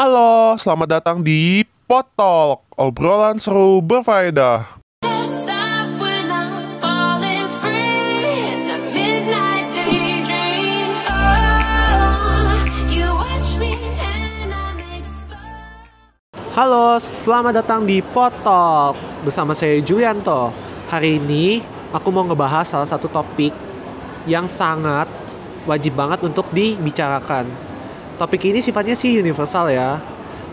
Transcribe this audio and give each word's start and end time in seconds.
Halo, 0.00 0.56
selamat 0.56 0.88
datang 0.96 1.20
di 1.20 1.60
Potalk, 1.84 2.64
obrolan 2.72 3.36
seru 3.36 3.84
berfaedah. 3.84 4.80
Oh. 5.04 5.24
Halo, 16.56 16.96
selamat 16.96 17.60
datang 17.60 17.84
di 17.84 18.00
Potok 18.00 18.96
bersama 19.20 19.52
saya 19.52 19.84
Julianto. 19.84 20.48
Hari 20.88 21.20
ini 21.20 21.60
aku 21.92 22.08
mau 22.08 22.24
ngebahas 22.24 22.64
salah 22.64 22.88
satu 22.88 23.04
topik 23.04 23.52
yang 24.24 24.48
sangat 24.48 25.12
wajib 25.68 25.92
banget 25.92 26.24
untuk 26.24 26.48
dibicarakan. 26.56 27.68
Topik 28.20 28.52
ini 28.52 28.60
sifatnya 28.60 28.92
sih 28.92 29.16
universal 29.16 29.72
ya. 29.72 29.96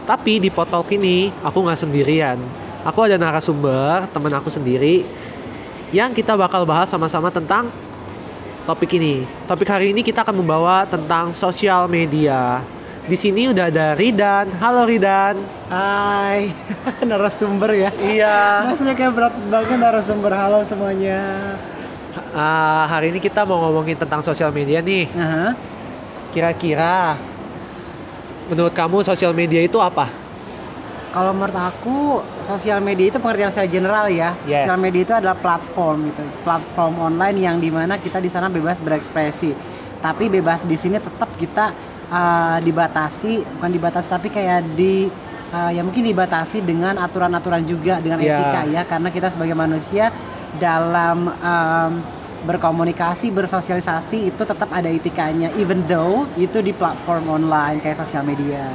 Tapi 0.08 0.40
di 0.40 0.48
Potok 0.48 0.88
ini 0.96 1.28
aku 1.44 1.68
nggak 1.68 1.84
sendirian. 1.84 2.40
Aku 2.88 3.04
ada 3.04 3.20
narasumber, 3.20 4.08
temen 4.08 4.32
aku 4.32 4.48
sendiri, 4.48 5.04
yang 5.92 6.16
kita 6.16 6.40
bakal 6.40 6.64
bahas 6.64 6.88
sama-sama 6.88 7.28
tentang 7.28 7.68
topik 8.64 8.96
ini. 8.96 9.28
Topik 9.52 9.68
hari 9.68 9.92
ini 9.92 10.00
kita 10.00 10.24
akan 10.24 10.40
membawa 10.40 10.88
tentang 10.88 11.36
sosial 11.36 11.92
media. 11.92 12.64
Di 13.04 13.20
sini 13.20 13.52
udah 13.52 13.68
ada 13.68 14.00
Ridan. 14.00 14.48
Halo 14.64 14.88
Ridan. 14.88 15.36
Hai, 15.68 16.56
narasumber 17.12 17.76
ya. 17.76 17.92
Iya. 18.00 18.40
Maksudnya 18.72 18.96
kayak 18.96 19.12
berat 19.12 19.36
banget 19.52 19.76
narasumber. 19.76 20.32
Halo 20.32 20.64
semuanya. 20.64 21.20
Ah, 22.32 22.88
hari 22.88 23.12
ini 23.12 23.20
kita 23.20 23.44
mau 23.44 23.60
ngomongin 23.60 24.00
tentang 24.00 24.24
sosial 24.24 24.56
media 24.56 24.80
nih. 24.80 25.12
Kira-kira 26.32 27.20
menurut 28.48 28.74
kamu 28.74 29.04
sosial 29.04 29.32
media 29.36 29.62
itu 29.64 29.78
apa? 29.80 30.08
Kalau 31.08 31.34
menurut 31.34 31.56
aku, 31.56 32.22
sosial 32.46 32.78
media 32.84 33.10
itu 33.10 33.18
pengertian 33.18 33.50
secara 33.50 33.66
general 33.66 34.06
ya. 34.12 34.38
Yes. 34.46 34.68
Sosial 34.68 34.78
media 34.78 35.02
itu 35.02 35.14
adalah 35.16 35.38
platform 35.40 36.14
gitu, 36.14 36.22
platform 36.46 36.94
online 37.00 37.38
yang 37.42 37.58
di 37.58 37.74
mana 37.74 37.98
kita 37.98 38.22
di 38.22 38.30
sana 38.30 38.52
bebas 38.52 38.78
berekspresi. 38.78 39.56
Tapi 39.98 40.30
bebas 40.30 40.62
di 40.68 40.78
sini 40.78 41.02
tetap 41.02 41.32
kita 41.42 41.74
uh, 42.12 42.58
dibatasi, 42.62 43.58
bukan 43.58 43.72
dibatasi 43.72 44.08
tapi 44.14 44.30
kayak 44.30 44.78
di 44.78 45.10
uh, 45.50 45.74
ya 45.74 45.82
mungkin 45.82 46.06
dibatasi 46.06 46.62
dengan 46.62 47.02
aturan-aturan 47.02 47.66
juga 47.66 47.98
dengan 47.98 48.22
Ya. 48.22 48.38
etika 48.38 48.62
ya, 48.70 48.82
karena 48.86 49.10
kita 49.10 49.34
sebagai 49.34 49.58
manusia 49.58 50.14
dalam 50.62 51.34
um, 51.34 51.92
berkomunikasi, 52.46 53.34
bersosialisasi 53.34 54.30
itu 54.30 54.42
tetap 54.46 54.70
ada 54.70 54.86
etikanya, 54.92 55.50
even 55.58 55.82
though 55.90 56.30
itu 56.38 56.62
di 56.62 56.76
platform 56.76 57.32
online 57.32 57.82
kayak 57.82 57.98
sosial 57.98 58.22
media. 58.22 58.68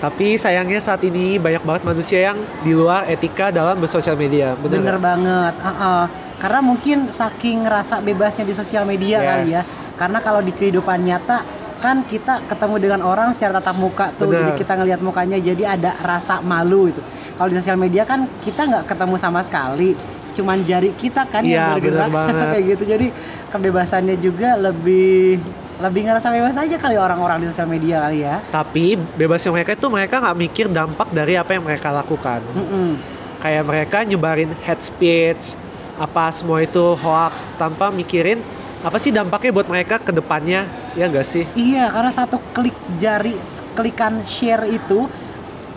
Tapi 0.00 0.36
sayangnya 0.36 0.84
saat 0.84 1.00
ini 1.04 1.40
banyak 1.40 1.64
banget 1.64 1.82
manusia 1.88 2.18
yang 2.32 2.38
di 2.60 2.76
luar 2.76 3.08
etika 3.08 3.48
dalam 3.48 3.80
bersosial 3.80 4.16
media. 4.20 4.52
Bener, 4.60 4.80
Bener 4.84 4.98
banget. 5.00 5.54
Uh-uh. 5.56 6.04
Karena 6.36 6.60
mungkin 6.60 7.08
saking 7.08 7.64
rasa 7.64 8.04
bebasnya 8.04 8.44
di 8.44 8.52
sosial 8.52 8.84
media 8.84 9.22
Yes. 9.22 9.28
kali 9.28 9.46
ya. 9.56 9.62
Karena 9.96 10.18
kalau 10.20 10.44
di 10.44 10.52
kehidupan 10.52 11.00
nyata 11.00 11.40
kan 11.80 12.04
kita 12.04 12.44
ketemu 12.48 12.76
dengan 12.80 13.00
orang 13.04 13.32
secara 13.32 13.60
tatap 13.60 13.76
muka 13.80 14.12
tuh, 14.16 14.28
Bener. 14.28 14.44
jadi 14.44 14.52
kita 14.56 14.72
ngelihat 14.76 15.00
mukanya, 15.00 15.36
jadi 15.40 15.76
ada 15.76 15.96
rasa 16.00 16.40
malu 16.44 16.88
itu. 16.92 17.00
Kalau 17.36 17.48
di 17.48 17.56
sosial 17.56 17.76
media 17.80 18.04
kan 18.04 18.28
kita 18.44 18.64
nggak 18.64 18.84
ketemu 18.88 19.16
sama 19.16 19.40
sekali, 19.40 19.96
cuman 20.34 20.58
jari 20.60 20.90
kita 20.92 21.24
kan 21.24 21.40
Iya, 21.40 21.54
yang 21.54 21.66
bergerak 21.78 21.94
bener 21.94 22.10
banget. 22.18 22.46
kayak 22.50 22.64
gitu. 22.68 22.82
Jadi 22.84 23.06
kebebasannya 23.48 24.16
juga 24.18 24.48
lebih 24.54 25.38
lebih 25.74 26.06
ngerasa 26.06 26.30
bebas 26.30 26.54
aja 26.54 26.76
kali 26.76 26.94
orang-orang 26.94 27.42
di 27.42 27.46
sosial 27.48 27.66
media 27.66 28.02
kali 28.02 28.22
ya. 28.22 28.38
Tapi 28.46 28.94
bebasnya 28.94 29.50
mereka 29.50 29.74
itu 29.74 29.86
mereka 29.86 30.18
nggak 30.18 30.38
mikir 30.38 30.66
dampak 30.68 31.08
dari 31.10 31.34
apa 31.34 31.50
yang 31.50 31.62
mereka 31.62 31.90
lakukan. 31.90 32.42
Mm-mm. 32.54 32.98
Kayak 33.38 33.64
mereka 33.64 33.98
nyebarin 34.02 34.50
hate 34.62 34.82
speech, 34.82 35.58
apa 35.94 36.30
semua 36.30 36.58
itu 36.60 36.94
hoax 36.94 37.46
tanpa 37.54 37.90
mikirin 37.90 38.38
apa 38.80 39.00
sih 39.00 39.08
dampaknya 39.08 39.50
buat 39.50 39.64
mereka 39.64 39.96
ke 39.96 40.12
depannya, 40.12 40.68
ya 40.92 41.08
nggak 41.08 41.24
sih? 41.24 41.48
Iya, 41.56 41.88
karena 41.88 42.12
satu 42.12 42.36
klik 42.52 42.76
jari, 43.00 43.32
klikan 43.72 44.20
share 44.22 44.68
itu, 44.68 45.08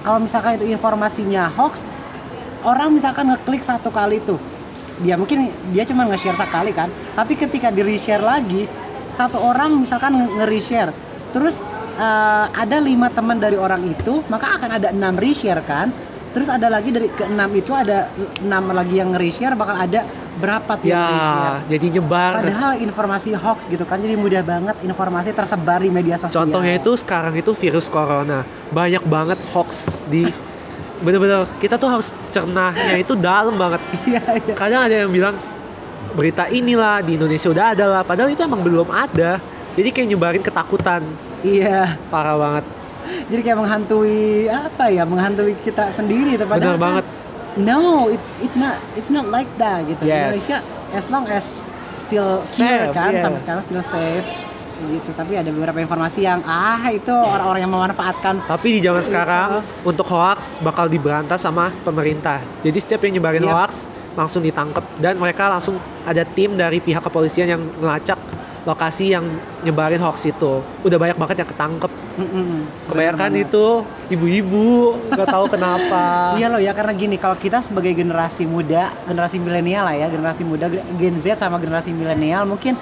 kalau 0.03 0.19
misalkan 0.19 0.59
itu 0.59 0.67
informasinya 0.67 1.47
hoax, 1.55 1.87
orang 2.67 2.91
misalkan 2.91 3.31
ngeklik 3.31 3.63
satu 3.63 3.87
kali 3.87 4.19
tuh, 4.19 4.35
dia 4.99 5.15
mungkin 5.15 5.47
dia 5.71 5.87
cuma 5.87 6.03
nge-share 6.11 6.35
sekali 6.35 6.75
kan, 6.75 6.91
tapi 7.15 7.39
ketika 7.39 7.71
di 7.71 7.79
reshare 7.87 8.19
lagi, 8.19 8.67
satu 9.15 9.39
orang 9.39 9.79
misalkan 9.79 10.19
nge- 10.19 10.33
nge-reshare, 10.35 10.91
terus 11.31 11.63
eh, 11.95 12.45
ada 12.51 12.77
lima 12.83 13.07
teman 13.07 13.39
dari 13.39 13.55
orang 13.55 13.87
itu, 13.87 14.19
maka 14.27 14.59
akan 14.59 14.69
ada 14.77 14.91
enam 14.91 15.15
reshare 15.15 15.63
kan, 15.63 15.89
terus 16.35 16.51
ada 16.51 16.67
lagi 16.67 16.91
dari 16.91 17.07
ke 17.07 17.25
enam 17.25 17.49
itu 17.55 17.71
ada 17.71 18.11
enam 18.43 18.75
lagi 18.75 18.99
yang 18.99 19.15
nge-reshare, 19.15 19.55
bakal 19.55 19.73
ada 19.73 20.03
berapa 20.37 20.77
tuh 20.77 20.85
yang 20.85 21.09
reshare. 21.09 21.41
Ya, 21.41 21.77
jadi 21.77 21.85
nyebar. 21.97 22.31
Padahal 22.45 22.71
informasi 22.77 23.29
hoax 23.33 23.59
gitu 23.73 23.85
kan, 23.89 23.97
jadi 23.97 24.13
mudah 24.13 24.45
banget 24.45 24.75
informasi 24.85 25.33
tersebar 25.33 25.81
di 25.81 25.89
media 25.89 26.21
sosial. 26.21 26.45
Contohnya 26.45 26.77
itu 26.77 26.93
sekarang 26.93 27.33
itu 27.33 27.57
virus 27.57 27.89
corona. 27.89 28.45
Banyak 28.69 29.01
banget 29.09 29.39
hoax 29.49 29.97
di 30.13 30.29
bener-bener 31.01 31.45
kita 31.61 31.77
tuh 31.77 31.89
harus 31.89 32.09
cernahnya 32.33 32.97
itu 32.97 33.13
dalam 33.17 33.55
banget. 33.55 33.81
Iya, 34.07 34.23
iya. 34.39 34.53
Kadang 34.55 34.81
ada 34.87 34.95
yang 35.05 35.11
bilang 35.11 35.35
berita 36.17 36.49
inilah 36.49 37.03
di 37.05 37.19
Indonesia 37.19 37.51
udah 37.51 37.65
ada 37.77 37.85
lah, 37.85 38.01
padahal 38.01 38.31
itu 38.33 38.41
emang 38.41 38.63
belum 38.65 38.89
ada. 38.89 39.37
Jadi 39.77 39.89
kayak 39.93 40.07
nyebarin 40.09 40.41
ketakutan, 40.41 41.05
Iya. 41.45 42.01
parah 42.09 42.33
banget. 42.33 42.65
Jadi 43.29 43.41
kayak 43.45 43.57
menghantui 43.61 44.49
apa 44.49 44.89
ya? 44.89 45.03
Menghantui 45.05 45.53
kita 45.61 45.93
sendiri 45.93 46.35
padahal 46.41 46.75
kan, 46.75 46.81
banget. 46.81 47.05
No, 47.57 48.09
it's 48.09 48.33
it's 48.41 48.57
not 48.57 48.77
it's 48.97 49.09
not 49.09 49.29
like 49.29 49.49
that 49.61 49.85
gitu. 49.85 50.05
Yes. 50.05 50.33
Indonesia 50.33 50.57
as 50.93 51.05
long 51.09 51.25
as 51.29 51.65
still 51.97 52.41
here 52.53 52.89
Safe, 52.89 52.93
kan 52.93 53.11
yeah. 53.13 53.23
sampai 53.25 53.39
sekarang 53.41 53.63
still 53.65 53.83
safe 53.83 54.27
gitu. 54.79 55.09
Tapi 55.11 55.33
ada 55.35 55.49
beberapa 55.49 55.77
informasi 55.77 56.21
yang 56.21 56.39
ah 56.43 56.81
itu 56.87 57.09
orang-orang 57.09 57.65
yang 57.65 57.73
memanfaatkan 57.73 58.45
Tapi 58.45 58.67
di 58.77 58.79
zaman 58.81 59.01
Iya. 59.01 59.07
sekarang 59.09 59.49
untuk 59.81 60.05
hoax 60.07 60.61
bakal 60.61 60.85
diberantas 60.85 61.41
sama 61.41 61.73
pemerintah. 61.81 62.39
Jadi 62.61 62.77
setiap 62.77 63.01
yang 63.03 63.17
nyebarin 63.17 63.43
Yep. 63.43 63.51
hoax 63.51 63.71
langsung 64.13 64.41
ditangkap 64.41 64.81
dan 64.97 65.13
mereka 65.15 65.45
langsung 65.47 65.77
ada 66.01 66.25
tim 66.25 66.53
dari 66.53 66.81
pihak 66.81 67.01
kepolisian 67.01 67.45
yang 67.47 67.61
melacak 67.77 68.17
lokasi 68.65 69.15
yang 69.15 69.23
nyebarin 69.63 70.01
hoax 70.01 70.27
itu. 70.27 70.59
Udah 70.83 70.97
banyak 70.97 71.15
banget 71.15 71.45
yang 71.45 71.49
ketangkep. 71.49 71.91
Mm-mm. 72.17 72.65
Kebanyakan 72.89 73.29
Bener 73.29 73.45
itu 73.45 73.65
ibu-ibu 74.09 74.97
nggak 75.13 75.29
tahu 75.29 75.45
kenapa. 75.47 76.03
Iya 76.41 76.49
loh 76.49 76.57
ya 76.57 76.73
karena 76.73 76.91
gini 76.91 77.15
kalau 77.15 77.37
kita 77.37 77.61
sebagai 77.61 77.93
generasi 77.93 78.43
muda, 78.43 78.89
generasi 79.05 79.37
milenial 79.37 79.85
lah 79.85 79.95
ya, 79.95 80.09
generasi 80.09 80.41
muda 80.43 80.67
Gen 80.97 81.15
Z 81.15 81.37
sama 81.39 81.61
generasi 81.61 81.93
milenial 81.93 82.43
mungkin 82.43 82.73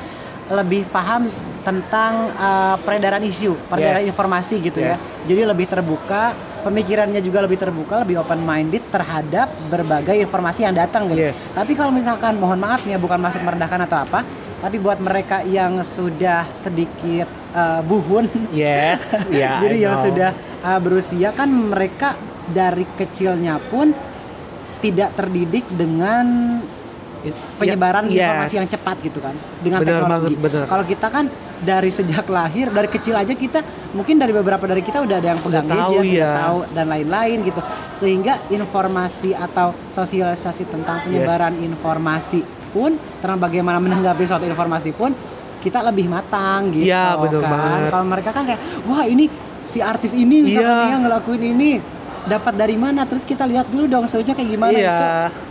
lebih 0.47 0.87
paham 0.87 1.27
tentang 1.65 2.29
uh, 2.31 2.77
peredaran 2.79 3.19
isu, 3.19 3.57
peredaran 3.65 4.05
Yes. 4.05 4.13
informasi 4.13 4.55
gitu 4.61 4.79
ya. 4.79 4.93
Yes. 4.93 5.25
Jadi 5.25 5.41
lebih 5.41 5.65
terbuka, 5.65 6.31
pemikirannya 6.61 7.17
juga 7.19 7.41
lebih 7.41 7.57
terbuka, 7.57 8.05
lebih 8.05 8.21
open 8.21 8.39
minded 8.39 8.85
terhadap 8.87 9.49
berbagai 9.67 10.13
informasi 10.15 10.61
yang 10.63 10.77
datang 10.77 11.09
gitu. 11.09 11.25
Yes. 11.25 11.57
Tapi 11.57 11.73
kalau 11.73 11.89
misalkan 11.89 12.37
mohon 12.37 12.61
maaf 12.61 12.85
nih 12.85 12.95
ya 12.95 12.99
bukan 13.01 13.17
maksud 13.17 13.41
merendahkan 13.41 13.81
atau 13.83 13.97
apa, 13.97 14.21
tapi 14.61 14.77
buat 14.77 15.01
mereka 15.01 15.41
yang 15.41 15.81
sudah 15.81 16.45
sedikit 16.53 17.25
uh, 17.51 17.81
buhun 17.81 18.29
Yes, 18.53 19.01
ya. 19.33 19.57
jadi 19.59 19.75
I 19.77 19.83
yang 19.89 19.97
know. 19.97 20.05
sudah 20.05 20.29
uh, 20.61 20.79
berusia 20.79 21.33
kan 21.33 21.49
mereka 21.49 22.13
dari 22.45 22.85
kecilnya 22.93 23.57
pun 23.57 23.89
tidak 24.79 25.17
terdidik 25.17 25.65
dengan 25.73 26.61
penyebaran 27.55 28.03
ya- 28.05 28.29
informasi 28.29 28.51
yes. 28.51 28.59
yang 28.59 28.69
cepat 28.69 28.95
gitu 29.01 29.19
kan 29.19 29.33
dengan 29.59 29.79
Benar 29.81 29.89
teknologi. 29.97 30.33
Kalau 30.65 30.83
kita 30.83 31.07
kan 31.07 31.25
dari 31.57 31.87
sejak 31.89 32.25
lahir 32.27 32.67
dari 32.67 32.85
kecil 32.85 33.15
aja 33.15 33.31
kita 33.31 33.63
mungkin 33.91 34.15
dari 34.15 34.29
beberapa 34.29 34.61
dari 34.61 34.81
kita 34.81 34.99
udah 34.99 35.15
ada 35.15 35.29
yang 35.31 35.39
pegang 35.39 35.63
Udah 35.63 35.77
tahu, 35.79 35.93
gadget, 35.95 36.11
udah 36.11 36.27
ya. 36.27 36.33
tahu 36.37 36.57
dan 36.71 36.85
lain-lain 36.85 37.37
gitu. 37.41 37.61
Sehingga 37.93 38.33
informasi 38.47 39.31
atau 39.31 39.71
sosialisasi 39.89 40.67
tentang 40.67 40.99
penyebaran 41.01 41.55
informasi 41.55 42.43
pun 42.69 42.91
tentang 43.17 43.39
bagaimana 43.39 43.79
menanggapi 43.79 44.23
suatu 44.23 44.43
informasi 44.43 44.91
pun 44.91 45.15
kita 45.57 45.81
lebih 45.81 46.05
matang 46.05 46.69
gitu 46.69 46.85
Iya, 46.85 47.17
benar 47.17 47.41
kan. 47.41 47.49
banget. 47.49 47.89
Kalau 47.89 48.05
mereka 48.05 48.29
kan 48.29 48.43
kayak 48.43 48.61
wah 48.85 49.01
ini 49.03 49.25
si 49.65 49.79
artis 49.79 50.13
ini 50.13 50.45
misalkan 50.45 50.69
Iya. 50.69 50.85
dia 50.85 50.97
ngelakuin 50.99 51.43
ini 51.47 51.71
dapat 52.25 52.53
dari 52.53 52.73
mana 52.73 53.01
terus 53.01 53.21
kita 53.21 53.45
lihat 53.45 53.65
dulu 53.67 53.85
dong 53.85 54.05
soalnya 54.05 54.33
kayak 54.33 54.49
gimana 54.51 54.73
Iya, 54.73 54.93
itu. 54.93 55.05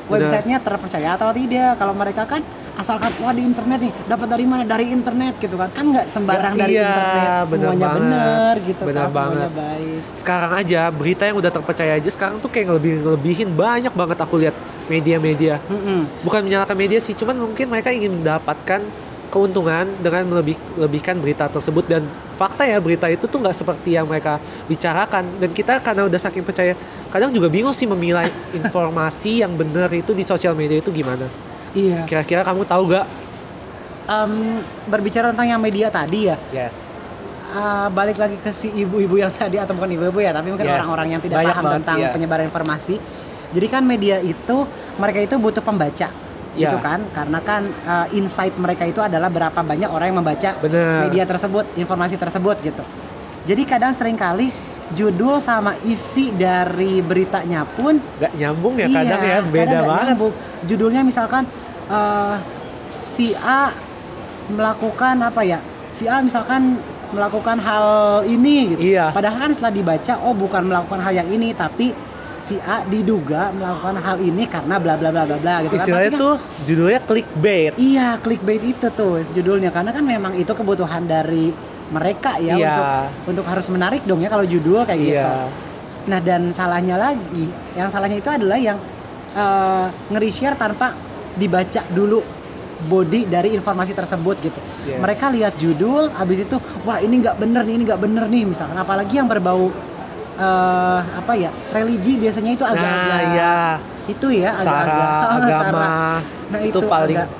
Websitenya 0.06 0.58
terpercaya 0.60 1.16
atau 1.16 1.32
tidak? 1.32 1.76
Kalau 1.76 1.94
mereka 1.94 2.24
kan 2.24 2.42
asalkan 2.74 3.14
wah 3.22 3.30
di 3.30 3.46
internet 3.46 3.78
nih 3.86 3.92
dapat 4.04 4.26
dari 4.26 4.44
mana? 4.44 4.62
Dari 4.66 4.90
internet 4.90 5.38
gitu 5.38 5.54
kan. 5.54 5.70
Kan 5.70 5.94
nggak 5.94 6.06
sembarang 6.10 6.54
dari 6.58 6.74
Iya, 6.74 6.84
internet. 6.84 7.28
semuanya 7.48 7.88
benar 7.94 8.54
gitu 8.60 8.82
Benar 8.82 8.94
kan 8.94 9.10
semuanya 9.10 9.14
banget. 9.14 9.50
baik. 9.54 10.00
Sekarang 10.18 10.52
aja 10.54 10.80
berita 10.90 11.22
yang 11.24 11.36
udah 11.38 11.52
terpercaya 11.52 11.92
aja 11.94 12.10
sekarang 12.10 12.36
tuh 12.38 12.50
kayak 12.50 12.68
lebih 12.74 12.94
lebihin 13.04 13.48
banyak 13.54 13.94
banget 13.94 14.18
aku 14.20 14.36
lihat 14.38 14.54
media-media. 14.84 15.56
Mm-mm. 15.64 16.04
Bukan 16.20 16.44
menyalahkan 16.44 16.76
media 16.76 17.00
sih, 17.00 17.16
cuman 17.16 17.40
mungkin 17.40 17.72
mereka 17.72 17.88
ingin 17.88 18.20
mendapatkan 18.20 18.84
keuntungan 19.32 19.88
dengan 19.98 20.22
melebih, 20.30 20.54
lebihkan 20.78 21.18
berita 21.18 21.48
tersebut. 21.48 21.88
Dan 21.88 22.04
fakta 22.36 22.62
ya 22.62 22.78
berita 22.78 23.08
itu 23.08 23.24
tuh 23.24 23.40
nggak 23.40 23.56
seperti 23.56 23.96
yang 23.96 24.06
mereka 24.06 24.36
bicarakan. 24.68 25.26
Dan 25.40 25.50
kita 25.50 25.80
karena 25.80 26.04
udah 26.04 26.20
saking 26.20 26.44
percaya 26.44 26.76
kadang 27.14 27.30
juga 27.30 27.46
bingung 27.46 27.70
sih 27.70 27.86
memilah 27.86 28.26
informasi 28.50 29.46
yang 29.46 29.54
benar 29.54 29.86
itu 29.94 30.10
di 30.10 30.26
sosial 30.26 30.58
media 30.58 30.82
itu 30.82 30.90
gimana 30.90 31.30
Iya. 31.70 32.02
kira-kira 32.10 32.42
kamu 32.42 32.66
tahu 32.66 32.90
gak 32.90 33.06
Em, 34.04 34.60
berbicara 34.84 35.32
tentang 35.32 35.48
yang 35.48 35.62
media 35.62 35.88
tadi 35.88 36.28
ya, 36.28 36.36
yes 36.52 36.92
eh, 37.54 37.86
balik 37.88 38.20
lagi 38.20 38.36
ke 38.36 38.52
si 38.52 38.68
ibu-ibu 38.68 39.16
yang 39.16 39.32
tadi 39.32 39.56
atau 39.56 39.72
bukan 39.72 39.96
ibu-ibu 39.96 40.20
ya, 40.20 40.34
tapi 40.34 40.52
mungkin 40.52 40.66
Yes. 40.66 40.76
orang-orang 40.76 41.08
yang 41.16 41.22
tidak 41.24 41.38
Banyak 41.40 41.54
paham 41.54 41.64
banget, 41.64 41.76
tentang 41.80 41.98
yes. 42.02 42.12
penyebaran 42.12 42.44
informasi. 42.44 42.94
Jadi 43.54 43.66
kan 43.70 43.82
media 43.86 44.18
itu 44.18 44.66
mereka 44.98 45.22
itu 45.22 45.38
butuh 45.38 45.62
pembaca. 45.62 46.10
Ya. 46.52 46.68
Gitu 46.68 46.76
kan? 46.82 47.00
Karena 47.16 47.38
kan 47.40 47.62
eh, 47.64 48.18
insight 48.18 48.52
mereka 48.60 48.84
itu 48.84 49.00
adalah 49.00 49.32
berapa 49.32 49.56
banyak 49.56 49.88
orang 49.88 50.06
yang 50.12 50.18
membaca 50.20 50.50
Bener. 50.60 51.08
media 51.08 51.24
tersebut, 51.24 51.64
informasi 51.78 52.20
tersebut 52.20 52.56
gitu. 52.60 52.84
Jadi 53.48 53.62
kadang 53.64 53.96
sering 53.96 54.20
kali 54.20 54.52
judul 54.92 55.40
sama 55.40 55.72
isi 55.82 56.28
dari 56.30 57.00
beritanya 57.00 57.64
pun 57.64 57.96
nggak 57.96 58.32
nyambung 58.36 58.74
ya 58.76 58.86
kadang 58.86 59.20
ya 59.20 59.38
kadang 59.40 59.44
beda 59.48 59.64
nggak 59.64 59.84
banget 59.88 60.06
nyambung. 60.12 60.32
Judulnya 60.64 61.02
misalkan 61.02 61.42
eh, 61.88 62.36
si 62.92 63.32
A 63.34 63.72
melakukan 64.52 65.16
apa 65.20 65.40
ya? 65.40 65.58
Si 65.88 66.04
A 66.04 66.20
misalkan 66.20 66.76
melakukan 67.14 67.56
hal 67.62 67.86
ini 68.26 68.74
gitu. 68.74 68.80
Iya. 68.92 69.14
Padahal 69.14 69.38
kan 69.38 69.50
setelah 69.54 69.72
dibaca 69.72 70.12
oh 70.20 70.34
bukan 70.34 70.62
melakukan 70.66 71.00
hal 71.00 71.12
yang 71.14 71.28
ini 71.30 71.54
tapi 71.54 71.94
si 72.44 72.60
A 72.60 72.84
diduga 72.84 73.48
melakukan 73.56 73.96
hal 73.96 74.16
ini 74.20 74.44
karena 74.44 74.76
bla 74.76 75.00
bla 75.00 75.08
bla 75.08 75.24
bla 75.24 75.38
bla 75.40 75.54
gitu 75.64 75.72
kan. 75.72 75.80
istilahnya 75.80 76.10
kan- 76.12 76.20
tuh 76.20 76.34
judulnya 76.68 77.00
clickbait 77.00 77.72
Iya, 77.80 78.20
clickbait 78.20 78.60
itu 78.60 78.86
tuh 78.92 79.24
judulnya 79.32 79.72
karena 79.72 79.96
kan 79.96 80.04
memang 80.04 80.36
itu 80.36 80.52
kebutuhan 80.52 81.08
dari 81.08 81.54
mereka 81.94 82.36
ya 82.36 82.52
Iya. 82.52 82.66
untuk 82.66 82.84
untuk 83.30 83.44
harus 83.46 83.66
menarik 83.68 84.02
dong 84.02 84.18
ya 84.18 84.26
kalau 84.26 84.42
judul 84.44 84.82
kayak 84.82 85.00
gitu. 85.00 85.14
iya 85.14 85.46
Nah 86.04 86.18
dan 86.18 86.50
salahnya 86.50 86.96
lagi, 86.96 87.46
yang 87.72 87.88
salahnya 87.88 88.18
itu 88.18 88.28
adalah 88.28 88.58
yang 88.58 88.76
eh, 89.32 89.86
nge-reshare 90.10 90.52
tanpa 90.54 90.92
dibaca 91.32 91.80
dulu 91.88 92.20
body 92.84 93.24
dari 93.24 93.50
informasi 93.50 93.90
tersebut 93.92 94.36
gitu. 94.38 94.60
Yes. 94.84 95.00
Mereka 95.00 95.32
lihat 95.32 95.56
judul, 95.56 96.12
habis 96.12 96.38
itu 96.40 96.54
wah 96.82 96.98
ini 96.98 97.18
nggak 97.18 97.36
bener 97.36 97.62
nih, 97.62 97.74
ini 97.74 97.84
nggak 97.84 97.98
bener 97.98 98.24
nih 98.26 98.44
misalkan. 98.44 98.76
Apalagi 98.76 99.16
yang 99.16 99.24
berbau 99.24 99.72
eh, 100.36 101.00
apa 101.00 101.32
ya 101.32 101.48
religi 101.70 102.14
biasanya 102.16 102.50
itu 102.52 102.64
agak-agak 102.64 103.06
nah 103.08 103.22
ya 103.32 103.54
itu 104.04 104.26
ya 104.34 104.50
agak-agak 104.52 105.08
agama 105.40 105.86
Nah, 106.44 106.60
itu, 106.60 106.76
itu 106.76 106.78
paling 106.84 107.16
agak- 107.16 107.32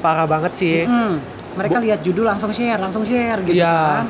parah 0.00 0.26
banget 0.26 0.52
sih 0.54 0.76
Hmm, 0.82 1.16
mereka 1.52 1.76
lihat 1.78 2.00
judul 2.00 2.24
langsung 2.24 2.50
share, 2.50 2.76
langsung 2.76 3.02
share 3.02 3.40
gitu 3.42 3.56
Iya. 3.56 3.76
kan. 3.96 4.06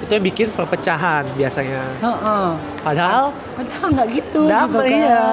itu 0.00 0.10
yang 0.10 0.26
bikin 0.26 0.50
perpecahan 0.50 1.22
biasanya 1.32 1.78
Heeh. 1.96 2.46
padahal 2.80 3.30
Padahal 3.54 3.86
nggak 3.92 4.08
gitu 4.10 4.40
gitu 4.42 4.50
damai 4.50 4.90
kan. 4.92 5.06
ya 5.06 5.26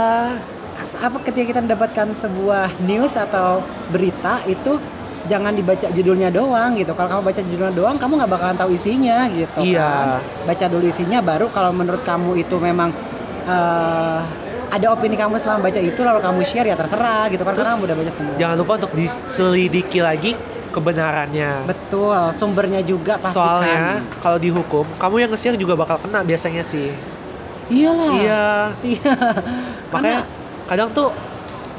As- 0.78 0.96
Apa 0.96 1.18
ketika 1.20 1.46
kita 1.48 1.60
mendapatkan 1.60 2.08
sebuah 2.14 2.78
news 2.80 3.14
atau 3.14 3.60
berita 3.88 4.40
itu 4.46 4.78
jangan 5.26 5.52
dibaca 5.52 5.86
judulnya 5.88 6.30
doang 6.30 6.74
gitu. 6.74 6.94
Kalau 6.94 7.10
kamu 7.12 7.22
baca 7.24 7.42
judulnya 7.44 7.70
doang, 7.72 7.96
kamu 7.96 8.14
nggak 8.16 8.32
bakalan 8.32 8.56
tahu 8.56 8.70
isinya 8.72 9.28
gitu 9.28 9.60
Iya. 9.60 9.84
kan. 9.84 10.08
Baca 10.48 10.66
dulu 10.68 10.86
isinya, 10.86 11.20
baru 11.20 11.46
kalau 11.50 11.70
menurut 11.72 12.02
kamu 12.02 12.40
itu 12.40 12.56
memang 12.58 12.90
eh, 13.46 14.20
ada 14.70 14.86
opini 14.88 15.14
kamu 15.14 15.36
setelah 15.36 15.58
baca 15.60 15.78
itu 15.78 15.98
lalu 16.00 16.20
kamu 16.20 16.40
share 16.44 16.64
ya 16.64 16.76
terserah 16.76 17.26
gitu 17.28 17.42
kan 17.42 17.52
Terus, 17.52 17.66
karena 17.66 17.74
kamu 17.76 17.84
udah 17.84 17.98
baca 17.98 18.12
semua. 18.12 18.34
jangan 18.38 18.56
lupa 18.56 18.72
untuk 18.78 18.92
diselidiki 18.94 20.00
lagi 20.00 20.32
kebenarannya. 20.70 21.66
Betul, 21.68 22.16
sumbernya 22.38 22.82
juga 22.86 23.18
pastikan. 23.18 23.34
soalnya 23.34 23.84
kalau 24.22 24.38
dihukum 24.38 24.86
kamu 24.98 25.16
yang 25.28 25.30
nge-share 25.34 25.58
juga 25.60 25.74
bakal 25.76 25.98
kena 26.02 26.22
biasanya 26.24 26.64
sih. 26.64 26.94
Iyalah. 27.70 28.14
iya. 28.18 28.48
Iya. 28.90 29.14
makanya 29.94 30.22
kadang 30.70 30.90
tuh 30.94 31.10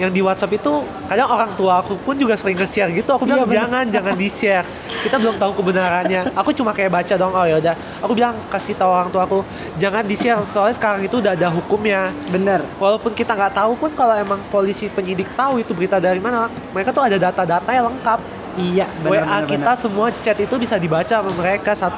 yang 0.01 0.09
di 0.09 0.25
WhatsApp 0.25 0.57
itu 0.57 0.73
kadang 1.13 1.29
orang 1.29 1.53
tua 1.61 1.85
aku 1.85 1.93
pun 2.01 2.17
juga 2.17 2.33
sering 2.33 2.57
nge-share 2.57 2.89
gitu. 2.97 3.13
Aku 3.13 3.29
bilang 3.29 3.45
Iya, 3.45 3.69
jangan 3.69 3.85
jangan 3.93 4.15
di-share. 4.17 4.65
Kita 5.05 5.21
belum 5.21 5.37
tahu 5.37 5.53
kebenarannya. 5.61 6.33
Aku 6.41 6.57
cuma 6.57 6.73
kayak 6.73 6.89
baca 6.89 7.15
dong 7.21 7.37
oh 7.37 7.45
ya 7.45 7.61
udah. 7.61 7.77
Aku 8.01 8.17
bilang 8.17 8.33
kasih 8.49 8.81
tahu 8.81 8.89
orang 8.89 9.13
tua 9.13 9.29
aku 9.29 9.45
jangan 9.77 10.01
di-share. 10.09 10.41
Soalnya 10.49 10.81
sekarang 10.81 11.05
itu 11.05 11.21
udah 11.21 11.37
ada 11.37 11.53
hukumnya. 11.53 12.17
Bener. 12.33 12.65
walaupun 12.81 13.13
kita 13.13 13.37
nggak 13.37 13.53
tahu 13.61 13.77
pun 13.77 13.91
kalau 13.93 14.17
emang 14.17 14.41
polisi 14.49 14.89
penyidik 14.89 15.29
tahu 15.37 15.61
itu 15.61 15.77
berita 15.77 16.01
dari 16.01 16.17
mana 16.17 16.49
mereka 16.73 16.97
tuh 16.97 17.05
ada 17.05 17.21
data-data 17.21 17.69
yang 17.69 17.93
lengkap 17.93 18.40
Iya, 18.59 18.87
bener, 19.07 19.23
WA 19.23 19.27
bener, 19.27 19.43
kita 19.47 19.73
bener. 19.73 19.83
semua 19.83 20.07
chat 20.27 20.39
itu 20.41 20.55
bisa 20.59 20.75
dibaca 20.75 21.15
sama 21.23 21.31
mereka 21.39 21.71
saat 21.77 21.95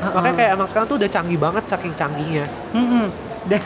Uh-uh. 0.00 0.16
makanya 0.16 0.36
kayak 0.38 0.50
emang 0.56 0.68
sekarang 0.70 0.86
tuh 0.88 0.96
udah 0.96 1.10
canggih 1.10 1.36
banget 1.36 1.64
saking 1.66 1.92
canggihnya 1.98 2.46
Mm-mm. 2.72 3.06
Dan 3.40 3.62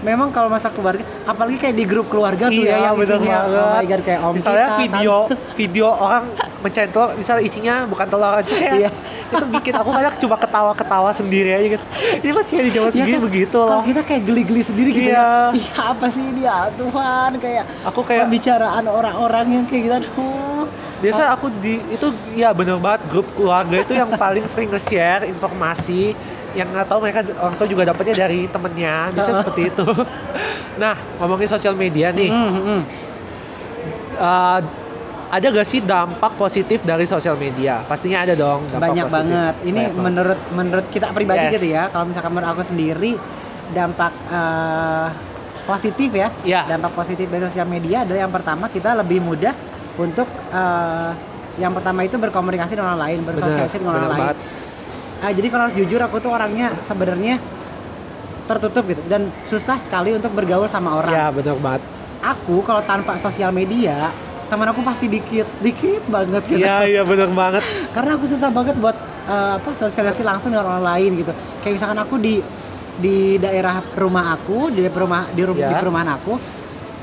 memang 0.00 0.28
kalau 0.28 0.48
masak 0.48 0.72
keluarga, 0.72 1.00
apalagi 1.22 1.56
kayak 1.56 1.74
di 1.74 1.84
grup 1.84 2.06
keluarga 2.06 2.46
tuh 2.46 2.56
iya 2.58 2.72
ya 2.72 2.78
yang 2.86 2.96
bener 2.96 3.16
isinya, 3.16 3.36
banget 3.38 3.60
oh 3.60 3.70
my 3.70 3.84
god 3.84 4.00
kayak 4.00 4.20
om 4.20 4.32
misalnya 4.32 4.66
kita, 4.66 4.80
video 4.80 5.14
video 5.60 5.86
orang 5.90 6.24
mencari 6.58 6.88
telur 6.88 7.08
misalnya 7.14 7.42
isinya 7.42 7.74
bukan 7.84 8.06
telur 8.06 8.32
aja 8.34 8.52
ya 8.52 8.72
Iya. 8.78 8.90
itu 9.30 9.44
bikin 9.50 9.72
aku 9.74 9.90
kadang 9.90 10.14
cuma 10.18 10.36
ketawa-ketawa 10.36 11.10
sendiri 11.10 11.50
aja 11.50 11.66
gitu 11.70 11.86
ini 12.16 12.28
masih 12.30 12.54
di 12.58 12.70
zaman 12.70 12.88
Ya 12.88 12.94
segini 12.94 13.12
kan? 13.14 13.22
begitu 13.22 13.58
Kalau 13.58 13.72
loh 13.72 13.82
kita 13.82 14.00
kayak 14.02 14.22
geli-geli 14.24 14.62
sendiri 14.62 14.90
gitu 14.90 15.08
Iya. 15.08 15.16
ya. 15.16 15.28
Iya 15.52 15.72
apa 15.86 16.06
sih 16.08 16.26
dia 16.30 16.56
Tuhan 16.74 17.30
kayak 17.36 17.64
Aku 17.86 18.00
kayak- 18.02 18.24
pembicaraan 18.24 18.84
orang-orang 18.84 19.46
yang 19.50 19.64
kayak 19.64 19.82
gitu 19.82 19.94
aduh. 19.96 20.64
biasa 21.00 21.32
aku 21.32 21.48
di 21.58 21.80
itu 21.88 22.06
ya 22.34 22.52
bener 22.52 22.76
banget 22.76 23.00
grup 23.06 23.24
keluarga 23.32 23.72
itu 23.74 23.92
yang 23.94 24.12
paling 24.14 24.44
sering 24.44 24.68
nge-share 24.68 25.24
informasi 25.24 26.12
yang 26.50 26.66
nggak 26.68 26.82
tahu 26.84 26.98
mereka 27.00 27.22
orang 27.38 27.54
tua 27.54 27.64
juga 27.64 27.86
dapetnya 27.86 28.14
dari 28.18 28.44
temennya 28.44 29.08
bisa 29.08 29.32
seperti 29.34 29.70
itu 29.70 29.86
nah 30.82 30.92
ngomongin 31.16 31.46
sosial 31.46 31.74
media 31.74 32.10
nih 32.10 32.28
Hmm, 32.28 32.50
hmm, 32.52 32.80
eh, 34.16 34.60
ada 35.30 35.46
gak 35.48 35.62
sih 35.64 35.78
dampak 35.80 36.34
positif 36.34 36.82
dari 36.82 37.04
sosial 37.04 37.36
media 37.36 37.84
pastinya 37.84 38.18
ada 38.20 38.34
dong 38.34 38.66
dampak 38.66 38.82
Banyak 38.88 39.04
positif. 39.04 39.14
banget. 39.16 39.54
Ini 39.60 39.70
Banyak 39.70 39.86
banget. 39.86 40.02
menurut 40.02 40.38
menurut 40.52 40.86
kita 40.88 41.06
pribadi 41.10 41.44
Yes. 41.44 41.52
gitu 41.54 41.66
ya. 41.68 41.82
Kalau 41.86 42.04
misalkan 42.04 42.30
menurut 42.30 42.50
aku 42.50 42.62
sendiri 42.64 43.12
dampak 43.70 44.10
eh, 44.28 45.08
positif 45.62 46.10
ya. 46.12 46.28
Iya. 46.42 46.60
Dampak 46.68 46.92
positif 46.92 47.26
dari 47.26 47.42
sosial 47.44 47.62
media 47.64 48.02
adalah 48.02 48.20
yang 48.20 48.32
pertama 48.32 48.66
kita 48.66 48.90
lebih 48.96 49.22
mudah 49.22 49.54
untuk 49.96 50.26
eh, 50.50 51.10
yang 51.56 51.70
pertama 51.70 52.02
itu 52.02 52.16
berkomunikasi 52.16 52.74
dengan 52.74 52.90
orang 52.90 53.02
lain, 53.04 53.18
bersosialisasi 53.22 53.78
dengan 53.78 53.94
orang 53.96 54.10
lain. 54.10 54.22
banget. 54.26 54.38
Ah, 55.20 55.30
jadi 55.30 55.46
kalau 55.46 55.62
harus 55.62 55.76
jujur 55.76 56.00
aku 56.00 56.18
tuh 56.18 56.32
orangnya 56.32 56.74
sebenarnya 56.80 57.38
tertutup 58.50 58.82
gitu 58.84 59.02
dan 59.06 59.30
susah 59.40 59.78
sekali 59.78 60.10
untuk 60.10 60.30
bergaul 60.30 60.66
sama 60.66 60.96
orang. 60.96 61.12
ya 61.12 61.26
bener 61.30 61.54
banget 61.56 61.82
Aku 62.20 62.60
kalau 62.60 62.82
tanpa 62.82 63.16
sosial 63.16 63.48
media 63.50 64.10
teman 64.46 64.66
aku 64.66 64.82
pasti 64.82 65.06
dikit, 65.06 65.46
dikit 65.58 66.02
banget 66.06 66.42
gitu. 66.44 66.58
iya 66.58 66.82
iya 66.84 67.02
bener 67.02 67.30
banget 67.30 67.62
Karena 67.94 68.14
aku 68.14 68.26
susah 68.26 68.50
banget 68.50 68.74
buat 68.76 68.92
eh, 69.24 69.52
apa 69.56 69.70
sosialisasi 69.70 70.20
langsung 70.20 70.50
dengan 70.50 70.66
orang 70.68 70.84
lain 70.86 71.10
gitu. 71.16 71.32
Kayak 71.60 71.74
misalkan 71.76 71.98
aku 71.98 72.18
di 72.18 72.42
di 72.96 73.16
daerah 73.36 73.80
rumah 73.94 74.34
aku, 74.34 74.68
di 74.68 74.84
rumah 74.84 75.24
di, 75.30 75.40
ru- 75.40 75.56
Ya. 75.56 75.70
di 75.70 75.74
perumahan 75.74 76.10
aku, 76.12 76.36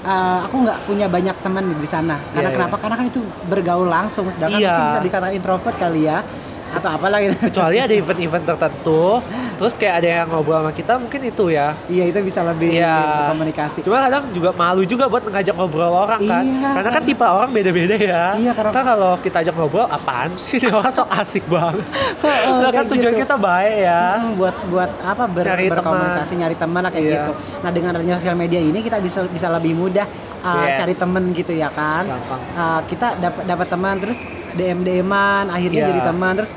eh, 0.04 0.40
aku 0.44 0.56
nggak 0.60 0.80
punya 0.84 1.08
banyak 1.08 1.34
teman 1.40 1.64
di 1.72 1.88
sana. 1.88 2.20
Karena 2.30 2.52
Iya, 2.52 2.56
kenapa? 2.60 2.76
Karena 2.78 2.96
kan 2.96 3.06
itu 3.08 3.20
bergaul 3.48 3.88
langsung. 3.88 4.28
Sedangkan 4.28 4.60
Iya. 4.60 4.70
mungkin 4.70 4.86
bisa 4.92 5.02
dikatakan 5.08 5.34
introvert 5.34 5.76
kali 5.80 6.02
ya, 6.04 6.22
atau 6.70 6.90
apalah 6.92 7.18
gitu. 7.18 7.34
kecuali 7.42 7.80
ada 7.80 7.94
event-event 7.96 8.44
tertentu 8.46 9.24
terus 9.58 9.74
kayak 9.74 9.94
ada 9.98 10.10
yang 10.16 10.28
ngobrol 10.28 10.58
sama 10.60 10.72
kita 10.72 10.94
mungkin 10.96 11.22
itu 11.24 11.46
ya 11.50 11.74
Iya 11.88 12.04
itu 12.06 12.18
bisa 12.22 12.40
lebih 12.42 12.70
Iya. 12.74 13.28
komunikasi. 13.28 13.82
Cuma 13.82 13.98
kadang 14.00 14.24
juga 14.30 14.50
malu 14.52 14.82
juga 14.84 15.06
buat 15.06 15.24
ngajak 15.24 15.52
ngobrol 15.52 15.90
orang 15.90 16.22
kan. 16.22 16.44
Iya. 16.44 16.70
Karena 16.74 16.90
kan 16.92 17.04
tipe 17.04 17.26
orang 17.26 17.50
beda-beda 17.50 17.96
ya. 17.96 18.24
Iya, 18.34 18.52
karena- 18.54 18.74
kalau 18.78 19.12
kita 19.18 19.42
ajak 19.42 19.54
ngobrol 19.54 19.88
apaan 19.88 20.32
sih 20.38 20.62
orang 20.70 20.92
sok 20.92 21.10
asik 21.12 21.44
banget. 21.48 21.82
Heeh, 22.20 22.54
Nah, 22.58 22.72
kan 22.72 22.86
tujuan 22.88 23.12
gitu. 23.12 23.22
kita 23.24 23.36
baik 23.36 23.76
ya. 23.84 24.04
Hmm, 24.18 24.38
buat 24.38 24.56
buat 24.68 24.92
apa 25.02 25.24
ber- 25.26 25.50
Nyari 25.50 25.66
berkomunikasi 25.70 26.34
nyari 26.36 26.56
teman 26.56 26.84
kayak 26.86 26.98
Iya. 27.00 27.14
gitu. 27.18 27.32
Nah 27.60 27.72
dengan 27.72 27.92
adanya 27.92 28.16
sosial 28.16 28.36
media 28.36 28.60
ini 28.60 28.80
kita 28.80 28.98
bisa 29.00 29.26
bisa 29.26 29.50
lebih 29.50 29.74
mudah 29.74 30.06
uh, 30.40 30.64
Yes. 30.64 30.78
cari 30.78 30.94
temen 30.94 31.24
gitu 31.32 31.52
ya 31.52 31.70
kan. 31.70 32.06
Gampang. 32.06 32.42
Uh, 32.54 32.80
kita 32.86 33.08
dapat 33.18 33.44
dapat 33.44 33.68
teman 33.68 33.96
terus 33.98 34.20
DM 34.54 34.82
DMan 34.82 35.48
akhirnya 35.48 35.82
Iya. 35.82 35.90
jadi 35.92 36.02
teman 36.04 36.34
terus 36.36 36.54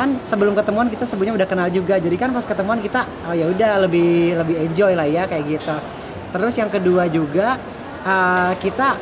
kan 0.00 0.16
sebelum 0.24 0.56
ketemuan 0.56 0.88
kita 0.88 1.04
sebelumnya 1.04 1.44
udah 1.44 1.48
kenal 1.48 1.68
juga 1.68 2.00
jadi 2.00 2.16
kan 2.16 2.32
pas 2.32 2.42
ketemuan 2.42 2.80
kita 2.80 3.04
oh 3.28 3.36
ya 3.36 3.44
udah 3.44 3.84
lebih 3.84 4.32
lebih 4.40 4.56
enjoy 4.64 4.96
lah 4.96 5.04
ya 5.04 5.28
kayak 5.28 5.44
gitu. 5.46 5.76
Terus 6.30 6.54
yang 6.56 6.72
kedua 6.72 7.04
juga 7.04 7.60
uh, 8.00 8.56
kita 8.56 8.96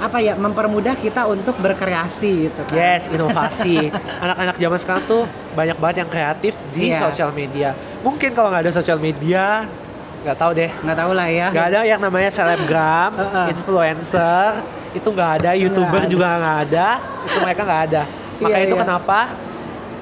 apa 0.00 0.16
ya 0.16 0.32
mempermudah 0.32 0.96
kita 0.96 1.28
untuk 1.28 1.58
berkreasi 1.60 2.48
gitu 2.48 2.60
kan. 2.64 2.72
Yes, 2.72 3.10
inovasi. 3.12 3.92
Anak-anak 4.24 4.56
zaman 4.56 4.78
sekarang 4.80 5.02
tuh 5.04 5.22
banyak 5.52 5.76
banget 5.76 5.96
yang 6.06 6.08
kreatif 6.08 6.52
di 6.72 6.88
Iya. 6.88 7.04
sosial 7.04 7.30
media. 7.36 7.76
Mungkin 8.00 8.32
kalau 8.32 8.48
nggak 8.48 8.64
ada 8.64 8.72
sosial 8.72 8.96
media, 8.96 9.68
nggak 10.24 10.36
tahu 10.40 10.50
deh. 10.56 10.70
Nggak 10.80 10.98
tahu 11.04 11.12
lah 11.12 11.28
ya. 11.28 11.46
Nggak 11.52 11.66
ada 11.68 11.80
yang 11.84 12.00
namanya 12.00 12.30
selebgram, 12.32 13.12
influencer, 13.52 14.64
itu 14.96 15.08
nggak 15.12 15.30
ada. 15.44 15.50
Youtuber 15.52 16.00
ada. 16.00 16.08
juga 16.08 16.26
nggak 16.32 16.58
ada. 16.64 16.88
Itu 17.28 17.36
mereka 17.44 17.62
nggak 17.68 17.82
ada. 17.92 18.02
Makanya 18.40 18.56
Iya, 18.56 18.68
itu 18.72 18.76
iya. 18.76 18.80
kenapa 18.80 19.18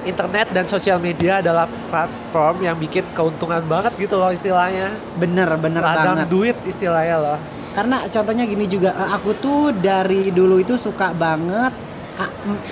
internet 0.01 0.47
dan 0.49 0.65
sosial 0.65 0.97
media 0.97 1.39
adalah 1.39 1.63
platform 1.87 2.61
yang 2.61 2.75
bikin 2.75 3.03
keuntungan 3.11 3.61
banget 3.63 3.91
gitu 3.97 4.15
loh 4.15 4.29
istilahnya. 4.29 4.91
bener 5.15 5.49
bener 5.55 5.81
Ladang 5.81 6.15
banget 6.15 6.27
duit 6.27 6.55
istilahnya 6.63 7.17
loh. 7.17 7.39
karena 7.69 8.01
contohnya 8.05 8.43
gini 8.43 8.65
juga 8.65 8.91
eh, 8.91 9.09
aku 9.11 9.35
tuh 9.35 9.61
dari 9.71 10.29
dulu 10.29 10.57
itu 10.57 10.73
suka 10.75 11.11
banget 11.11 11.71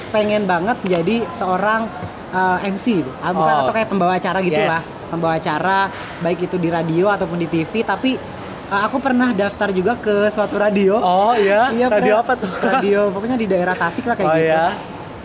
pengen 0.10 0.44
banget 0.44 0.76
jadi 0.84 1.24
seorang 1.30 1.88
eh, 2.30 2.68
MC 2.68 2.86
ah, 3.18 3.32
bukan 3.32 3.54
Oh. 3.54 3.62
atau 3.64 3.74
kayak 3.74 3.88
pembawa 3.88 4.14
acara 4.14 4.40
gitulah 4.42 4.80
Yes. 4.80 5.08
pembawa 5.08 5.34
acara 5.36 5.88
baik 6.20 6.40
itu 6.44 6.58
di 6.58 6.68
radio 6.68 7.08
ataupun 7.08 7.38
di 7.38 7.48
TV 7.48 7.72
tapi 7.82 8.20
eh, 8.68 8.82
aku 8.82 8.98
pernah 8.98 9.32
daftar 9.32 9.70
juga 9.70 9.96
ke 9.96 10.28
suatu 10.28 10.58
radio 10.58 10.98
Oh 10.98 11.32
iya, 11.34 11.72
radio 11.72 12.18
pernah. 12.18 12.20
apa 12.20 12.34
tuh? 12.36 12.52
radio 12.60 13.00
pokoknya 13.10 13.38
di 13.38 13.48
daerah 13.48 13.74
Tasik 13.74 14.04
lah 14.04 14.16
kayak 14.16 14.28
Oh, 14.28 14.36
gitu 14.36 14.48
iya. 14.50 14.66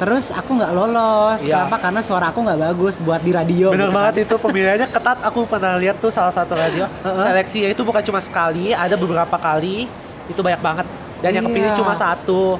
Terus 0.02 0.24
aku 0.30 0.50
nggak 0.52 0.72
lolos 0.72 1.38
Iya. 1.40 1.62
kenapa 1.62 1.76
karena 1.78 2.00
suara 2.00 2.26
aku 2.26 2.42
nggak 2.42 2.58
bagus 2.60 2.98
buat 2.98 3.20
di 3.20 3.30
radio 3.30 3.70
Bener 3.70 3.86
gitu 3.86 3.88
kan. 3.88 3.98
banget 4.02 4.14
itu 4.20 4.34
pemilihannya 4.36 4.88
ketat. 4.88 5.18
Aku 5.22 5.46
pernah 5.46 5.78
lihat 5.78 5.96
tuh 5.96 6.10
salah 6.10 6.30
satu 6.30 6.52
radio. 6.52 6.90
Heeh. 6.98 7.22
Seleksinya 7.24 7.68
itu 7.70 7.82
bukan 7.82 8.02
cuma 8.02 8.18
sekali, 8.18 8.74
ada 8.74 8.94
beberapa 8.94 9.36
kali. 9.36 9.86
Itu 10.26 10.40
banyak 10.40 10.58
banget. 10.60 10.86
Dan 11.18 11.30
yang 11.32 11.44
kepilih 11.46 11.70
Iya. 11.70 11.78
cuma 11.78 11.94
satu. 11.94 12.58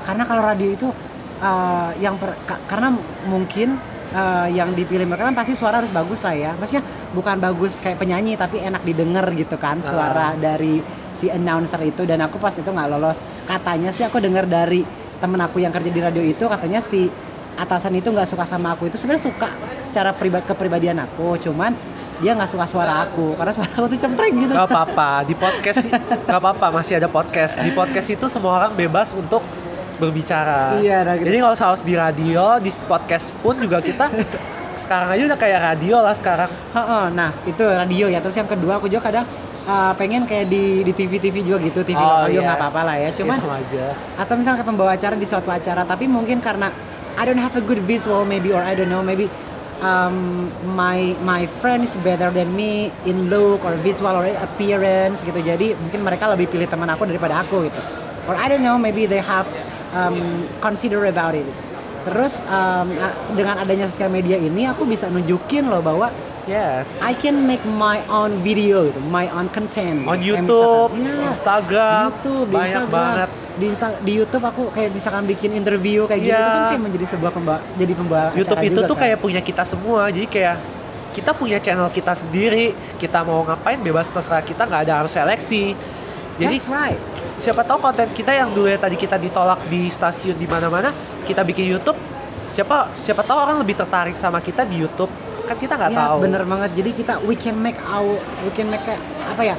karena 0.00 0.24
kalau 0.24 0.40
radio 0.42 0.68
itu 0.68 0.88
uh, 1.38 1.92
yang 1.96 2.16
per- 2.16 2.32
ka- 2.42 2.64
karena 2.66 2.96
mungkin 3.24 3.76
uh, 4.10 4.48
yang 4.48 4.72
dipilih 4.72 5.04
mereka 5.04 5.28
kan 5.28 5.36
pasti 5.36 5.52
suara 5.52 5.78
harus 5.78 5.92
bagus 5.92 6.24
lah 6.24 6.32
ya 6.32 6.56
maksudnya 6.56 6.80
bukan 7.12 7.36
bagus 7.36 7.76
kayak 7.76 8.00
penyanyi 8.00 8.32
tapi 8.32 8.56
enak 8.58 8.80
didengar 8.82 9.28
gitu 9.30 9.54
kan 9.54 9.76
suara 9.78 10.32
dari 10.34 10.80
si 11.12 11.28
announcer 11.28 11.76
itu 11.82 12.02
dan 12.02 12.24
aku 12.24 12.40
pas 12.40 12.52
itu 12.52 12.64
nggak 12.64 12.88
lolos 12.88 13.20
katanya 13.44 13.92
sih 13.92 14.00
aku 14.02 14.16
dengar 14.16 14.48
dari 14.48 14.80
temen 15.18 15.38
aku 15.38 15.58
yang 15.58 15.70
kerja 15.70 15.90
di 15.90 16.00
radio 16.00 16.22
itu 16.22 16.44
katanya 16.44 16.78
si 16.78 17.10
atasan 17.54 17.94
itu 17.94 18.08
nggak 18.08 18.26
suka 18.26 18.46
sama 18.46 18.72
aku 18.72 18.86
itu 18.86 18.94
sebenarnya 18.94 19.28
suka 19.28 19.48
secara 19.78 20.14
pribadi 20.14 20.46
kepribadian 20.46 21.02
aku 21.02 21.34
cuman 21.38 21.74
dia 22.18 22.34
nggak 22.34 22.50
suka 22.50 22.66
suara 22.66 23.02
aku 23.02 23.34
karena 23.34 23.50
suara 23.50 23.70
aku 23.74 23.86
tuh 23.88 23.98
cempreng 23.98 24.34
gitu 24.38 24.50
Gak 24.50 24.66
apa-apa 24.66 25.22
di 25.22 25.34
podcast 25.34 25.78
sih- 25.82 25.94
gak 26.26 26.38
apa-apa 26.38 26.66
masih 26.72 26.98
ada 26.98 27.06
podcast. 27.06 27.58
Di 27.58 27.70
podcast 27.70 28.08
itu 28.10 28.26
semua 28.26 28.58
orang 28.58 28.74
bebas 28.74 29.14
untuk 29.14 29.42
berbicara. 29.98 30.78
Iya, 30.78 31.02
nah 31.02 31.14
gitu. 31.14 31.26
Jadi 31.26 31.36
nggak 31.38 31.54
usah 31.54 31.66
harus 31.70 31.82
di 31.82 31.94
radio, 31.94 32.58
di 32.58 32.70
podcast 32.86 33.34
pun 33.38 33.58
juga 33.58 33.78
kita 33.78 34.10
sekarang 34.78 35.10
aja 35.10 35.22
udah 35.26 35.38
kayak 35.38 35.58
radio 35.62 35.96
lah 35.98 36.14
sekarang. 36.14 36.50
Heeh, 36.70 37.04
nah 37.10 37.30
itu 37.42 37.62
radio 37.62 38.06
ya. 38.06 38.18
Terus 38.18 38.34
yang 38.34 38.46
kedua 38.46 38.78
aku 38.78 38.86
juga 38.86 39.10
kadang 39.10 39.26
uh, 39.68 39.92
pengen 39.94 40.24
kayak 40.24 40.48
di 40.48 40.80
di 40.82 40.92
TV 40.96 41.20
TV 41.20 41.44
juga 41.44 41.60
gitu, 41.60 41.84
TV 41.84 41.94
Oh, 41.94 42.24
lokal 42.24 42.28
juga 42.32 42.42
nggak 42.42 42.56
yes. 42.56 42.64
apa-apa 42.64 42.80
lah 42.82 42.96
ya. 42.96 43.08
Cuman 43.12 43.36
Ya, 43.36 43.42
sama 43.44 43.56
aja. 43.60 43.84
atau 44.16 44.34
misalnya 44.34 44.56
kayak 44.58 44.70
pembawa 44.72 44.90
acara 44.96 45.14
di 45.14 45.26
suatu 45.28 45.48
acara, 45.52 45.84
tapi 45.84 46.08
mungkin 46.08 46.40
karena 46.40 46.72
I 47.14 47.22
don't 47.22 47.38
have 47.38 47.52
a 47.54 47.62
good 47.62 47.84
visual 47.84 48.24
maybe 48.24 48.50
or 48.50 48.64
I 48.64 48.72
don't 48.72 48.88
know 48.88 49.02
maybe 49.02 49.28
um, 49.82 50.48
my 50.74 51.12
my 51.22 51.46
friend 51.58 51.82
is 51.82 51.94
better 52.00 52.30
than 52.30 52.54
me 52.54 52.88
in 53.04 53.26
look 53.28 53.62
or 53.62 53.74
visual 53.82 54.14
or 54.14 54.24
appearance 54.24 55.22
gitu. 55.22 55.38
Jadi 55.38 55.74
mungkin 55.74 56.00
mereka 56.02 56.30
lebih 56.30 56.48
pilih 56.48 56.66
teman 56.66 56.88
aku 56.88 57.06
daripada 57.06 57.42
aku 57.42 57.66
gitu. 57.66 57.80
Or 58.30 58.38
I 58.38 58.46
don't 58.46 58.62
know 58.62 58.78
maybe 58.78 59.04
they 59.04 59.20
have 59.20 59.46
um, 59.92 60.46
consider 60.62 61.02
about 61.06 61.34
it. 61.34 61.42
Gitu. 61.42 61.62
Terus 62.06 62.40
um, 62.46 62.88
dengan 63.34 63.60
adanya 63.60 63.90
sosial 63.90 64.08
media 64.08 64.38
ini 64.38 64.64
aku 64.64 64.86
bisa 64.86 65.10
nunjukin 65.10 65.66
loh 65.66 65.82
bahwa 65.82 66.08
Yes. 66.48 66.96
I 66.98 67.12
can 67.12 67.44
make 67.44 67.60
my 67.68 68.00
own 68.08 68.40
video 68.40 68.88
gitu, 68.88 69.04
my 69.04 69.28
own 69.30 69.52
content. 69.52 70.02
On 70.02 70.16
Kayak 70.16 70.48
YouTube, 70.48 70.90
ya, 70.96 71.28
Instagram, 71.28 72.02
YouTube, 72.08 72.46
banyak 72.48 72.66
Instagram. 72.72 72.88
banget. 72.88 73.28
Di, 73.58 73.66
Insta- 73.68 74.00
di 74.00 74.12
YouTube 74.14 74.44
aku 74.44 74.62
kayak 74.70 74.90
misalkan 74.90 75.26
bikin 75.26 75.50
interview 75.52 76.06
kayak 76.06 76.22
gitu 76.22 76.30
Iya. 76.30 76.40
itu 76.40 76.48
kan 76.48 76.64
kayak 76.70 76.84
menjadi 76.84 77.06
sebuah 77.10 77.30
pembawa 77.34 77.58
jadi 77.74 77.92
pembawa 77.92 78.26
YouTube 78.32 78.62
itu 78.62 78.70
juga 78.72 78.86
tuh 78.86 78.96
kan. 78.96 79.02
kayak 79.04 79.18
punya 79.18 79.40
kita 79.42 79.62
semua. 79.62 80.02
Jadi 80.08 80.26
kayak 80.26 80.56
kita 81.10 81.30
punya 81.34 81.58
channel 81.58 81.90
kita 81.90 82.12
sendiri. 82.14 82.70
Kita 82.96 83.18
mau 83.20 83.42
ngapain 83.42 83.76
bebas 83.76 84.08
terserah 84.08 84.40
kita 84.40 84.62
nggak 84.64 84.82
ada 84.86 84.94
harus 84.96 85.12
seleksi. 85.12 85.74
Jadi 86.38 86.56
That's 86.56 86.70
right. 86.70 87.00
siapa 87.36 87.60
tahu 87.60 87.82
konten 87.82 88.08
kita 88.14 88.30
yang 88.30 88.54
dulu 88.54 88.70
ya 88.70 88.78
tadi 88.78 88.94
kita 88.94 89.18
ditolak 89.18 89.58
di 89.66 89.90
stasiun 89.90 90.38
di 90.38 90.46
mana-mana, 90.46 90.94
kita 91.26 91.42
bikin 91.42 91.66
YouTube. 91.68 91.98
Siapa 92.54 92.94
siapa 92.96 93.20
tahu 93.20 93.36
orang 93.36 93.58
lebih 93.58 93.74
tertarik 93.76 94.14
sama 94.14 94.38
kita 94.38 94.62
di 94.62 94.80
YouTube. 94.80 95.10
Kan 95.48 95.58
kita 95.58 95.74
nggak 95.74 95.90
ya, 95.90 95.98
tahu. 96.04 96.16
bener 96.20 96.42
banget. 96.44 96.70
Jadi 96.74 96.90
kita 96.94 97.12
we 97.22 97.34
can 97.34 97.56
make 97.56 97.80
our 97.86 98.14
we 98.42 98.50
can 98.50 98.68
make 98.68 98.84
a- 98.84 99.00
apa 99.26 99.44
ya? 99.46 99.56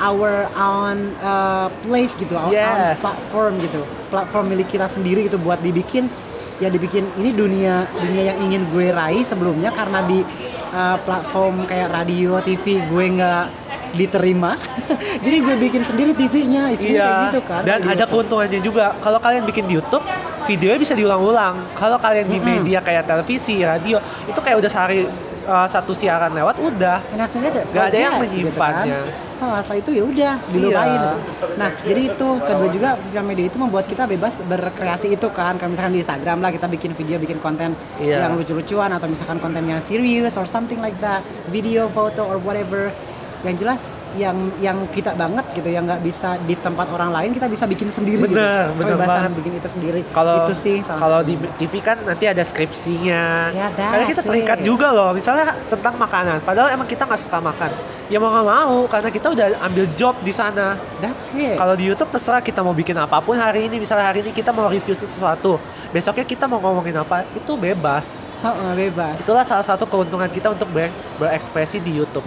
our 0.00 0.50
own 0.52 0.98
uh, 1.22 1.70
place 1.80 2.12
gitu, 2.12 2.34
our 2.34 2.50
own 2.50 2.58
Yes. 2.90 2.98
platform 2.98 3.62
gitu. 3.62 3.80
Platform 4.08 4.50
milik 4.50 4.66
kita 4.68 4.90
sendiri 4.90 5.24
gitu 5.24 5.38
buat 5.38 5.62
dibikin 5.62 6.10
ya 6.58 6.66
dibikin 6.66 7.06
ini 7.16 7.30
dunia 7.30 7.82
dunia 7.92 8.22
yang 8.28 8.38
ingin 8.40 8.62
gue 8.68 8.90
raih 8.90 9.22
sebelumnya 9.22 9.70
karena 9.70 10.02
di 10.02 10.26
uh, 10.68 10.98
platform 10.98 11.64
kayak 11.64 11.90
radio, 11.92 12.42
TV 12.42 12.82
gue 12.82 13.04
nggak 13.14 13.44
diterima. 13.92 14.58
Jadi 15.24 15.36
gue 15.38 15.54
bikin 15.60 15.82
sendiri 15.84 16.12
TV-nya, 16.12 16.72
istilahnya 16.72 16.96
Iya. 16.96 17.06
kayak 17.06 17.26
gitu 17.28 17.40
kan. 17.44 17.62
Dan 17.62 17.78
Radio 17.78 17.92
ada 17.92 18.04
keuntungannya 18.04 18.60
juga. 18.60 18.84
Kalau 18.98 19.18
kalian 19.18 19.44
bikin 19.44 19.64
di 19.66 19.76
YouTube, 19.76 20.02
videonya 20.44 20.78
bisa 20.78 20.94
diulang-ulang. 20.94 21.54
Kalau 21.72 21.96
kalian 21.96 22.26
di 22.26 22.38
media 22.38 22.78
kayak 22.78 23.04
televisi, 23.04 23.62
radio, 23.62 23.98
itu 24.24 24.38
kayak 24.38 24.56
udah 24.58 24.70
sehari 24.70 25.06
uh, 25.44 25.66
satu 25.66 25.92
siaran 25.92 26.30
lewat 26.30 26.58
udah. 26.58 26.98
That, 27.02 27.30
Nggak 27.70 27.86
ada 27.88 27.98
yang 27.98 28.14
forget, 28.16 28.30
gitu 28.30 28.50
menyimpannya. 28.50 28.94
kan. 28.94 29.30
Oh, 29.42 29.58
setelah 29.58 29.78
itu 29.82 29.90
ya 29.90 30.02
udah 30.06 30.32
dilupain 30.54 30.86
Iya. 30.86 30.94
gitu. 30.94 31.10
Nah, 31.58 31.70
jadi 31.82 32.00
itu 32.14 32.28
kedua 32.46 32.68
juga 32.70 32.88
sosial 33.02 33.26
media 33.26 33.50
itu 33.50 33.58
membuat 33.58 33.90
kita 33.90 34.06
bebas 34.06 34.38
berkreasi 34.38 35.18
itu 35.18 35.26
kan. 35.34 35.58
Kayak 35.58 35.70
misalkan 35.74 35.92
di 35.92 36.00
Instagram 36.00 36.38
lah 36.38 36.50
kita 36.54 36.70
bikin 36.70 36.94
video, 36.94 37.18
bikin 37.18 37.42
konten 37.42 37.74
Iya. 37.98 38.22
yang 38.22 38.38
lucu-lucuan 38.38 38.94
atau 38.94 39.10
misalkan 39.10 39.42
konten 39.42 39.66
yang 39.66 39.82
serius 39.82 40.38
or 40.38 40.46
something 40.46 40.78
like 40.78 40.94
that, 41.02 41.26
video, 41.50 41.90
foto 41.90 42.22
or 42.22 42.38
whatever. 42.38 42.94
Yang 43.42 43.56
jelas 43.58 43.82
yang 44.14 44.36
yang 44.58 44.78
kita 44.88 45.12
banget 45.12 45.42
gitu 45.50 45.66
yang 45.66 45.82
nggak 45.82 45.98
bisa 45.98 46.38
di 46.40 46.54
tempat 46.54 46.86
orang 46.86 47.10
lain 47.10 47.30
kita 47.32 47.48
bisa 47.48 47.66
bikin 47.66 47.88
sendiri 47.88 48.22
gitu. 48.22 48.32
Bener, 48.32 48.70
bener 48.72 48.94
Kebebasan 48.94 49.18
banget. 49.18 49.32
bikin 49.34 49.52
itu 49.56 49.68
sendiri. 49.68 50.00
Kalau 50.08 50.34
itu 50.40 50.54
sih 50.54 50.76
kalau 50.84 51.20
di 51.20 51.34
TV 51.56 51.72
kan 51.80 51.98
nanti 51.98 52.24
ada 52.24 52.38
skripsinya. 52.40 53.50
Ya, 53.50 53.66
Karena 53.68 54.06
kita 54.06 54.22
terikat 54.22 54.58
it. 54.60 54.64
juga 54.64 54.90
loh. 54.90 55.10
Misalnya 55.10 55.58
tentang 55.66 55.94
makanan. 55.96 56.38
Padahal 56.40 56.70
emang 56.70 56.86
kita 56.86 57.02
nggak 57.02 57.18
suka 57.18 57.38
makan. 57.40 57.70
Ya 58.06 58.20
mau 58.20 58.28
nggak 58.28 58.46
mau 58.46 58.76
karena 58.86 59.08
kita 59.08 59.26
udah 59.28 59.46
ambil 59.60 59.84
job 59.92 60.14
di 60.20 60.30
sana. 60.30 60.76
That's 61.00 61.32
it. 61.32 61.56
Kalau 61.56 61.74
di 61.74 61.88
YouTube 61.88 62.10
terserah 62.10 62.40
kita 62.40 62.60
mau 62.60 62.72
bikin 62.72 62.94
apa 62.94 63.18
pun 63.18 63.34
hari 63.34 63.66
ini. 63.66 63.80
Misalnya 63.80 64.06
hari 64.06 64.20
ini 64.20 64.30
kita 64.30 64.52
mau 64.52 64.68
review 64.68 64.94
sesuatu. 64.94 65.56
Besoknya 65.90 66.22
kita 66.22 66.44
mau 66.44 66.56
ngomongin 66.58 66.94
apa, 66.94 67.24
itu 67.32 67.52
bebas. 67.52 68.32
Heeh, 68.38 68.88
bebas. 68.88 69.18
Itulah 69.18 69.44
salah 69.44 69.60
satu 69.62 69.84
keuntungan 69.84 70.28
kita 70.28 70.48
untuk 70.48 70.68
ber- 70.68 70.88
berekspresi 71.16 71.78
di 71.78 71.92
YouTube. 71.94 72.24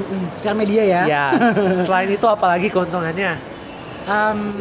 Mm-mm. 0.00 0.32
Sosial 0.34 0.56
media 0.56 0.82
ya. 0.82 1.02
Ya. 1.04 1.26
Selain 1.86 2.08
itu 2.08 2.26
apalagi 2.26 2.72
keuntungannya? 2.72 3.36
Um, 4.08 4.56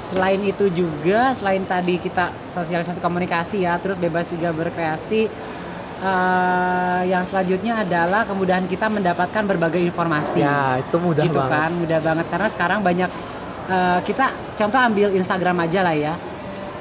selain 0.00 0.40
itu 0.40 0.68
juga, 0.72 1.36
selain 1.36 1.64
tadi 1.68 2.00
kita 2.00 2.32
sosialisasi 2.48 3.00
komunikasi 3.04 3.64
ya, 3.64 3.76
terus 3.80 4.00
bebas 4.00 4.32
juga 4.32 4.52
berkreasi. 4.52 5.28
eh, 6.00 7.02
yang 7.12 7.28
selanjutnya 7.28 7.84
adalah 7.84 8.24
kemudahan 8.24 8.64
kita 8.64 8.88
mendapatkan 8.88 9.44
berbagai 9.44 9.84
informasi. 9.84 10.40
Ya, 10.40 10.80
itu 10.80 10.96
mudah 10.96 11.28
gitu 11.28 11.36
banget. 11.36 11.52
kan, 11.52 11.70
mudah 11.76 12.00
banget 12.00 12.26
karena 12.32 12.48
sekarang 12.48 12.80
banyak 12.80 13.10
eh, 13.68 14.00
kita 14.08 14.32
contoh 14.56 14.80
ambil 14.80 15.12
Instagram 15.12 15.60
aja 15.60 15.80
lah 15.84 15.92
ya. 15.92 16.14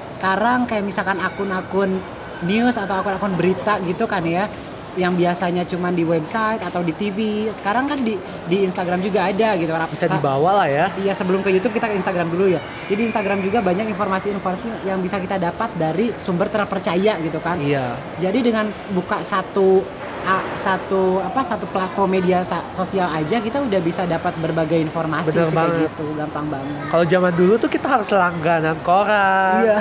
Sekarang 0.07 0.63
kayak 0.63 0.87
misalkan 0.87 1.19
akun-akun 1.19 1.99
news 2.47 2.79
atau 2.79 3.03
akun-akun 3.03 3.35
berita 3.35 3.83
gitu 3.83 4.07
kan 4.07 4.23
ya 4.23 4.47
yang 4.97 5.13
biasanya 5.13 5.67
cuma 5.67 5.93
di 5.93 6.01
website 6.07 6.61
atau 6.63 6.81
di 6.81 6.93
TV 6.95 7.49
sekarang 7.53 7.85
kan 7.85 7.99
di 8.01 8.17
di 8.49 8.65
Instagram 8.65 9.03
juga 9.03 9.29
ada 9.29 9.53
gitu 9.59 9.71
Bisa 9.91 10.07
dibawa 10.09 10.63
lah 10.63 10.67
ya. 10.69 10.85
Iya 10.97 11.13
sebelum 11.13 11.45
ke 11.45 11.53
YouTube 11.53 11.75
kita 11.77 11.91
ke 11.91 11.95
Instagram 11.97 12.33
dulu 12.33 12.49
ya. 12.49 12.61
Jadi 12.89 13.01
Instagram 13.09 13.45
juga 13.45 13.61
banyak 13.61 13.89
informasi-informasi 13.93 14.87
yang 14.87 15.01
bisa 15.03 15.21
kita 15.21 15.37
dapat 15.37 15.69
dari 15.77 16.13
sumber 16.17 16.49
terpercaya 16.49 17.17
gitu 17.21 17.39
kan. 17.41 17.61
Iya. 17.61 17.97
Jadi 18.17 18.39
dengan 18.41 18.65
buka 18.93 19.21
satu 19.21 19.83
satu 20.59 21.23
apa 21.23 21.41
satu 21.47 21.65
platform 21.71 22.19
media 22.19 22.43
sosial 22.75 23.07
aja 23.09 23.39
kita 23.39 23.63
udah 23.63 23.79
bisa 23.79 24.03
dapat 24.03 24.35
berbagai 24.37 24.77
informasi 24.77 25.31
Bener 25.31 25.47
sih 25.47 25.55
kayak 25.55 25.79
gitu, 25.89 26.05
gampang 26.13 26.45
banget. 26.51 26.75
Kalau 26.91 27.05
zaman 27.07 27.31
dulu 27.33 27.53
tuh 27.55 27.71
kita 27.71 27.87
harus 27.87 28.09
langganan 28.11 28.77
koran. 28.83 29.63
Iya. 29.65 29.79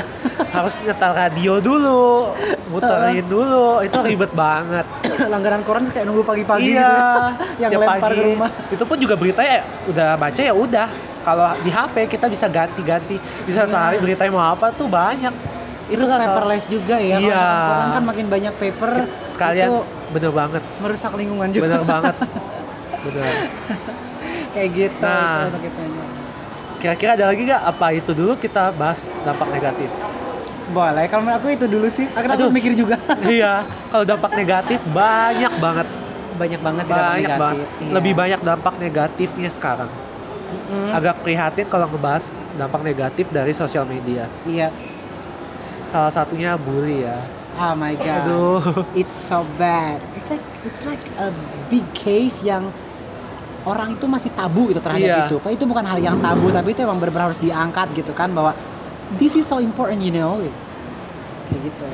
harus 0.48 0.74
nyetel 0.80 1.12
radio 1.12 1.60
dulu, 1.60 2.32
muterin 2.68 3.24
dulu. 3.24 3.80
Itu 3.80 3.98
ribet 4.00 4.32
banget. 4.32 4.86
Langganan 5.32 5.62
koran 5.62 5.84
kayak 5.84 6.04
nunggu 6.04 6.22
pagi-pagi 6.22 6.72
iya. 6.72 6.84
gitu. 6.84 7.20
yang 7.62 7.70
lempar 7.74 7.98
pagi. 8.04 8.14
ke 8.14 8.22
rumah. 8.26 8.50
Itu 8.68 8.84
pun 8.84 8.96
juga 8.96 9.14
berita 9.14 9.40
ya 9.40 9.60
udah 9.86 10.08
baca 10.14 10.40
ya 10.40 10.54
udah. 10.54 10.88
Kalau 11.18 11.44
di 11.60 11.68
HP 11.68 11.96
kita 12.08 12.26
bisa 12.26 12.46
ganti-ganti. 12.46 13.16
Bisa 13.42 13.64
Iya. 13.64 13.70
sehari 13.70 13.96
berita 13.98 14.22
mau 14.28 14.44
apa 14.44 14.70
tuh 14.70 14.86
banyak. 14.86 15.34
Terus 15.88 16.04
salah- 16.04 16.28
paperless 16.30 16.68
juga 16.68 17.00
ya. 17.00 17.16
Iya. 17.16 17.44
koran 17.66 17.88
kan 17.90 18.04
makin 18.04 18.26
banyak 18.28 18.54
paper 18.54 18.90
sekalian 19.28 19.68
itu 19.68 19.76
bener 20.08 20.32
banget. 20.32 20.62
merusak 20.78 21.12
lingkungan 21.12 21.48
juga. 21.48 21.64
Bener 21.64 21.82
banget. 21.82 22.14
Bener. 22.98 23.24
kayak 24.50 24.68
gitu 24.74 25.06
Nah. 25.06 25.46
itu. 25.46 25.58
Kira-kira 26.78 27.10
ada 27.14 27.26
lagi 27.26 27.42
nggak? 27.42 27.62
Apa 27.64 27.86
itu 27.90 28.10
dulu 28.12 28.34
kita 28.34 28.70
bahas 28.70 29.18
dampak 29.22 29.48
negatif? 29.50 29.90
Boleh, 30.68 31.04
kalau 31.06 31.22
menurut 31.22 31.38
aku 31.38 31.48
itu 31.50 31.64
dulu 31.64 31.88
sih. 31.88 32.04
Akhirnya 32.08 32.34
aku 32.34 32.44
harus 32.44 32.54
mikir 32.54 32.72
juga. 32.72 32.96
iya 33.26 33.62
kalau 33.88 34.04
dampak 34.04 34.32
negatif 34.32 34.78
banyak 34.86 35.52
banget 35.56 35.86
banyak 36.34 36.60
banget 36.60 36.82
sih 36.84 36.92
dampak 36.92 37.08
banyak 37.08 37.22
negatif. 37.24 37.40
banget 37.40 37.66
Iya. 37.78 37.90
lebih 37.90 38.12
banyak 38.14 38.40
dampak 38.42 38.74
negatifnya 38.78 39.50
sekarang 39.50 39.90
Mm, 40.48 40.92
agak 40.94 41.20
prihatin 41.20 41.66
kalau 41.66 41.84
ngebahas 41.86 42.24
dampak 42.54 42.80
negatif 42.80 43.28
dari 43.28 43.52
sosial 43.52 43.84
media 43.84 44.24
Iya. 44.42 44.72
salah 45.84 46.08
satunya 46.08 46.56
bully 46.56 47.04
ya 47.04 47.20
Oh 47.54 47.74
my 47.74 47.92
god. 47.94 48.22
aduh 48.22 48.62
It's 49.00 49.12
so 49.12 49.42
bad. 49.54 49.98
It's 50.14 50.28
like 50.28 50.40
it's 50.62 50.84
like 50.84 51.00
a 51.18 51.28
big 51.66 51.84
case 51.92 52.40
yang 52.40 52.70
orang 53.64 53.92
itu 53.92 54.06
masih 54.06 54.30
tabu 54.30 54.68
gitu 54.68 54.78
terhadap 54.78 55.04
Iya. 55.04 55.26
itu. 55.26 55.36
Padahal 55.36 55.52
itu 55.52 55.64
bukan 55.66 55.84
hal 55.84 55.98
yang 55.98 56.16
tabu, 56.16 56.48
tapi 56.48 56.68
itu 56.70 56.80
emang 56.80 56.96
benar-benar 56.96 57.28
harus 57.28 57.42
diangkat 57.42 57.92
gitu 57.92 58.12
kan 58.12 58.30
bahwa 58.30 58.54
this 59.16 59.32
is 59.32 59.44
so 59.44 59.56
important, 59.58 59.98
you 59.98 60.12
know. 60.12 60.36
Kayak 61.46 61.72
gitu. 61.72 61.86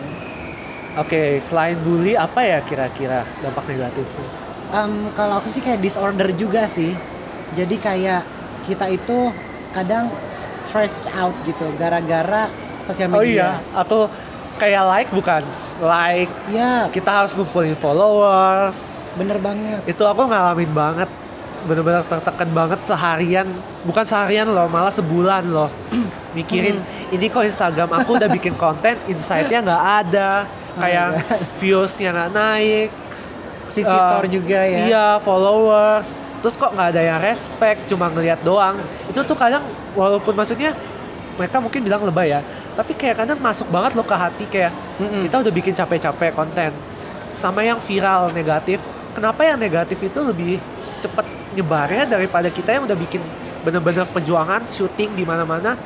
oke 0.94 1.22
selain 1.38 1.78
bully 1.78 2.14
apa 2.14 2.40
ya 2.40 2.58
kira-kira 2.60 3.22
dampak 3.38 3.66
negatifnya 3.66 4.26
Em, 4.74 4.90
kalau 5.12 5.38
aku 5.38 5.46
sih 5.46 5.62
kayak 5.62 5.78
disorder 5.78 6.34
juga 6.34 6.66
sih. 6.66 6.90
Jadi 7.54 7.78
kayak 7.78 8.26
kita 8.66 8.90
itu 8.90 9.30
kadang 9.70 10.10
stressed 10.34 11.06
out 11.14 11.30
gitu 11.42 11.70
gara-gara 11.74 12.50
sosial 12.82 13.06
media. 13.06 13.18
oh 13.18 13.22
iya 13.24 13.50
aku 13.70 13.98
kayak 14.56 14.82
like 14.82 15.10
bukan 15.10 15.42
like 15.78 16.30
Iya, 16.46 16.90
kita 16.90 17.06
harus 17.06 17.34
ngumpulin 17.34 17.74
followers 17.74 18.78
bener 19.14 19.38
banget. 19.38 19.78
itu 19.86 20.02
aku 20.02 20.26
ngalamin 20.26 20.70
banget 20.70 21.06
bener-bener 21.64 22.04
tertekan 22.04 22.48
banget 22.50 22.80
seharian. 22.82 23.48
Bukan 23.82 24.04
seharian 24.04 24.46
loh 24.46 24.68
malah 24.68 24.90
sebulan 24.90 25.44
loh. 25.46 25.68
Mikirin 26.36 26.78
ini 27.08 27.26
kok 27.26 27.42
Instagram 27.42 27.90
aku 27.92 28.16
udah 28.16 28.28
bikin 28.28 28.54
konten 28.54 28.96
insight-nya 29.06 29.60
nggak 29.60 29.82
ada. 30.04 30.30
Kayak 30.74 31.08
views-nya 31.58 32.10
nggak 32.10 32.30
naik. 32.30 32.88
Visitor 33.70 34.22
Eh, 34.22 34.30
juga 34.30 34.60
ya. 34.62 34.78
iya 34.86 35.06
followers. 35.18 36.18
Terus 36.40 36.54
kok 36.54 36.70
nggak 36.70 36.88
ada 36.94 37.02
yang 37.02 37.18
respect 37.18 37.88
cuma 37.88 38.06
ngeliat 38.06 38.38
doang. 38.42 38.78
Itu 39.08 39.24
tuh 39.24 39.34
kadang 39.34 39.64
walaupun 39.94 40.34
maksudnya 40.34 40.76
mereka 41.34 41.58
mungkin 41.58 41.82
bilang 41.82 41.98
lebay 42.06 42.30
ya 42.30 42.46
tapi 42.74 42.94
kayak 42.94 43.22
kadang 43.22 43.38
masuk 43.38 43.66
banget 43.66 43.94
loh 43.94 44.02
ke 44.02 44.14
hati 44.14 44.46
kayak 44.46 44.70
Mm-mm. 44.98 45.26
kita 45.26 45.42
udah 45.42 45.52
bikin 45.52 45.74
capek-capek 45.74 46.30
konten. 46.30 46.70
Sama 47.30 47.62
yang 47.62 47.78
viral 47.78 48.30
negatif. 48.30 48.78
Kenapa 49.14 49.46
yang 49.46 49.58
negatif 49.58 49.98
itu 49.98 50.20
lebih 50.22 50.58
cepet 50.98 51.26
nyebarnya 51.54 52.04
daripada 52.04 52.48
kita 52.48 52.70
yang 52.72 52.84
udah 52.84 52.98
bikin 52.98 53.22
bener-bener 53.62 54.04
perjuangan 54.06 54.60
syuting 54.68 55.14
di 55.14 55.24
mana-mana 55.24 55.78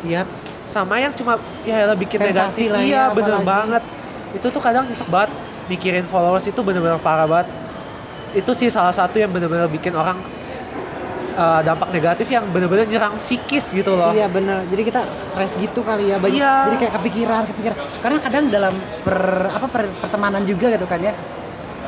Iya, 0.00 0.22
sama 0.64 0.96
yang 0.96 1.10
cuma 1.12 1.34
ya 1.62 1.82
lah 1.84 1.94
bikin 1.94 2.20
Sensasi 2.20 2.68
negatif 2.68 2.70
lah 2.70 2.80
ya, 2.80 2.86
iya 2.86 3.02
bener 3.10 3.34
apalagi. 3.34 3.48
banget 3.48 3.82
itu 4.32 4.46
tuh 4.46 4.60
kadang 4.60 4.84
nyesek 4.84 5.08
banget 5.08 5.30
mikirin 5.66 6.06
followers 6.06 6.44
itu 6.44 6.60
bener-bener 6.60 7.00
parah 7.00 7.26
banget 7.26 7.48
itu 8.32 8.50
sih 8.52 8.68
salah 8.68 8.92
satu 8.92 9.16
yang 9.16 9.32
bener-bener 9.32 9.66
bikin 9.66 9.92
orang 9.92 10.20
uh, 11.34 11.60
dampak 11.60 11.88
negatif 11.90 12.26
yang 12.28 12.44
bener-bener 12.46 12.86
nyerang 12.86 13.16
psikis 13.16 13.72
gitu 13.72 13.92
loh 13.92 14.12
Iya 14.12 14.28
bener. 14.28 14.64
Jadi 14.68 14.82
kita 14.84 15.00
stres 15.12 15.56
gitu 15.56 15.80
kali 15.80 16.10
ya. 16.10 16.16
Banyak. 16.16 16.36
Iya. 16.36 16.52
Jadi 16.68 16.76
kayak 16.78 16.94
kepikiran, 17.00 17.42
kepikiran. 17.46 17.76
Karena 17.98 18.18
kadang 18.20 18.44
dalam 18.48 18.74
per 19.02 19.18
apa 19.48 19.66
per- 19.66 19.96
pertemanan 19.98 20.42
juga 20.44 20.66
gitu 20.68 20.84
kan 20.84 21.00
ya. 21.00 21.12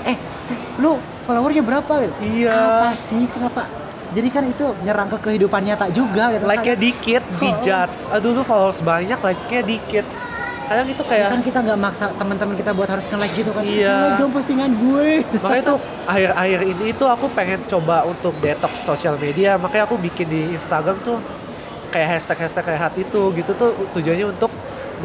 Eh, 0.05 0.17
eh, 0.49 0.59
lu 0.79 0.97
followernya 1.29 1.61
berapa 1.61 1.93
gitu? 2.01 2.15
Iya. 2.25 2.57
Apa 2.57 2.97
sih? 2.97 3.29
Kenapa? 3.29 3.69
Jadi 4.09 4.29
kan 4.33 4.41
itu 4.49 4.65
nyerang 4.81 5.13
ke 5.13 5.19
kehidupan 5.21 5.61
nyata 5.61 5.93
juga 5.93 6.33
gitu. 6.33 6.49
like-nya 6.49 6.73
kan. 6.73 6.81
dikit 6.81 7.23
dijudge 7.37 8.09
aduh 8.09 8.33
lu 8.33 8.41
followers 8.41 8.81
banyak 8.81 9.21
like-nya 9.21 9.61
dikit 9.61 10.07
kadang 10.65 10.89
itu 10.89 11.01
Ya 11.01 11.09
kayak 11.09 11.27
kan 11.29 11.41
kita 11.45 11.59
nggak 11.61 11.79
maksa 11.81 12.05
teman-teman 12.13 12.57
kita 12.57 12.73
buat 12.73 12.89
harus 12.89 13.05
nge-like 13.05 13.37
gitu 13.37 13.53
kan. 13.53 13.65
Iya. 13.65 13.97
Like 14.05 14.17
dong 14.17 14.33
postingan 14.33 14.73
gue. 14.73 15.25
makanya 15.41 15.65
tuh 15.65 15.79
akhir-akhir 16.05 16.61
ini 16.67 16.87
tuh 16.93 17.09
aku 17.09 17.27
pengen 17.37 17.61
coba 17.69 18.05
untuk 18.05 18.33
detox 18.41 18.73
sosial 18.81 19.21
media 19.21 19.61
makanya 19.61 19.85
aku 19.85 20.01
bikin 20.01 20.25
di 20.25 20.57
Instagram 20.57 20.97
tuh 21.05 21.21
kayak 21.89 22.17
hashtag-hashtag 22.17 22.65
rehat 22.65 22.93
itu 22.97 23.21
gitu 23.33 23.53
tuh 23.53 23.77
tujuannya 23.93 24.29
untuk 24.29 24.49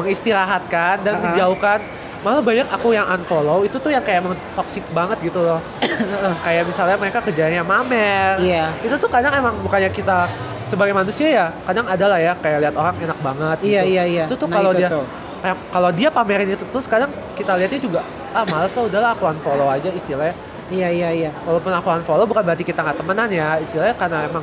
mengistirahatkan 0.00 1.00
dan 1.00 1.12
Ah. 1.16 1.20
menjauhkan 1.28 1.78
malah 2.24 2.40
banyak 2.40 2.64
aku 2.66 2.88
yang 2.90 3.04
unfollow 3.06 3.62
itu 3.62 3.76
tuh 3.76 3.92
yang 3.92 4.00
kayak 4.00 4.24
emang 4.24 4.32
toxic 4.56 4.80
banget 4.90 5.20
gitu 5.22 5.38
loh 5.38 5.60
kayak 6.44 6.64
misalnya 6.64 6.96
mereka 6.96 7.20
kerjanya 7.20 7.60
mamer 7.60 8.40
Iya. 8.40 8.72
itu 8.80 8.96
tuh 8.96 9.06
kadang 9.06 9.30
emang 9.30 9.54
bukannya 9.60 9.92
kita 9.92 10.26
sebagai 10.64 10.90
manusia 10.90 11.28
ya 11.28 11.46
kadang 11.62 11.84
ada 11.84 12.08
lah 12.08 12.16
ya 12.18 12.32
kayak 12.34 12.58
lihat 12.64 12.74
orang 12.74 12.96
enak 12.98 13.18
banget 13.20 13.58
Iya, 13.60 13.80
gitu. 13.84 13.92
iya, 13.92 14.02
iya. 14.06 14.24
itu 14.24 14.34
tuh 14.34 14.48
Nah, 14.48 14.56
kalau 14.56 14.72
dia 14.72 14.88
tuh. 14.88 15.04
kayak 15.38 15.56
kalau 15.68 15.90
dia 15.92 16.08
pamerin 16.08 16.48
itu 16.48 16.64
terus 16.64 16.86
kadang 16.86 17.12
kita 17.34 17.52
lihatnya 17.54 17.76
juga 17.78 18.00
ah 18.32 18.48
males 18.48 18.72
lah 18.72 18.82
udahlah 18.82 19.10
aku 19.12 19.24
unfollow 19.28 19.68
aja 19.68 19.92
istilahnya 19.92 20.32
Iya 20.72 20.88
iya 20.88 21.08
iya. 21.12 21.30
walaupun 21.44 21.68
aku 21.70 21.92
unfollow 21.92 22.24
bukan 22.24 22.40
berarti 22.40 22.64
kita 22.64 22.80
nggak 22.80 22.96
temenan 22.96 23.28
ya 23.28 23.60
istilahnya 23.60 23.92
karena 23.94 24.24
emang 24.24 24.40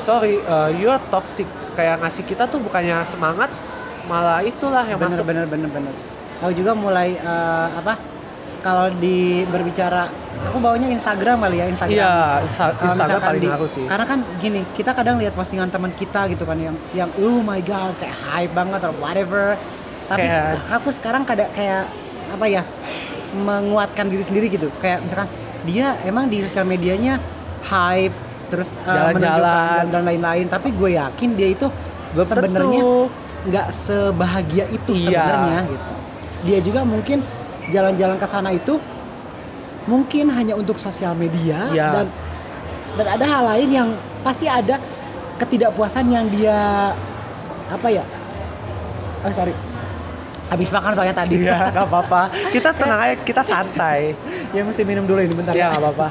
sorry 0.00 0.38
uh, 0.46 0.70
you're 0.70 1.02
toxic 1.10 1.44
kayak 1.74 1.98
ngasih 1.98 2.22
kita 2.22 2.46
tuh 2.46 2.62
bukannya 2.62 3.02
semangat 3.02 3.50
malah 4.06 4.38
itulah 4.40 4.86
yang 4.86 4.96
bener 4.96 5.10
masuk 5.10 5.26
bener 5.26 5.46
bener 5.50 5.66
bener 5.66 6.13
aku 6.44 6.52
juga 6.54 6.72
mulai 6.74 7.16
eh, 7.16 7.68
apa 7.72 7.96
kalau 8.60 8.92
di 8.94 9.44
berbicara 9.46 10.08
aku 10.44 10.56
bawanya 10.58 10.88
Instagram 10.88 11.40
kali 11.40 11.56
ya 11.56 11.66
Instagram 11.66 11.94
iya 11.94 12.14
Insta- 12.40 12.76
Instagram 12.76 13.20
paling 13.22 13.40
di- 13.40 13.48
ngaruh 13.48 13.70
sih 13.70 13.84
karena 13.84 14.04
kan 14.04 14.20
gini 14.36 14.60
kita 14.70 14.92
kadang 14.92 15.16
lihat 15.16 15.32
postingan 15.32 15.68
teman 15.68 15.92
kita 15.92 16.28
gitu 16.28 16.44
kan 16.44 16.56
yang 16.58 16.76
yang 16.92 17.08
oh 17.18 17.40
my 17.40 17.60
god 17.60 17.96
kayak 17.96 18.12
hype 18.22 18.52
banget 18.52 18.80
or 18.82 18.92
whatever 18.94 19.56
tapi 20.04 20.22
Kayak- 20.22 20.60
aku 20.70 20.88
sekarang 20.90 21.24
kada 21.24 21.48
kayak 21.50 21.88
apa 22.26 22.44
ya 22.46 22.62
menguatkan 23.34 24.06
diri 24.06 24.20
sendiri 24.20 24.46
gitu 24.48 24.68
kayak 24.78 25.00
misalkan 25.00 25.28
dia 25.64 25.96
emang 26.04 26.28
di 26.28 26.40
sosial 26.40 26.64
medianya 26.64 27.16
hype 27.64 28.12
terus 28.46 28.76
eh, 28.76 28.84
Jalan-jalan. 28.84 29.16
menunjukkan 29.16 29.84
dan 29.90 30.02
lain-lain 30.04 30.46
tapi 30.46 30.68
gue 30.70 30.90
yakin 30.94 31.30
dia 31.34 31.48
itu 31.50 31.66
sebenarnya 32.14 32.82
nggak 33.44 33.68
sebahagia 33.70 34.64
itu 34.68 34.92
Iya. 34.94 35.04
sebenarnya 35.04 35.60
gitu. 35.68 35.92
Dia 36.44 36.58
juga 36.60 36.84
mungkin 36.84 37.24
jalan-jalan 37.66 38.16
ke 38.16 38.26
sana 38.26 38.50
itu 38.50 38.76
mungkin 39.84 40.28
hanya 40.30 40.54
untuk 40.54 40.76
sosial 40.76 41.12
media 41.12 41.68
Iya. 41.68 41.88
dan 41.94 42.06
dan 42.94 43.06
ada 43.10 43.24
hal 43.26 43.42
lain 43.46 43.68
yang 43.70 43.88
pasti 44.20 44.46
ada 44.46 44.80
ketidakpuasan 45.36 46.06
yang 46.06 46.24
dia 46.28 46.92
apa 47.66 47.88
ya? 47.90 48.04
Oh 49.20 49.32
sorry. 49.32 49.52
Habis 50.44 50.68
makan 50.70 50.92
soalnya 50.92 51.16
tadi. 51.16 51.40
iya 51.42 51.56
nggak 51.72 51.86
apa-apa 51.86 52.22
kita 52.52 52.70
tenang 52.70 53.00
aja 53.00 53.14
kita 53.18 53.40
santai 53.40 54.12
ya 54.52 54.60
mesti 54.62 54.84
minum 54.84 55.02
dulu 55.02 55.18
ini 55.18 55.32
bentar. 55.32 55.52
ya 55.52 55.72
nggak 55.72 55.80
apa-apa 55.80 56.08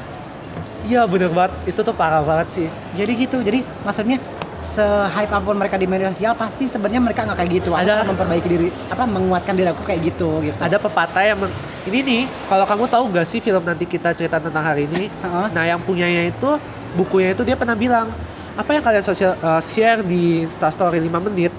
iya 0.84 1.06
bener 1.06 1.30
banget 1.30 1.54
itu 1.64 1.80
tuh 1.80 1.94
parah 1.94 2.20
banget 2.20 2.48
sih 2.50 2.66
Jadi 2.92 3.12
gitu. 3.16 3.38
Jadi 3.40 3.62
maksudnya 3.80 4.18
se-hype 4.64 5.28
apa 5.28 5.44
pun 5.44 5.54
mereka 5.54 5.76
di 5.76 5.84
media 5.84 6.08
sosial 6.08 6.32
pasti 6.32 6.64
sebenarnya 6.64 6.98
mereka 6.98 7.22
nggak 7.22 7.36
kayak 7.36 7.50
gitu. 7.54 7.70
Aku 7.70 7.78
Ada- 7.78 8.00
akan 8.00 8.06
memperbaiki 8.10 8.48
diri 8.48 8.68
apa 8.86 9.04
menguatkan 9.04 9.52
diri 9.52 9.68
aku 9.68 9.82
kayak 9.82 10.00
gitu 10.02 10.40
gitu. 10.40 10.56
ada 10.56 10.76
pepatah 10.76 11.20
yang 11.22 11.36
men- 11.36 11.52
ini 11.84 11.98
nih 12.00 12.20
kalau 12.46 12.64
kamu 12.64 12.84
tahu 12.86 13.04
nggak 13.08 13.26
sih 13.26 13.38
film 13.38 13.60
nanti 13.60 13.84
kita 13.84 14.10
cerita 14.10 14.40
tentang 14.40 14.64
hari 14.64 14.88
ini 14.88 15.12
Heeh. 15.12 15.46
nah 15.52 15.62
yang 15.62 15.76
punyanya 15.78 16.24
itu 16.24 16.56
bukunya 16.94 17.30
itu 17.30 17.42
dia 17.42 17.54
pernah 17.54 17.74
bilang 17.74 18.08
apa 18.54 18.70
yang 18.70 18.80
kalian 18.80 19.02
sosial 19.02 19.36
uh, 19.38 19.58
share 19.58 20.00
di 20.00 20.40
Instastory 20.42 20.96
5 20.98 21.12
menit 21.22 21.52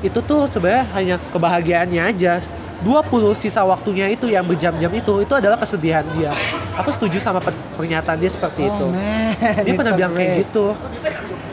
itu 0.00 0.18
tuh 0.20 0.44
sebenarnya 0.46 0.84
hanya 0.92 1.16
kebahagiaannya 1.30 2.02
aja 2.06 2.44
20 2.80 3.08
sisa 3.34 3.60
waktunya 3.62 4.08
itu 4.08 4.26
yang 4.26 4.42
berjam-jam 4.42 4.88
itu 4.90 5.14
itu 5.18 5.32
adalah 5.32 5.56
kesedihan 5.56 6.04
dia 6.12 6.32
aku 6.74 6.90
setuju 6.90 7.16
sama 7.16 7.38
pe- 7.38 7.52
pernyataan 7.74 8.16
dia 8.16 8.28
seperti 8.28 8.66
itu 8.66 8.84
Oh 8.84 8.90
man, 8.90 9.32
dia 9.58 9.64
it's 9.66 9.78
pernah 9.78 9.92
so 9.92 9.96
bilang 9.96 10.12
kayak 10.12 10.30
gitu 10.42 10.64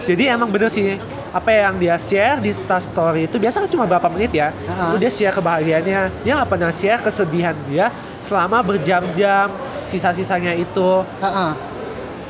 jadi 0.08 0.24
emang 0.34 0.48
bener 0.48 0.72
sih 0.72 0.96
apa 1.30 1.52
yang 1.52 1.76
dia 1.76 2.00
share 2.00 2.39
di 2.39 2.50
Instastory 2.50 3.28
itu 3.28 3.36
biasa 3.36 3.62
kan 3.62 3.70
cuma 3.70 3.84
berapa 3.84 4.08
menit 4.08 4.32
ya 4.32 4.50
Ha-ha. 4.56 4.89
itu 4.89 4.98
dia 4.98 5.12
share 5.12 5.36
kebahagiaannya 5.36 6.02
dia 6.24 6.34
nggak 6.34 6.50
pernah 6.50 6.72
share 6.72 7.04
kesedihan 7.04 7.54
dia 7.67 7.91
selama 8.24 8.63
berjam-jam 8.63 9.52
sisa-sisanya 9.84 10.56
itu 10.56 11.04
Heeh. 11.20 11.52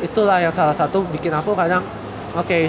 itulah 0.02 0.38
yang 0.38 0.52
salah 0.52 0.74
satu 0.74 1.06
bikin 1.08 1.30
aku 1.32 1.54
kadang 1.54 1.86
oke 2.34 2.60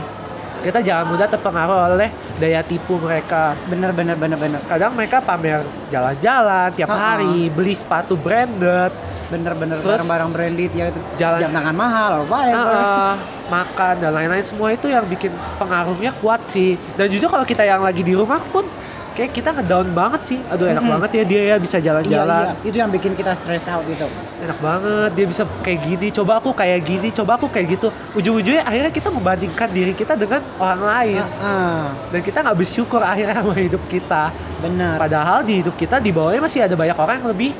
kita 0.58 0.78
jangan 0.80 1.06
mudah 1.08 1.26
terpengaruh 1.26 1.78
oleh 1.92 2.08
daya 2.36 2.60
tipu 2.60 2.98
mereka. 2.98 3.54
Bener 3.66 3.90
bener 3.90 4.14
bener 4.14 4.36
bener 4.36 4.60
kadang 4.64 4.92
mereka 4.92 5.18
pamer 5.18 5.62
jalan-jalan 5.88 6.68
tiap 6.72 6.88
Ha-ha. 6.88 7.04
hari 7.14 7.48
beli 7.48 7.72
sepatu 7.72 8.14
branded. 8.14 8.90
Bener 9.28 9.52
bener 9.52 9.76
Terus 9.78 9.92
barang-barang 9.92 10.30
branded 10.30 10.72
ya 10.72 10.88
itu 10.88 11.00
jalan- 11.14 11.38
jam 11.38 11.52
tangan 11.52 11.76
mahal 11.76 12.10
or 12.14 12.24
whatever. 12.24 12.72
Ah, 12.72 13.14
makan 13.46 13.94
dan 14.00 14.10
lain-lain 14.10 14.40
semua 14.40 14.72
itu 14.72 14.88
yang 14.88 15.04
bikin 15.04 15.28
pengaruhnya 15.60 16.16
kuat 16.16 16.48
sih. 16.48 16.80
Dan 16.96 17.12
juga 17.12 17.28
kalau 17.28 17.44
kita 17.44 17.60
yang 17.60 17.80
lagi 17.80 18.00
di 18.00 18.16
rumah 18.16 18.40
pun 18.48 18.64
kayak 19.18 19.30
kita 19.32 19.50
ngedown 19.50 19.90
banget 19.90 20.20
sih 20.24 20.38
aduh 20.46 20.64
enak 20.64 20.78
Mm-mm. 20.78 20.94
banget 20.94 21.10
ya 21.12 21.22
dia 21.24 21.42
ya 21.44 21.56
bisa 21.58 21.76
Iya, 21.76 21.84
jalan-jalan 21.84 22.44
iya. 22.54 22.54
Itu 22.62 22.76
yang 22.78 22.88
bikin 22.88 23.12
kita 23.12 23.34
stress 23.34 23.66
out 23.66 23.82
itu. 23.84 24.06
enak 24.38 24.58
banget 24.58 25.10
dia 25.12 25.26
bisa 25.26 25.42
kayak 25.60 25.80
gini 25.82 26.06
coba 26.08 26.38
aku 26.38 26.50
kayak 26.52 26.80
gini 26.82 27.10
coba 27.10 27.34
aku 27.34 27.46
kayak 27.48 27.66
gitu 27.72 27.86
ujung-ujungnya 28.14 28.62
akhirnya 28.62 28.92
kita 28.92 29.08
membandingkan 29.08 29.68
diri 29.68 29.90
kita 29.92 30.14
dengan 30.14 30.38
orang 30.56 30.80
lain 30.80 31.22
Ah, 31.36 31.90
dan 32.08 32.20
kita 32.20 32.38
nggak 32.40 32.56
bersyukur 32.56 33.02
akhirnya 33.02 33.34
sama 33.36 33.52
hidup 33.52 33.82
kita 33.86 34.30
benar. 34.58 34.96
padahal 34.96 35.42
di 35.42 35.58
hidup 35.58 35.74
kita 35.74 35.98
di 35.98 36.10
bawahnya 36.10 36.38
masih 36.40 36.62
ada 36.62 36.72
banyak 36.72 36.94
orang 36.94 37.18
yang 37.18 37.28
lebih 37.28 37.50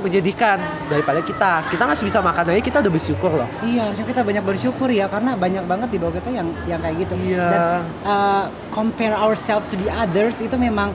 menyedihkan 0.00 0.58
daripada 0.88 1.20
kita 1.22 1.66
kita 1.68 1.84
masih 1.84 2.04
bisa 2.08 2.18
makan 2.22 2.44
aja 2.54 2.60
kita 2.62 2.78
udah 2.80 2.92
bersyukur 2.92 3.32
loh 3.34 3.48
Iya, 3.68 3.90
harusnya 3.90 4.06
kita 4.06 4.22
banyak 4.22 4.44
bersyukur 4.46 4.88
ya 4.88 5.10
karena 5.10 5.34
banyak 5.34 5.64
banget 5.66 5.88
di 5.90 5.98
bawah 5.98 6.14
kita 6.14 6.30
yang 6.30 6.48
yang 6.64 6.80
kayak 6.80 6.96
gitu. 7.02 7.14
Iya. 7.20 7.46
Dan 7.50 7.60
uh, 8.06 8.44
compare 8.70 9.14
ourselves 9.18 9.66
to 9.68 9.74
the 9.76 9.90
others 9.90 10.38
itu 10.38 10.54
memang 10.54 10.94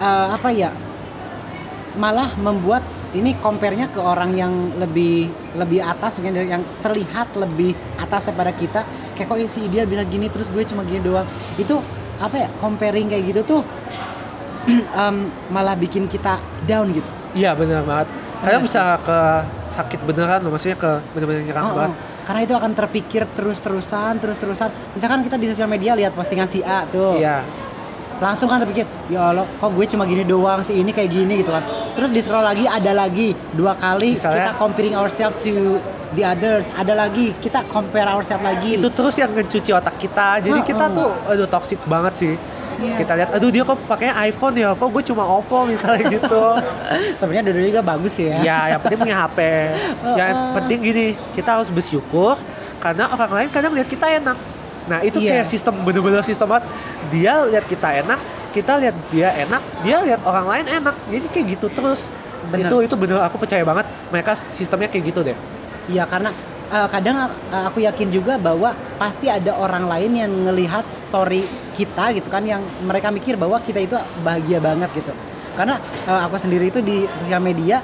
uh, 0.00 0.32
apa 0.32 0.48
ya? 0.50 0.72
Malah 1.96 2.32
membuat 2.40 2.84
ini 3.16 3.32
compare-nya 3.40 3.88
ke 3.88 4.00
orang 4.00 4.36
yang 4.36 4.52
lebih 4.76 5.32
lebih 5.56 5.80
atas 5.80 6.20
mungkin 6.20 6.36
dari 6.36 6.48
yang 6.52 6.64
terlihat 6.80 7.32
lebih 7.36 7.72
atas 8.00 8.28
daripada 8.28 8.52
kita. 8.52 8.80
Kayak 9.16 9.28
kok 9.32 9.38
si 9.48 9.68
dia 9.68 9.84
bilang 9.84 10.08
gini 10.08 10.28
terus 10.32 10.48
gue 10.48 10.64
cuma 10.64 10.84
gini 10.84 11.00
doang. 11.00 11.28
Itu 11.60 11.80
apa 12.20 12.36
ya? 12.36 12.48
Comparing 12.60 13.12
kayak 13.12 13.24
gitu 13.36 13.40
tuh 13.44 13.62
um, 15.00 15.28
malah 15.52 15.76
bikin 15.76 16.08
kita 16.08 16.40
down 16.64 16.90
gitu. 16.92 17.08
Iya 17.36 17.52
benar 17.52 17.84
banget 17.84 18.08
kadang 18.36 18.58
Iya 18.58 18.64
bisa 18.64 18.82
ke 19.00 19.18
sakit 19.68 20.00
beneran 20.02 20.40
loh 20.40 20.50
maksudnya 20.50 20.76
ke 20.76 20.90
bener-bener 21.12 21.44
nyerang 21.44 21.64
Oh, 21.66 21.74
banget 21.74 21.92
oh. 21.92 21.96
Karena 22.26 22.40
itu 22.42 22.54
akan 22.54 22.72
terpikir 22.74 23.22
terus-terusan, 23.30 24.18
terus-terusan. 24.18 24.66
Misalkan 24.92 25.22
kita 25.22 25.38
di 25.38 25.46
sosial 25.46 25.70
media 25.70 25.94
lihat 25.94 26.10
postingan 26.10 26.50
si 26.50 26.58
A 26.58 26.82
tuh, 26.84 27.14
iya 27.16 27.38
langsung 28.16 28.48
kan 28.48 28.58
terpikir, 28.58 28.82
ya 29.06 29.30
Allah, 29.30 29.44
kok 29.46 29.70
gue 29.70 29.86
cuma 29.86 30.02
gini 30.02 30.24
doang, 30.24 30.58
si 30.58 30.74
ini 30.74 30.88
kayak 30.88 31.06
gini 31.06 31.38
gitu 31.38 31.52
kan. 31.52 31.60
Terus 31.92 32.10
di 32.10 32.18
scroll 32.18 32.42
lagi 32.42 32.64
ada 32.66 32.90
lagi 32.90 33.30
dua 33.52 33.76
kali 33.76 34.16
Misalnya- 34.16 34.42
kita 34.42 34.52
comparing 34.56 34.96
ourselves 34.96 35.36
to 35.38 35.78
the 36.12 36.24
others, 36.24 36.66
ada 36.72 36.96
lagi 36.96 37.30
kita 37.36 37.62
compare 37.68 38.08
ourselves 38.08 38.42
lagi. 38.42 38.74
itu 38.74 38.88
terus 38.88 39.14
yang 39.14 39.30
ngecuci 39.30 39.70
otak 39.70 39.94
kita 39.94 40.40
jadi 40.40 40.56
Oh, 40.56 40.64
kita 40.64 40.84
oh. 40.88 40.96
tuh 40.96 41.10
aduh 41.28 41.46
toxic 41.46 41.78
banget 41.84 42.14
sih 42.16 42.34
Iya. 42.76 42.96
kita 43.00 43.12
lihat 43.16 43.30
aduh 43.32 43.50
dia 43.50 43.62
kok 43.64 43.78
pakainya 43.88 44.14
iPhone 44.24 44.54
ya? 44.54 44.70
Kok 44.76 44.88
gue 44.92 45.02
cuma 45.08 45.24
Oppo? 45.24 45.64
misalnya 45.70 46.02
gitu. 46.12 46.42
Sebenarnya 47.16 47.42
dua-duanya 47.48 47.70
juga 47.72 47.84
bagus 47.84 48.14
ya. 48.20 48.36
ya 48.44 48.58
yang 48.76 48.80
penting 48.84 48.98
punya 49.02 49.16
HP 49.16 49.38
yang 50.20 50.32
penting 50.56 50.78
gini 50.82 51.06
kita 51.32 51.60
harus 51.60 51.68
bersyukur 51.72 52.36
karena 52.78 53.08
orang 53.08 53.30
lain 53.32 53.48
kadang 53.50 53.72
lihat 53.72 53.88
kita 53.88 54.06
enak. 54.06 54.36
Nah 54.86 54.98
itu 55.02 55.18
Iya. 55.18 55.42
kayak 55.42 55.46
sistem 55.50 55.74
bener-bener 55.82 56.22
sistem 56.22 56.46
banget. 56.52 56.64
Dia 57.10 57.44
lihat 57.48 57.64
kita 57.66 57.88
enak 58.04 58.20
kita 58.56 58.72
lihat 58.80 58.96
dia 59.12 59.28
enak 59.36 59.62
dia 59.84 59.96
lihat 60.00 60.20
orang 60.24 60.46
lain 60.46 60.64
enak. 60.80 60.94
Jadi 61.08 61.26
kayak 61.32 61.46
gitu 61.58 61.66
terus. 61.72 62.08
Bener. 62.46 62.70
itu 62.70 62.76
itu 62.86 62.94
bener 62.94 63.18
aku 63.26 63.42
percaya 63.42 63.66
banget. 63.66 63.90
Mereka 64.14 64.32
sistemnya 64.38 64.86
kayak 64.86 65.10
gitu 65.10 65.20
deh. 65.26 65.36
Iya 65.90 66.06
karena 66.06 66.30
uh, 66.70 66.88
kadang 66.90 67.30
uh, 67.50 67.64
aku 67.68 67.82
yakin 67.84 68.08
juga 68.10 68.38
bahwa 68.38 68.74
pasti 68.96 69.30
ada 69.30 69.54
orang 69.54 69.86
lain 69.86 70.12
yang 70.26 70.32
ngelihat 70.48 70.86
story 70.90 71.44
kita 71.76 72.16
gitu 72.16 72.28
kan 72.32 72.42
yang 72.42 72.62
mereka 72.82 73.12
mikir 73.12 73.36
bahwa 73.36 73.60
kita 73.60 73.82
itu 73.82 73.96
bahagia 74.24 74.58
banget 74.58 74.90
gitu. 74.96 75.12
Karena 75.56 75.80
uh, 76.08 76.20
aku 76.28 76.36
sendiri 76.36 76.68
itu 76.68 76.80
di 76.82 77.04
sosial 77.16 77.40
media 77.40 77.80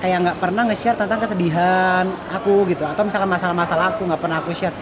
kayak 0.00 0.16
nggak 0.24 0.38
pernah 0.40 0.64
nge-share 0.64 0.96
tentang 0.96 1.20
kesedihan 1.20 2.08
aku 2.32 2.64
gitu 2.72 2.88
atau 2.88 3.04
misalkan 3.04 3.28
masalah-masalah 3.28 3.96
aku 3.96 4.08
nggak 4.08 4.20
pernah 4.20 4.38
aku 4.40 4.50
share. 4.56 4.72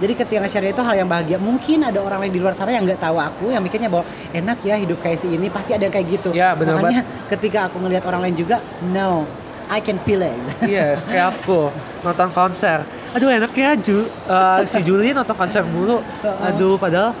Jadi 0.00 0.16
ketika 0.16 0.40
nge-share 0.40 0.72
itu 0.72 0.80
hal 0.80 0.96
yang 0.96 1.10
bahagia. 1.12 1.36
Mungkin 1.36 1.84
ada 1.84 2.00
orang 2.00 2.24
lain 2.24 2.32
di 2.32 2.40
luar 2.40 2.56
sana 2.56 2.72
yang 2.72 2.88
nggak 2.88 3.04
tahu 3.04 3.20
aku 3.20 3.52
yang 3.52 3.60
mikirnya 3.60 3.92
bahwa 3.92 4.08
enak 4.32 4.64
ya 4.64 4.80
hidup 4.80 4.96
kayak 5.04 5.20
si 5.20 5.28
ini 5.28 5.52
pasti 5.52 5.76
ada 5.76 5.84
yang 5.84 5.92
kayak 5.92 6.08
gitu. 6.08 6.32
Benar 6.56 6.80
Makanya 6.80 7.02
ketika 7.28 7.68
aku 7.68 7.76
ngelihat 7.84 8.08
orang 8.08 8.24
lain 8.24 8.36
juga, 8.40 8.64
no, 8.88 9.28
I 9.70 9.78
can 9.78 9.96
feel 9.96 10.18
it. 10.20 10.34
Yes, 10.60 11.06
kayak 11.06 11.38
aku 11.38 11.70
nonton 12.02 12.28
konser. 12.30 12.82
Aduh 13.10 13.26
enak 13.26 13.50
ya 13.52 13.74
Ju. 13.74 14.02
Eh, 14.06 14.60
si 14.66 14.82
Juli 14.82 15.10
nonton 15.10 15.32
konser 15.32 15.62
mulu. 15.62 16.02
Aduh 16.42 16.74
padahal 16.74 17.14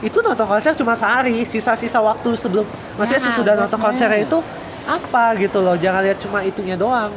itu 0.00 0.16
nonton 0.18 0.44
konser 0.44 0.72
cuma 0.72 0.96
sehari, 0.96 1.44
sisa-sisa 1.44 2.00
waktu 2.00 2.32
sebelum 2.34 2.64
maksudnya 2.96 3.20
Ya, 3.20 3.26
sesudah 3.26 3.52
nonton 3.54 3.76
konsernya 3.78 4.16
itu 4.18 4.38
apa 4.84 5.36
gitu 5.36 5.60
loh. 5.60 5.76
Jangan 5.76 6.00
lihat 6.02 6.18
cuma 6.18 6.40
itunya 6.40 6.72
doang. 6.74 7.12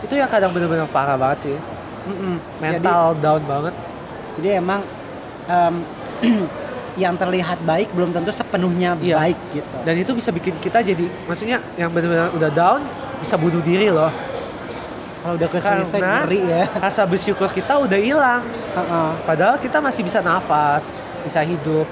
Itu 0.00 0.12
yang 0.12 0.28
kadang 0.28 0.52
bener-bener 0.52 0.84
parah 0.86 1.16
banget 1.16 1.38
sih. 1.42 1.56
Mm-mm. 2.04 2.36
Jadi- 2.60 2.84
Mental 2.84 3.16
down 3.16 3.42
banget. 3.42 3.74
Jadi 4.36 4.48
emang 4.52 4.80
em, 5.46 5.74
yang 7.02 7.16
terlihat 7.16 7.58
baik 7.64 7.88
belum 7.90 8.12
tentu 8.12 8.30
sepenuhnya 8.30 9.00
Iya. 9.00 9.16
baik 9.16 9.38
gitu. 9.52 9.76
Dan 9.82 9.94
itu 9.96 10.12
bisa 10.12 10.28
bikin 10.28 10.52
kita 10.60 10.78
jadi 10.78 11.08
maksudnya 11.24 11.58
yang 11.74 11.88
bener-bener 11.88 12.28
udah 12.30 12.50
down 12.50 12.84
bisa 13.24 13.40
bunuh 13.40 13.64
diri 13.64 13.88
loh. 13.88 14.12
Kalau 15.24 15.40
udah 15.40 15.48
ke 15.48 15.56
suicide 15.56 16.04
ngeri 16.04 16.40
ya. 16.44 16.68
rasa 16.76 17.08
bersyukur 17.08 17.48
kita 17.48 17.80
udah 17.80 17.96
hilang. 17.96 18.44
Heeh. 18.76 19.08
Padahal 19.24 19.56
kita 19.56 19.80
masih 19.80 20.04
bisa 20.04 20.20
nafas, 20.20 20.92
bisa 21.24 21.40
hidup. 21.40 21.88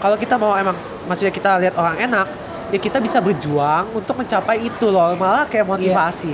Kalau 0.00 0.16
kita 0.16 0.40
mau 0.40 0.56
emang, 0.56 0.72
maksudnya 1.04 1.28
kita 1.28 1.60
lihat 1.60 1.76
orang 1.76 2.00
enak, 2.00 2.26
ya 2.72 2.80
kita 2.80 2.96
bisa 2.96 3.20
berjuang 3.20 3.92
untuk 3.92 4.16
mencapai 4.16 4.64
itu 4.64 4.88
loh. 4.88 5.12
Malah 5.20 5.44
kayak 5.44 5.68
motivasi. 5.68 6.32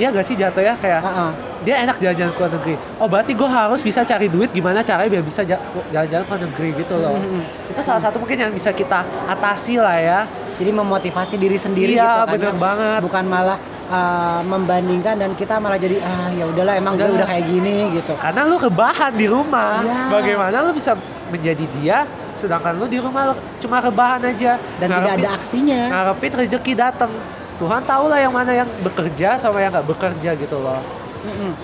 Iya 0.00 0.08
gak 0.08 0.24
sih 0.24 0.40
jatuh 0.40 0.64
ya 0.64 0.72
kayak 0.80 1.04
Heeh. 1.04 1.30
dia 1.68 1.84
enak 1.84 2.00
jalan-jalan 2.00 2.32
ke 2.32 2.40
luar 2.40 2.52
negeri. 2.56 2.74
Oh 2.96 3.04
berarti 3.12 3.36
gue 3.36 3.44
harus 3.44 3.84
bisa 3.84 4.00
cari 4.08 4.32
duit 4.32 4.48
gimana 4.48 4.80
caranya 4.80 5.20
biar 5.20 5.20
bisa 5.20 5.44
ja- 5.44 5.60
jalan-jalan 5.92 6.24
ke 6.24 6.30
luar 6.32 6.42
negeri 6.48 6.68
gitu 6.80 6.94
loh. 6.96 7.12
Mhm. 7.20 7.68
Itu 7.76 7.80
salah 7.84 8.00
satu 8.00 8.16
mungkin 8.16 8.40
yang 8.40 8.48
bisa 8.56 8.72
kita 8.72 9.04
atasi 9.28 9.76
lah 9.76 10.00
ya. 10.00 10.20
Jadi 10.52 10.70
memotivasi 10.70 11.34
diri 11.36 11.56
sendiri 11.56 11.92
Iya, 11.92 12.02
gitu 12.02 12.20
kan. 12.20 12.32
bener 12.32 12.50
ya. 12.50 12.60
banget. 12.60 13.00
Bukan 13.02 13.24
malah 13.24 13.58
uh, 13.86 14.40
membandingkan 14.42 15.14
dan 15.16 15.30
kita 15.32 15.56
malah 15.56 15.76
jadi 15.76 15.96
ah 15.98 16.28
ya 16.30 16.44
udahlah 16.44 16.74
emang 16.74 16.94
gue 16.94 17.08
udah 17.08 17.24
kayak 17.24 17.44
gini 17.44 17.76
gitu. 17.94 18.12
Karena 18.14 18.42
lu 18.42 18.56
rebahan 18.56 19.12
di 19.12 19.26
rumah. 19.26 19.80
Iya. 19.80 20.00
Bagaimana 20.10 20.56
lu 20.62 20.72
bisa 20.72 20.92
menjadi 21.28 21.64
dia 21.76 21.98
sedangkan 22.34 22.74
lu 22.74 22.86
di 22.86 22.98
rumah 22.98 23.30
lu 23.30 23.34
cuma 23.58 23.78
rebahan 23.78 24.20
aja. 24.24 24.58
Dan 24.76 24.88
tidak 24.88 25.00
Ngarepin- 25.00 25.18
ada 25.18 25.28
aksinya. 25.32 25.80
ngarepin 25.88 26.32
rezeki 26.36 26.72
datang 26.74 27.10
Tuhan 27.54 27.82
tahu 27.82 28.04
lah 28.06 28.18
yang 28.18 28.30
mana 28.30 28.50
yang 28.52 28.68
bekerja 28.82 29.38
sama 29.38 29.58
yang 29.58 29.70
nggak 29.70 29.86
bekerja 29.86 30.34
gitu 30.34 30.58
loh 30.58 30.82
Mm-mm. 31.22 31.54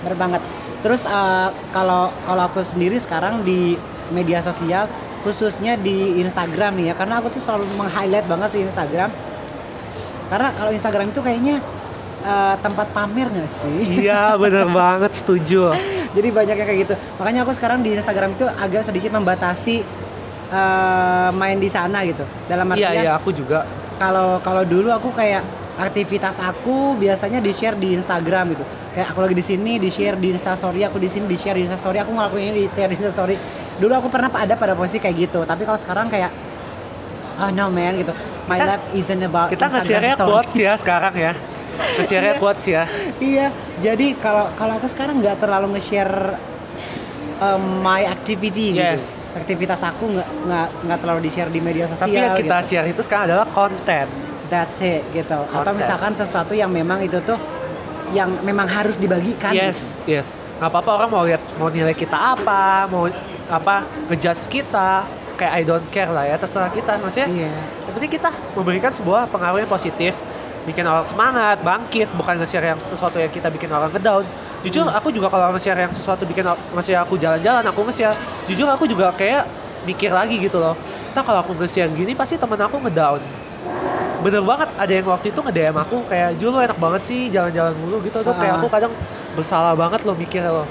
Bener 0.00 0.14
banget. 0.16 0.42
Terus 0.80 1.04
uh, 1.04 1.52
kalau 1.68 2.08
kalau 2.22 2.42
aku 2.44 2.62
sendiri 2.62 2.96
sekarang 2.96 3.42
di 3.42 3.76
media 4.08 4.40
sosial 4.40 4.88
khususnya 5.22 5.74
di 5.74 6.22
Instagram 6.22 6.78
nih 6.78 6.92
ya 6.92 6.94
karena 6.94 7.18
aku 7.18 7.28
tuh 7.34 7.42
selalu 7.42 7.66
meng-highlight 7.74 8.26
banget 8.26 8.48
sih 8.54 8.62
Instagram. 8.62 9.10
Karena 10.28 10.48
kalau 10.52 10.70
Instagram 10.70 11.08
itu 11.08 11.20
kayaknya 11.24 11.56
uh, 12.22 12.54
tempat 12.60 12.92
pamer 12.92 13.28
nggak 13.32 13.50
sih? 13.50 14.04
iya 14.04 14.36
bener 14.36 14.68
banget 14.78 15.12
setuju 15.16 15.72
Jadi 16.12 16.28
banyak 16.28 16.56
yang 16.56 16.68
kayak 16.68 16.80
gitu. 16.88 16.94
Makanya 17.20 17.40
aku 17.44 17.52
sekarang 17.56 17.80
di 17.80 17.96
Instagram 17.96 18.36
itu 18.36 18.44
agak 18.44 18.84
sedikit 18.84 19.10
membatasi 19.16 19.82
uh, 20.52 21.30
main 21.32 21.56
di 21.56 21.68
sana 21.72 22.04
gitu. 22.04 22.24
Dalam 22.46 22.68
iya 22.76 22.92
artian 22.92 23.02
iya 23.04 23.12
aku 23.16 23.32
juga 23.32 23.64
kalau 23.98 24.38
kalau 24.40 24.62
dulu 24.62 24.94
aku 24.94 25.10
kayak 25.10 25.42
aktivitas 25.78 26.36
aku 26.36 26.94
biasanya 26.94 27.38
di 27.38 27.50
share 27.50 27.74
di 27.74 27.94
Instagram 27.94 28.50
gitu 28.50 28.64
kayak 28.90 29.08
aku 29.08 29.18
lagi 29.20 29.32
di 29.32 29.44
sini 29.44 29.72
di 29.78 29.88
share 29.88 30.14
di 30.14 30.28
Instastory 30.28 30.82
aku 30.82 30.98
di 30.98 31.06
sini 31.06 31.24
di 31.24 31.34
share 31.34 31.54
di 31.54 31.64
Instastory 31.64 31.98
aku 31.98 32.10
ngelakuin 32.10 32.50
ini 32.50 32.60
di 32.60 32.68
share 32.68 32.90
di 32.90 32.98
Instastory 32.98 33.38
dulu 33.76 33.94
aku 33.94 34.08
pernah 34.08 34.26
ada 34.28 34.54
pada 34.54 34.74
posisi 34.74 34.98
kayak 34.98 35.16
gitu 35.20 35.40
tapi 35.42 35.62
kalau 35.62 35.78
sekarang 35.78 36.06
kayak 36.06 36.34
oh 37.38 37.50
no 37.50 37.70
man 37.70 37.94
gitu 37.96 38.10
my 38.44 38.58
Kita- 38.58 38.68
life 38.68 38.84
isn't 38.92 39.22
about 39.22 39.48
kita 39.48 39.66
nge-share 39.68 40.04
story. 40.12 40.26
quotes 40.26 40.54
ya 40.56 40.72
sekarang 40.74 41.14
ya 41.14 41.32
nge-share 41.94 42.24
Iya. 42.26 42.34
quotes 42.36 42.64
ya 42.66 42.82
iya 43.18 43.46
jadi 43.78 44.18
kalau 44.18 44.50
kalau 44.52 44.74
aku 44.74 44.86
sekarang 44.86 45.22
nggak 45.22 45.38
terlalu 45.38 45.78
nge-share 45.78 46.34
um, 47.38 47.62
my 47.80 48.02
activity 48.04 48.74
Yes. 48.74 48.98
gitu 48.98 49.38
aktivitas 49.38 49.78
aku 49.80 50.10
nggak 50.10 50.28
nggak 50.42 50.66
nggak 50.82 50.98
terlalu 50.98 51.20
di 51.22 51.30
share 51.30 51.46
di 51.48 51.60
media 51.60 51.86
sosial 51.86 52.02
tapi 52.02 52.18
yang 52.18 52.34
kita 52.34 52.58
gitu. 52.58 52.68
share 52.68 52.86
itu 52.88 53.00
sekarang 53.00 53.24
adalah 53.30 53.46
konten 53.46 54.06
That's 54.48 54.80
it 54.80 55.04
gitu. 55.12 55.36
Atau 55.36 55.60
Konten. 55.60 55.76
misalkan 55.76 56.12
sesuatu 56.12 56.52
yang 56.52 56.72
memang 56.72 57.00
itu 57.00 57.20
tuh 57.20 57.36
yang 58.10 58.32
memang 58.40 58.64
harus 58.64 58.96
dibagikan. 58.96 59.52
yes 59.52 60.00
yes 60.08 60.40
nggak 60.58 60.74
apa-apa 60.74 60.90
orang 60.96 61.08
mau 61.12 61.22
lihat 61.22 61.42
mau 61.54 61.68
nilai 61.68 61.92
kita 61.92 62.16
apa 62.16 62.88
mau 62.90 63.06
apa 63.46 63.86
ngejudge 64.10 64.50
kita 64.50 65.06
kayak 65.38 65.52
I 65.54 65.62
don't 65.62 65.86
care 65.92 66.10
lah 66.10 66.26
ya 66.26 66.34
terserah 66.34 66.66
kita 66.68 66.98
maksudnya 66.98 67.28
Iya. 67.30 67.52
Yang 67.86 67.92
penting 67.94 68.12
kita 68.16 68.30
memberikan 68.52 68.90
sebuah 68.90 69.28
pengaruh 69.28 69.60
yang 69.60 69.70
positif, 69.70 70.12
bikin 70.64 70.84
orang 70.84 71.06
semangat, 71.08 71.56
bangkit, 71.62 72.08
bukan 72.12 72.36
nge-share 72.36 72.68
yang 72.68 72.80
sesuatu 72.82 73.16
yang 73.16 73.32
kita 73.32 73.48
bikin 73.48 73.72
orang 73.72 73.88
ngedown. 73.88 74.24
Jujur 74.60 74.84
aku 74.90 75.08
juga 75.08 75.32
kalau 75.32 75.54
nge-share 75.56 75.88
yang 75.88 75.92
sesuatu 75.94 76.28
bikin 76.28 76.44
nge-share 76.74 77.00
aku 77.00 77.16
jalan-jalan, 77.16 77.64
aku 77.64 77.80
nge-share. 77.88 78.12
Jujur 78.44 78.68
aku 78.68 78.84
juga 78.84 79.08
kayak 79.16 79.48
mikir 79.88 80.12
lagi 80.12 80.36
gitu 80.36 80.60
loh. 80.60 80.76
Entah 81.14 81.24
kalau 81.24 81.40
aku 81.40 81.56
nge-share 81.56 81.88
gini 81.96 82.12
pasti 82.12 82.36
temen 82.36 82.60
aku 82.60 82.76
ngedown. 82.76 83.20
Bener 84.18 84.42
banget 84.42 84.68
ada 84.74 84.92
yang 84.92 85.06
waktu 85.06 85.26
itu 85.28 85.40
nge-DM 85.40 85.76
aku 85.76 85.96
kayak 86.04 86.30
Jul 86.36 86.50
lo 86.50 86.58
enak 86.58 86.74
banget 86.76 87.02
sih 87.04 87.20
jalan-jalan 87.28 87.74
mulu 87.76 88.02
gitu 88.02 88.18
tuh 88.18 88.34
kayak 88.34 88.58
aku 88.58 88.66
kadang 88.68 88.92
bersalah 89.32 89.72
banget 89.72 90.02
loh 90.02 90.14
mikir 90.14 90.42
loh 90.42 90.66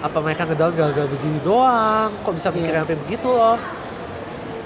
apa 0.00 0.18
mereka 0.18 0.44
ngedown 0.44 0.74
gara-gara 0.74 1.06
begini 1.06 1.38
doang 1.40 2.10
kok 2.18 2.32
bisa 2.32 2.50
mikir 2.50 2.68
Iya. 2.68 2.82
sampai 2.82 2.96
begitu 2.98 3.24
loh 3.26 3.56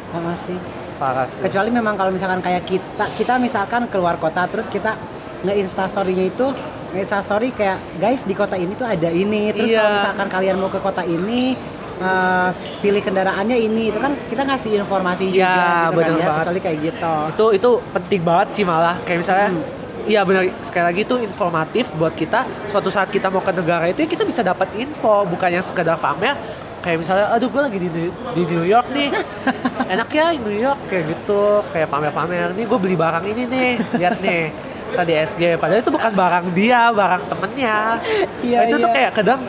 Sama 0.09 0.33
sih. 0.35 0.59
parah 0.97 1.27
sih. 1.27 1.39
kecuali 1.39 1.71
memang 1.71 1.95
kalau 1.95 2.09
misalkan 2.09 2.41
kayak 2.41 2.65
kita 2.65 3.05
kita 3.13 3.37
misalkan 3.37 3.87
keluar 3.87 4.17
kota 4.17 4.43
terus 4.47 4.67
kita 4.67 4.97
nge-insta 5.41 5.87
story-nya 5.87 6.27
itu 6.27 6.47
nge-insta 6.91 7.21
story 7.21 7.53
kayak 7.53 7.79
guys 7.97 8.25
di 8.25 8.33
kota 8.33 8.57
ini 8.57 8.73
tuh 8.73 8.83
ada 8.85 9.07
ini 9.09 9.53
terus 9.53 9.69
Iya. 9.69 9.79
kalau 9.79 9.93
misalkan 9.95 10.27
kalian 10.29 10.57
mau 10.57 10.67
ke 10.67 10.81
kota 10.81 11.05
ini 11.05 11.55
eh, 12.01 12.49
pilih 12.79 13.03
kendaraannya 13.03 13.59
ini. 13.59 13.91
Itu 13.91 13.99
kan 13.99 14.15
kita 14.27 14.43
ngasih 14.43 14.71
informasi 14.79 15.25
juga 15.29 15.43
Iya, 15.45 15.63
gitu 15.89 15.99
kan 15.99 16.07
ya 16.09 16.15
banget. 16.19 16.37
kecuali 16.39 16.61
kayak 16.61 16.79
gitu. 16.83 17.15
Itu 17.31 17.45
itu 17.53 17.71
penting 17.91 18.21
banget 18.23 18.49
sih 18.53 18.65
malah. 18.65 18.97
Kayak 19.03 19.19
misalnya 19.21 19.49
Hmm. 19.51 19.65
iya 20.05 20.21
benar 20.23 20.43
sekali 20.63 20.85
lagi 20.87 21.01
itu 21.03 21.15
informatif 21.19 21.85
buat 21.93 22.13
kita. 22.13 22.41
Suatu 22.69 22.89
saat 22.89 23.09
kita 23.09 23.29
mau 23.29 23.41
ke 23.41 23.53
negara 23.53 23.85
itu 23.87 24.01
ya 24.01 24.09
kita 24.09 24.23
bisa 24.23 24.41
dapat 24.41 24.69
info 24.75 25.27
bukan 25.27 25.51
yang 25.51 25.63
sekedar 25.63 25.97
pamer. 25.97 26.33
Kayak 26.79 26.99
misalnya 27.03 27.27
aduh 27.29 27.47
gue 27.47 27.59
lagi 27.61 27.79
di, 27.79 27.89
di 28.09 28.43
New 28.47 28.65
York 28.65 28.89
nih. 28.91 29.11
Enak 29.93 30.09
ya 30.09 30.31
New 30.33 30.55
York 30.55 30.79
kayak 30.87 31.05
gitu. 31.09 31.61
Kayak 31.69 31.89
pamer-pamer 31.89 32.53
nih 32.53 32.65
gue 32.65 32.79
beli 32.79 32.95
barang 32.95 33.25
ini 33.27 33.43
nih 33.45 33.71
lihat 33.95 34.17
nih. 34.19 34.45
Tadi 34.89 35.13
SG 35.13 35.43
padahal 35.57 35.85
itu 35.85 35.93
bukan 35.93 36.13
barang 36.15 36.47
dia 36.55 36.89
barang 36.91 37.23
temennya. 37.29 38.01
Iya, 38.41 38.57
Nah, 38.57 38.65
itu 38.65 38.77
tuh 38.79 38.89
iya. 38.89 38.97
kayak 38.97 39.13
kadang 39.13 39.41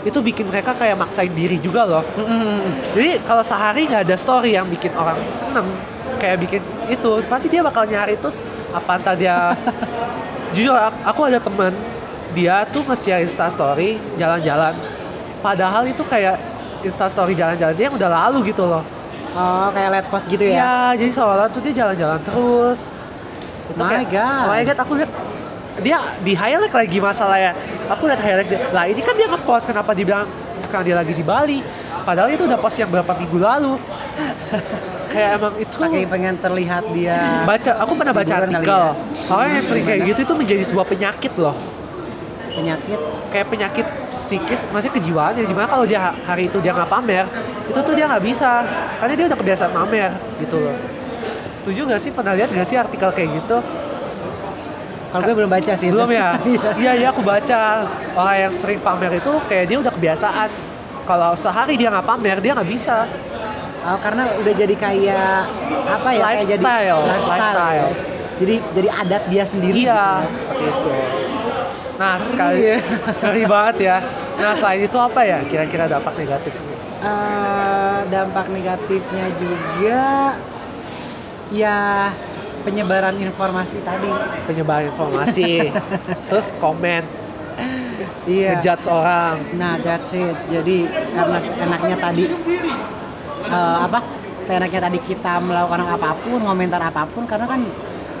itu 0.00 0.18
bikin 0.18 0.48
mereka 0.48 0.72
kayak 0.72 0.96
maksain 0.96 1.28
diri 1.30 1.60
juga 1.60 1.84
loh. 1.84 2.04
Jadi 2.96 3.20
kalau 3.22 3.44
sehari 3.44 3.84
nggak 3.84 4.08
ada 4.08 4.16
story 4.16 4.56
yang 4.56 4.64
bikin 4.64 4.92
orang 4.94 5.16
seneng 5.36 5.68
kayak 6.16 6.36
bikin 6.40 6.60
itu 6.88 7.10
pasti 7.26 7.46
dia 7.46 7.60
bakal 7.60 7.84
nyari 7.84 8.16
terus 8.16 8.40
apa 8.70 8.96
entah 8.96 9.14
dia 9.14 9.36
jujur 10.56 10.72
ak- 10.72 11.04
aku 11.04 11.20
ada 11.28 11.38
temen 11.38 11.72
dia 12.32 12.62
tuh 12.68 12.80
nge-share 12.82 13.20
insta 13.20 13.50
story 13.50 14.00
jalan-jalan. 14.16 14.72
Padahal 15.40 15.84
itu 15.84 16.00
kayak 16.04 16.36
insta 16.80 17.08
story 17.08 17.36
jalan-jalan 17.36 17.74
dia 17.74 17.84
yang 17.88 17.96
udah 17.96 18.08
lalu 18.08 18.52
gitu 18.52 18.64
loh. 18.64 18.84
Oh 19.30 19.68
kayak 19.70 19.88
light 19.94 20.08
post 20.10 20.26
gitu 20.26 20.42
ya? 20.42 20.54
Iya, 20.58 20.74
jadi 21.06 21.12
seolah 21.12 21.46
tuh 21.52 21.60
dia 21.60 21.74
jalan-jalan 21.76 22.18
terus. 22.24 22.96
Itu 23.70 23.78
My 23.78 24.02
God. 24.02 24.42
oh 24.42 24.50
my 24.50 24.62
god 24.64 24.78
aku 24.80 24.92
lihat 24.98 25.10
dia 25.78 25.98
di 26.26 26.34
highlight 26.34 26.74
lagi 26.74 26.98
masalahnya. 26.98 27.54
Aku 27.86 28.10
lihat 28.10 28.18
highlight 28.18 28.48
dia. 28.50 28.60
Lah 28.74 28.84
ini 28.90 28.98
kan 28.98 29.14
dia 29.14 29.30
ngepost 29.30 29.70
kenapa 29.70 29.94
dibilang 29.94 30.26
sekarang 30.58 30.84
dia 30.90 30.96
lagi 30.98 31.14
di 31.14 31.22
Bali. 31.22 31.62
Padahal 32.02 32.28
itu 32.32 32.42
udah 32.44 32.58
post 32.58 32.82
yang 32.82 32.90
berapa 32.90 33.12
minggu 33.14 33.38
lalu. 33.38 33.74
Kayak 35.10 35.42
emang 35.42 35.54
itu 35.58 35.74
saking 35.74 36.06
pengen 36.06 36.38
terlihat 36.38 36.86
dia 36.94 37.42
baca 37.42 37.82
aku 37.82 37.98
pernah 37.98 38.14
baca 38.14 38.30
artikel. 38.30 38.62
ya. 38.62 38.94
orang 39.26 39.58
yang 39.58 39.64
sering 39.66 39.82
kayak 39.82 40.06
Gimana? 40.06 40.10
gitu 40.14 40.20
itu 40.22 40.34
menjadi 40.38 40.64
sebuah 40.70 40.86
penyakit 40.86 41.32
loh. 41.34 41.56
Penyakit? 42.46 42.98
Kayak 43.34 43.46
penyakit 43.50 43.86
psikis 44.14 44.70
maksudnya 44.70 44.94
kejiwaan 45.02 45.34
ya 45.34 45.42
di 45.42 45.50
mana 45.50 45.66
kalau 45.66 45.82
dia 45.82 46.14
hari 46.14 46.46
itu 46.46 46.62
dia 46.62 46.70
nggak 46.70 46.86
pamer 46.86 47.26
itu 47.66 47.78
tuh 47.82 47.94
dia 47.98 48.06
nggak 48.06 48.22
bisa. 48.22 48.62
Karena 49.02 49.12
dia 49.18 49.26
udah 49.34 49.38
kebiasaan 49.42 49.72
pamer 49.74 50.14
gitu 50.38 50.56
loh. 50.62 50.78
Setuju 51.58 51.90
gak 51.90 52.00
sih? 52.00 52.10
Pernah 52.14 52.32
lihat 52.38 52.48
gak 52.54 52.66
sih 52.70 52.78
artikel 52.78 53.10
kayak 53.10 53.30
gitu 53.42 53.58
kalau 55.10 55.22
gue 55.22 55.34
belum 55.36 55.50
baca 55.50 55.72
sih 55.74 55.88
belum 55.88 56.08
ya 56.08 56.28
Iya. 56.46 56.70
iya 56.76 56.92
iya 56.96 57.08
aku 57.08 57.20
baca 57.20 57.82
orang 58.12 58.36
yang 58.40 58.54
sering 58.54 58.78
pamer 58.78 59.12
itu 59.14 59.32
kayak 59.44 59.64
dia 59.66 59.78
udah 59.78 59.90
kebiasaan 59.90 60.48
kalau 61.02 61.34
sehari 61.34 61.74
dia 61.74 61.88
nggak 61.88 62.06
pamer 62.06 62.38
dia 62.38 62.52
nggak 62.52 62.70
bisa 62.70 63.06
Oh, 63.80 63.96
karena 63.96 64.28
udah 64.36 64.52
jadi 64.54 64.76
kayak 64.76 65.40
apa 65.88 66.08
ya 66.12 66.20
kayak 66.36 66.46
jadi 66.46 66.60
Lifestyle, 66.60 67.00
lifestyle, 67.00 67.32
lifestyle. 67.32 67.72
ya. 67.72 67.88
jadi 68.36 68.54
jadi 68.70 68.88
adat 68.94 69.22
dia 69.26 69.44
sendiri 69.46 69.80
iya 69.80 70.04
gitu 70.20 70.20
ya. 70.20 70.36
seperti 70.36 70.64
itu 70.68 70.90
nah 71.96 72.14
sekali 72.16 72.58
Iya. 72.60 72.76
ngeri 73.18 73.44
banget 73.46 73.76
ya 73.80 73.96
nah 74.36 74.52
selain 74.52 74.80
itu 74.82 74.94
apa 74.94 75.20
ya 75.22 75.38
kira-kira 75.42 75.84
dampak 75.86 76.12
negatifnya 76.14 76.68
Eh, 77.00 77.98
dampak 78.06 78.46
negatifnya 78.46 79.26
juga 79.32 80.36
ya 81.50 82.12
penyebaran 82.62 83.16
informasi 83.16 83.78
tadi. 83.82 84.10
Penyebaran 84.46 84.92
informasi. 84.92 85.72
Terus 86.28 86.52
komen. 86.60 87.02
Iya. 88.28 88.60
Ngejudge 88.60 88.86
orang. 88.88 89.36
Nah 89.56 89.80
that's 89.80 90.12
it. 90.14 90.36
Jadi 90.52 90.86
karena 91.12 91.38
enaknya 91.40 91.96
tadi 91.96 92.24
eh, 93.48 93.78
apa 93.80 93.98
seenaknya 94.44 94.80
tadi 94.88 94.98
kita 95.00 95.40
melakukan 95.44 95.84
apa 95.84 96.16
pun 96.16 96.40
komentar 96.40 96.80
apa 96.80 97.04
pun 97.08 97.24
karena 97.28 97.46
kan 97.48 97.60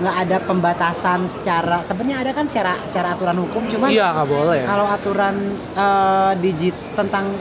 nggak 0.00 0.16
ada 0.16 0.36
pembatasan 0.48 1.28
secara 1.28 1.84
sebenarnya 1.84 2.24
ada 2.24 2.32
kan 2.32 2.48
secara 2.48 2.80
secara 2.88 3.12
aturan 3.12 3.36
hukum 3.36 3.68
cuman 3.68 3.92
iya 3.92 4.16
nggak 4.16 4.28
boleh. 4.32 4.64
kalau 4.64 4.88
aturan 4.88 5.36
eh, 5.76 6.32
digit 6.40 6.72
tentang 6.96 7.36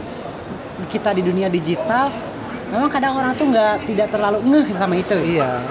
kita 0.91 1.15
di 1.15 1.23
dunia 1.23 1.47
digital 1.47 2.11
memang 2.67 2.91
kadang 2.91 3.15
orang 3.15 3.31
tuh 3.35 3.47
nggak 3.47 3.87
tidak 3.87 4.07
terlalu 4.11 4.39
ngeh 4.45 4.67
sama 4.75 4.95
itu. 4.99 5.17
Iya 5.17 5.63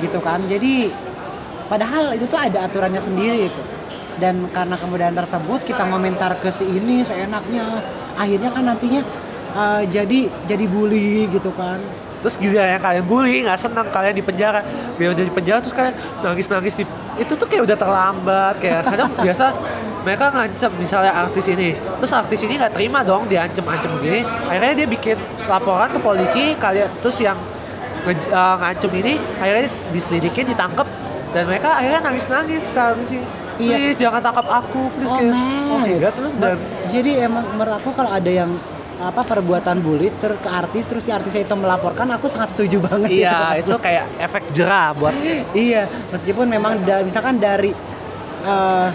gitu 0.00 0.18
kan. 0.20 0.42
Jadi 0.44 0.90
padahal 1.66 2.14
itu 2.16 2.24
tuh 2.28 2.38
ada 2.38 2.66
aturannya 2.66 3.00
sendiri 3.00 3.48
itu. 3.48 3.62
Dan 4.16 4.48
karena 4.48 4.80
kemudian 4.80 5.12
tersebut 5.12 5.60
kita 5.64 5.84
komentar 5.84 6.40
ke 6.40 6.48
si 6.48 6.64
ini 6.64 7.04
seenaknya. 7.04 7.84
Akhirnya 8.16 8.48
kan 8.48 8.64
nantinya 8.64 9.04
eh, 9.52 9.82
jadi 9.88 10.28
jadi 10.48 10.64
bully 10.68 11.28
gitu 11.28 11.52
kan. 11.52 11.80
Terus 12.24 12.42
gila 12.42 12.64
yang 12.64 12.82
kalian 12.82 13.04
bully 13.04 13.44
nggak 13.44 13.60
senang 13.60 13.86
kalian 13.92 14.16
di 14.16 14.24
penjara. 14.24 14.64
Dia 14.96 15.12
udah 15.12 15.24
di 15.24 15.32
penjara 15.32 15.58
terus 15.60 15.76
kalian 15.76 15.94
nangis 16.24 16.48
nangis 16.48 16.74
di 16.74 16.84
itu 17.16 17.32
tuh 17.32 17.46
kayak 17.48 17.64
udah 17.68 17.76
terlambat 17.76 18.54
kayak 18.60 18.82
kadang 18.84 19.10
biasa 19.24 19.52
mereka 20.06 20.30
ngancem 20.32 20.72
misalnya 20.80 21.12
artis 21.12 21.46
ini. 21.50 21.76
Terus 21.76 22.12
artis 22.14 22.40
ini 22.46 22.56
nggak 22.56 22.72
terima 22.78 23.04
dong 23.04 23.28
diancem-ancem 23.28 23.90
gini. 24.00 24.24
Akhirnya 24.48 24.74
dia 24.78 24.88
bikin 24.88 25.16
laporan 25.44 25.92
ke 25.92 25.98
polisi 26.00 26.54
kalian 26.56 26.88
terus 27.04 27.20
yang 27.20 27.36
nge- 28.06 28.28
eh, 28.28 28.54
ngancem 28.56 28.92
ini 28.94 29.12
akhirnya 29.36 29.64
diselidikin 29.90 30.44
ditangkap 30.46 30.86
dan 31.30 31.42
mereka 31.44 31.74
akhirnya 31.74 32.00
nangis-nangis 32.02 32.62
artis 32.70 33.10
ini 33.12 33.26
Iya. 33.56 33.76
please 33.80 33.96
jangan 33.98 34.20
tangkap 34.20 34.46
aku 34.46 34.92
please 34.92 35.08
oh 35.08 35.16
kayak, 35.16 35.32
man 35.32 35.64
oh 35.66 35.78
my 35.80 35.96
god 35.98 36.14
lu 36.14 36.28
dan 36.36 36.56
jadi 36.86 37.10
emang 37.24 37.44
menurut 37.50 37.74
aku 37.74 37.88
kalau 37.90 38.10
ada 38.10 38.28
yang 38.30 38.52
apa 38.96 39.20
perbuatan 39.22 39.76
bully 39.78 40.12
ter 40.14 40.32
ke 40.34 40.44
artis 40.46 40.84
terus 40.84 41.02
si 41.02 41.10
artisnya 41.10 41.40
itu 41.42 41.54
melaporkan 41.54 42.04
aku 42.10 42.24
sangat 42.26 42.48
setuju 42.50 42.80
banget 42.82 43.08
iya 43.14 43.56
gitu. 43.56 43.72
itu 43.72 43.76
kayak 43.78 44.04
efek 44.18 44.42
jerah 44.50 44.92
buat 44.92 45.12
iya 45.58 45.84
meskipun 46.10 46.46
memang 46.46 46.80
da- 46.80 47.00
misalkan 47.00 47.36
dari 47.36 47.72
eh, 48.42 48.88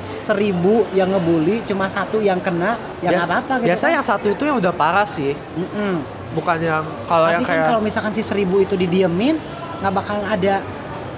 seribu 0.00 0.74
yang 0.92 1.08
ngebully 1.08 1.62
cuma 1.62 1.86
satu 1.86 2.18
yang 2.18 2.38
kena 2.38 2.74
ya 2.98 3.08
nggak 3.08 3.14
Bias- 3.16 3.30
apa-apa 3.30 3.52
gitu 3.56 3.68
biasa 3.68 3.84
kan. 3.84 3.92
yang 3.92 4.04
satu 4.04 4.26
itu 4.28 4.42
yang 4.44 4.58
udah 4.58 4.72
parah 4.72 5.06
sih 5.06 5.30
Mm-mm. 5.54 5.94
bukan 6.02 6.21
yang 6.40 6.84
kalau 7.04 7.26
yang 7.28 7.44
kan 7.44 7.48
kayak 7.52 7.66
kalau 7.68 7.82
misalkan 7.84 8.12
si 8.16 8.22
seribu 8.24 8.64
itu 8.64 8.74
didiemin 8.74 9.36
nggak 9.82 9.92
bakal 9.92 10.18
ada 10.24 10.64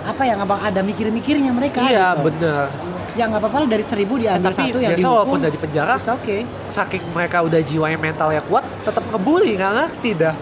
apa 0.04 0.22
ya 0.26 0.32
nggak 0.36 0.50
bakal 0.50 0.66
ada 0.68 0.80
mikir-mikirnya 0.84 1.52
mereka 1.54 1.80
iya 1.88 2.12
gitu. 2.12 2.28
bener. 2.28 2.66
Ya 3.14 3.30
nggak 3.30 3.46
apa-apa 3.46 3.70
dari 3.70 3.84
seribu 3.86 4.18
diambil 4.18 4.50
tapi 4.50 4.74
satu 4.74 4.78
yang 4.82 4.90
biasa 4.90 4.98
dihukum 4.98 5.14
walaupun 5.14 5.38
udah 5.38 5.52
di 5.54 5.60
penjara 5.62 5.94
it's 5.94 6.10
okay. 6.10 6.40
saking 6.74 7.02
mereka 7.14 7.46
udah 7.46 7.60
jiwanya 7.62 7.94
mentalnya 7.94 8.42
kuat 8.50 8.66
tetap 8.82 9.06
ngebully 9.06 9.54
nggak 9.54 9.72
ngerti 9.78 10.10
dah. 10.18 10.34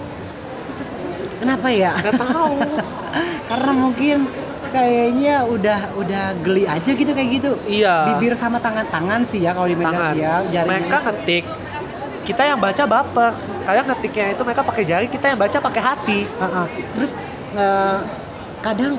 Kenapa 1.43 1.69
ya? 1.75 1.93
Nggak 1.99 2.15
tahu. 2.23 2.57
Karena 3.51 3.73
mungkin 3.75 4.17
kayaknya 4.73 5.35
udah 5.45 5.81
udah 6.01 6.25
geli 6.41 6.65
aja 6.65 6.91
gitu 6.97 7.13
kayak 7.13 7.29
gitu. 7.39 7.51
Iya. 7.69 8.17
Bibir 8.17 8.33
sama 8.41 8.57
tangan 8.57 8.89
tangan 8.89 9.21
sih 9.21 9.45
ya 9.45 9.53
kalau 9.53 9.69
di 9.69 9.77
media 9.77 10.17
sosial 10.17 10.41
jarinya. 10.49 10.73
Mereka 10.73 10.97
ngetik 11.05 11.45
kita 12.23 12.43
yang 12.43 12.59
baca 12.59 12.83
baper. 12.85 13.33
Kalian 13.63 13.85
ngetiknya 13.87 14.27
itu 14.33 14.43
mereka 14.43 14.63
pakai 14.63 14.83
jari 14.83 15.07
kita 15.07 15.27
yang 15.35 15.39
baca 15.39 15.59
pakai 15.59 15.83
hati. 15.83 16.19
Heeh. 16.27 16.67
terus 16.95 17.13
eh, 17.53 17.99
kadang 18.63 18.95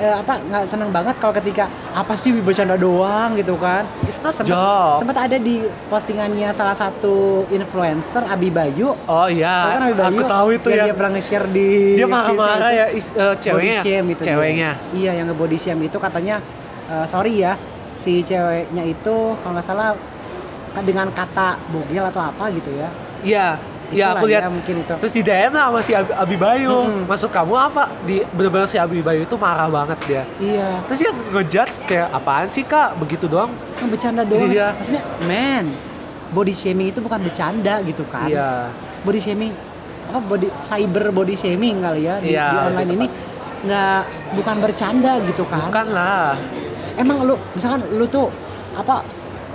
eh, 0.00 0.14
apa 0.16 0.40
nggak 0.40 0.64
seneng 0.64 0.88
banget 0.88 1.18
kalau 1.20 1.34
ketika 1.36 1.68
apa 1.92 2.16
sih 2.16 2.32
bercanda 2.40 2.74
doang? 2.74 3.36
gitu 3.36 3.54
kan. 3.60 3.84
Sempet 4.96 5.16
ada 5.18 5.36
di 5.36 5.60
postingannya 5.86 6.48
salah 6.50 6.74
satu 6.74 7.44
influencer 7.50 8.24
Abi 8.24 8.48
Bayu. 8.48 8.96
Oh 9.04 9.28
iya. 9.28 9.76
Kan 9.76 9.90
Abi 9.90 9.94
Bayu? 9.94 10.18
aku 10.18 10.22
tahu 10.24 10.48
itu 10.56 10.66
yang 10.72 10.78
ya. 10.78 10.84
dia 10.88 10.94
pernah 10.96 11.12
nge-share 11.18 11.46
di 11.52 11.68
dia 12.00 12.08
marah-marah 12.08 12.70
ya 12.72 12.86
is- 12.90 13.12
eh, 13.12 13.34
body 13.34 13.42
ceweknya 13.42 13.80
shame 13.82 14.06
itu 14.08 14.22
dia. 14.24 14.28
ceweknya. 14.32 14.70
Iya 14.96 15.10
yang 15.20 15.26
nge-body 15.30 15.58
shame 15.60 15.80
itu 15.84 15.98
katanya 16.00 16.36
eh, 16.88 17.06
sorry 17.06 17.44
ya 17.44 17.54
si 17.90 18.22
ceweknya 18.22 18.86
itu 18.86 19.16
kalau 19.42 19.52
nggak 19.58 19.66
salah 19.66 19.92
dengan 20.78 21.10
kata 21.10 21.58
bogel 21.66 22.04
atau 22.04 22.22
apa 22.22 22.44
gitu 22.50 22.70
ya 22.70 22.88
iya 23.20 23.46
iya 23.90 24.14
aku 24.14 24.24
lihat 24.24 24.46
ya, 24.46 24.48
mungkin 24.48 24.74
itu 24.80 24.94
Terus 24.96 25.12
di 25.12 25.20
DM 25.20 25.50
sama 25.50 25.78
si 25.80 25.90
Abi, 25.90 26.14
Abi 26.14 26.36
Bayu. 26.36 26.70
Mm-mm. 26.86 27.10
Maksud 27.10 27.26
kamu 27.28 27.58
apa? 27.58 27.90
Di 28.06 28.22
bener-bener 28.30 28.64
si 28.64 28.78
Abi 28.78 29.02
Bayu 29.02 29.26
itu 29.26 29.34
marah 29.34 29.66
banget 29.66 29.98
dia. 30.06 30.22
iya 30.38 30.78
Terus 30.86 30.98
dia 31.00 31.10
ngejudge 31.10 31.74
kayak 31.84 32.06
apaan 32.08 32.46
sih 32.46 32.62
kak? 32.62 32.94
Begitu 32.96 33.26
doang. 33.26 33.50
Kan 33.74 33.90
bercanda 33.90 34.22
doang 34.22 34.46
Iya. 34.46 34.78
maksudnya 34.78 35.02
man 35.20 35.74
body 36.30 36.54
shaming 36.54 36.88
itu 36.88 37.02
bukan 37.02 37.18
bercanda 37.18 37.82
gitu 37.82 38.06
kan 38.06 38.24
Iya. 38.24 38.70
body 39.02 39.18
shaming 39.18 39.50
apa 40.06 40.22
body 40.22 40.46
cyber 40.60 41.10
body 41.10 41.34
shaming 41.34 41.82
kali 41.82 42.06
ya 42.06 42.14
di, 42.18 42.30
Iya, 42.30 42.46
di 42.46 42.56
online 42.62 42.78
gitu 42.84 42.94
ini 42.96 43.06
nggak 43.60 44.00
bukan 44.32 44.56
bercanda 44.60 45.12
gitu 45.20 45.42
kan 45.44 45.66
Bukan 45.66 45.86
lah. 45.90 46.38
emang 46.94 47.26
lu 47.26 47.34
misalkan 47.50 47.82
lu 47.90 48.06
tuh 48.06 48.30
apa 48.72 49.02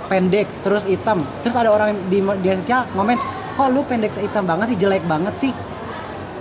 pendek 0.06 0.46
terus 0.62 0.82
hitam. 0.84 1.22
Terus 1.42 1.54
ada 1.54 1.70
orang 1.70 1.94
di 2.06 2.18
media 2.20 2.54
sosial 2.54 2.86
ngomen 2.92 3.18
kok 3.56 3.68
lu 3.68 3.82
pendek 3.82 4.14
hitam 4.16 4.44
banget 4.44 4.72
sih? 4.72 4.78
Jelek 4.78 5.02
banget 5.04 5.34
sih. 5.36 5.52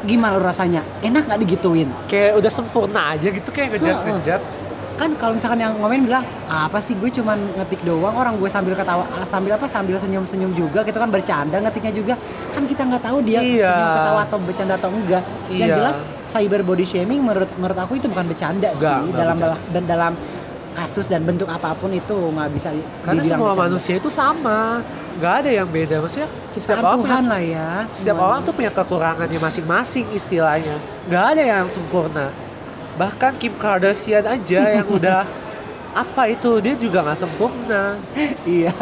Gimana 0.06 0.38
lu 0.38 0.46
rasanya? 0.46 0.86
Enak 1.02 1.26
nggak 1.26 1.40
digituin? 1.42 1.90
Kayak 2.06 2.38
udah 2.38 2.52
sempurna 2.52 3.02
aja 3.12 3.28
gitu 3.28 3.50
kayak 3.50 3.74
ngejudge 3.74 4.02
ngejudge. 4.06 4.54
Kan 4.96 5.12
kalau 5.20 5.36
misalkan 5.36 5.60
yang 5.60 5.76
ngomen 5.76 6.08
bilang 6.08 6.24
"Ah, 6.48 6.72
apa 6.72 6.80
sih? 6.80 6.96
Gue 6.96 7.12
cuman 7.12 7.36
ngetik 7.60 7.84
doang. 7.84 8.16
Orang 8.16 8.40
gue 8.40 8.48
sambil 8.48 8.78
ketawa 8.80 9.04
ah, 9.12 9.28
sambil 9.28 9.60
apa? 9.60 9.68
Sambil 9.68 10.00
senyum 10.00 10.24
senyum 10.24 10.56
juga 10.56 10.88
gitu 10.88 10.96
kan 10.96 11.12
bercanda 11.12 11.60
ngetiknya 11.60 11.92
juga. 11.92 12.14
Kan 12.56 12.64
kita 12.64 12.88
nggak 12.88 13.04
tahu 13.04 13.18
dia 13.20 13.44
Iya. 13.44 13.76
senyum 13.76 13.92
ketawa 13.92 14.20
atau 14.24 14.38
bercanda 14.40 14.74
atau 14.80 14.90
enggak. 14.94 15.24
Yang 15.52 15.68
Iya. 15.68 15.76
jelas 15.76 15.96
cyber 16.26 16.62
body 16.64 16.86
shaming 16.86 17.20
menurut 17.20 17.50
menurut 17.58 17.76
aku 17.76 18.00
itu 18.00 18.08
bukan 18.08 18.26
bercanda 18.26 18.72
sih 18.72 18.88
enggak 18.88 19.20
dalam 19.20 19.36
bercanda. 19.36 19.82
dalam 19.84 20.14
kasus 20.76 21.08
dan 21.08 21.24
bentuk 21.24 21.48
apa 21.48 21.72
pun 21.74 21.90
itu 21.90 22.12
nggak 22.14 22.50
bisa 22.52 22.70
karena 23.02 23.24
semua 23.24 23.56
bercanda. 23.56 23.64
manusia 23.72 23.96
itu 23.96 24.10
sama. 24.12 24.84
Nggak 25.16 25.34
ada 25.42 25.50
yang 25.64 25.68
beda. 25.72 25.96
Maksudnya 26.04 26.30
setiap 26.52 26.84
orang 26.84 27.00
Tuhan 27.00 27.24
punya, 27.24 27.32
lah 27.32 27.42
ya 27.42 27.70
setiap 27.88 27.96
semuanya. 28.20 28.26
orang 28.28 28.40
tuh 28.44 28.54
punya 28.54 28.72
kekurangannya 28.76 29.40
masing-masing 29.40 30.06
istilahnya. 30.12 30.76
Nggak 31.08 31.26
ada 31.32 31.44
yang 31.48 31.66
sempurna. 31.72 32.26
Bahkan 33.00 33.32
Kim 33.40 33.54
Kardashian 33.56 34.26
aja 34.28 34.62
yang 34.76 34.88
udah 34.92 35.24
apa 35.96 36.24
itu 36.28 36.52
dia 36.60 36.76
juga 36.76 37.00
nggak 37.08 37.20
sempurna. 37.24 37.96
Iya. 38.44 38.76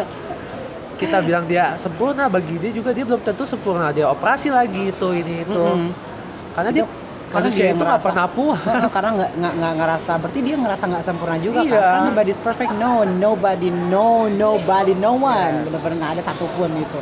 Kita 0.97 1.21
bilang 1.21 1.45
dia 1.45 1.77
sempurna 1.77 2.25
bagi 2.25 2.58
dia 2.58 2.73
juga 2.73 2.89
dia 2.89 3.06
belum 3.06 3.21
tentu 3.21 3.45
sempurna. 3.45 3.93
Dia 3.93 4.10
operasi 4.10 4.49
lagi 4.49 4.89
itu 4.89 5.08
ini 5.13 5.45
itu. 5.45 5.63
Mm-mm. 5.63 6.12
karena 6.53 6.69
dia 6.69 6.86
Karena 7.33 7.41
manusia 7.41 7.63
dia 7.63 7.73
itu 7.73 7.83
nggak 7.83 8.03
pernah 8.03 8.27
puas 8.27 8.61
karena 8.87 9.09
nggak 9.11 9.31
nggak 9.33 9.53
nggak 9.57 9.73
ngerasa 9.75 10.11
berarti 10.15 10.39
dia 10.39 10.55
ngerasa 10.55 10.83
nggak 10.85 11.03
sempurna 11.03 11.37
juga 11.37 11.59
Iya. 11.59 11.71
kan 11.71 11.81
karena 11.81 12.01
nobody's 12.07 12.37
perfect 12.39 12.71
no 12.75 12.91
nobody 13.03 13.69
no 13.69 14.07
nobody 14.27 14.93
no 14.95 15.11
one 15.17 15.33
Yes. 15.51 15.63
benar-benar 15.65 15.95
nggak 15.97 16.11
ada 16.13 16.23
satupun 16.23 16.69
gitu 16.77 16.99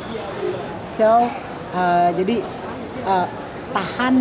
so 0.79 1.27
uh, 1.71 2.09
jadi 2.11 2.35
uh, 3.03 3.27
tahan 3.69 4.15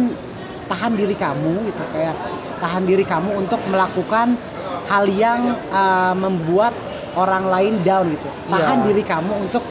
tahan 0.66 0.92
diri 0.92 1.14
kamu 1.14 1.52
gitu 1.64 1.82
kayak 1.90 2.14
tahan 2.58 2.82
diri 2.84 3.04
kamu 3.04 3.30
untuk 3.36 3.62
melakukan 3.64 4.34
hal 4.86 5.06
yang 5.06 5.40
uh, 5.70 6.14
membuat 6.14 6.74
orang 7.12 7.46
lain 7.46 7.74
down 7.82 8.06
gitu 8.08 8.26
tahan 8.46 8.82
Iya. 8.82 8.86
diri 8.86 9.02
kamu 9.02 9.32
untuk 9.40 9.62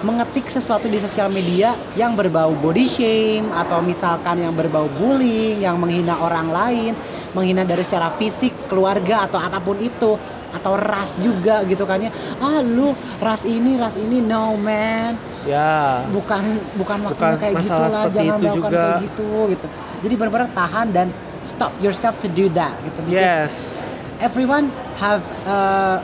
mengetik 0.00 0.48
sesuatu 0.48 0.88
di 0.88 0.96
sosial 0.96 1.28
media 1.28 1.76
yang 1.94 2.16
berbau 2.16 2.56
body 2.56 2.86
shame 2.88 3.46
atau 3.52 3.84
misalkan 3.84 4.40
yang 4.40 4.56
berbau 4.56 4.88
bullying, 4.96 5.60
yang 5.60 5.76
menghina 5.76 6.16
orang 6.16 6.48
lain, 6.48 6.92
menghina 7.36 7.62
dari 7.68 7.84
secara 7.84 8.08
fisik, 8.12 8.52
keluarga 8.66 9.28
atau 9.28 9.36
apa 9.36 9.60
pun 9.60 9.76
itu 9.76 10.16
atau 10.50 10.74
ras 10.74 11.14
juga 11.22 11.62
gitu 11.68 11.86
kan 11.86 12.02
ya. 12.02 12.10
Ah 12.42 12.58
lu 12.64 12.90
ras 13.22 13.44
ini, 13.46 13.76
ras 13.76 13.94
ini 14.00 14.18
no 14.24 14.56
man. 14.56 15.14
ya 15.48 16.04
Bukan 16.12 16.42
bukan 16.76 16.98
waktunya 17.08 17.36
Bukan 17.36 17.40
kayak 17.40 17.54
gitu 17.64 17.80
lah, 17.80 18.04
jangan 18.12 18.36
itu 18.36 18.44
melakukan 18.44 18.56
juga. 18.56 18.80
kayak 18.80 19.02
gitu 19.06 19.30
gitu. 19.56 19.66
Jadi 20.04 20.14
benar-benar 20.16 20.48
tahan 20.52 20.86
dan 20.92 21.06
stop 21.40 21.72
yourself 21.80 22.16
to 22.20 22.28
do 22.32 22.48
that 22.52 22.72
gitu. 22.84 22.98
Because 23.08 23.52
yes 23.52 23.52
everyone 24.20 24.68
have 25.00 25.24
uh, 25.48 25.96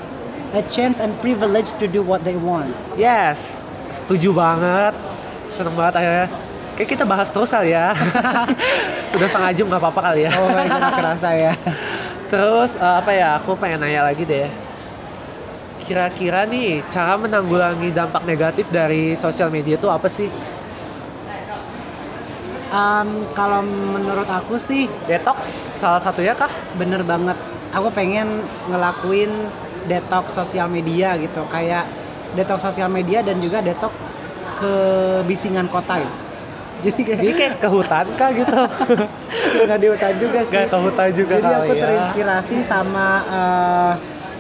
a 0.57 0.63
chance 0.73 1.05
and 1.05 1.13
privilege 1.21 1.77
to 1.77 1.85
do 1.85 2.01
what 2.01 2.25
they 2.25 2.37
want. 2.39 2.73
yes 2.97 3.61
setuju 3.93 4.31
banget 4.35 4.95
seneng 5.47 5.75
banget 5.75 5.95
akhirnya 6.03 6.27
kayak 6.77 6.89
kita 6.93 7.05
bahas 7.09 7.33
terus 7.33 7.49
kali 7.49 7.73
ya 7.73 7.97
udah 9.17 9.29
setengah 9.29 9.51
jam 9.57 9.65
nggak 9.71 9.81
apa-apa 9.81 10.01
kali 10.13 10.29
ya 10.29 10.31
Oh 10.37 10.49
my 10.53 10.67
god, 10.69 10.93
kerasa 10.93 11.31
ya. 11.33 11.53
Terus 12.31 12.75
eh, 12.77 12.95
apa 13.01 13.11
ya? 13.15 13.39
Aku 13.39 13.55
pengen 13.55 13.83
nanya 13.83 14.03
lagi 14.07 14.27
deh. 14.27 14.51
Kira-kira 15.87 16.43
nih 16.45 16.83
cara 16.91 17.15
menanggulangi 17.15 17.95
dampak 17.95 18.27
negatif 18.27 18.67
dari 18.75 19.15
sosial 19.15 19.55
media 19.55 19.79
itu 19.79 19.87
apa 19.87 20.11
sih? 20.11 20.27
Um, 22.75 23.23
kalau 23.33 23.63
menurut 23.63 24.27
aku 24.27 24.59
sih 24.59 24.91
Detox 25.07 25.47
salah 25.79 26.03
satunya 26.03 26.35
kah? 26.35 26.51
bener 26.75 27.07
banget. 27.07 27.39
Aku 27.71 27.95
pengen 27.95 28.43
ngelakuin 28.67 29.31
detox 29.87 30.35
sosial 30.35 30.67
media 30.67 31.15
gitu, 31.15 31.47
kayak 31.47 31.87
detox 32.35 32.59
sosial 32.63 32.89
media 32.89 33.23
dan 33.23 33.39
juga 33.39 33.63
detox 33.63 33.93
kebisingan 34.57 35.69
kota 35.69 36.01
gitu. 36.01 36.17
Jadi 36.77 37.01
kayak 37.03 37.21
Jadi 37.25 37.33
kayak 37.35 37.55
ke 37.57 37.69
hutan 37.73 38.07
kah 38.17 38.31
gitu? 38.33 38.61
nggak 39.65 39.79
di 39.81 39.89
hutan 39.89 40.13
juga 40.21 40.39
sih. 40.45 40.55
Gak 40.55 40.69
ke 40.69 40.79
hutan 40.79 41.09
juga 41.13 41.35
Jadi 41.37 41.49
aku 41.49 41.63
kali 41.65 41.73
ya. 41.73 41.83
terinspirasi 41.89 42.57
sama 42.61 43.07
eh, 43.27 43.93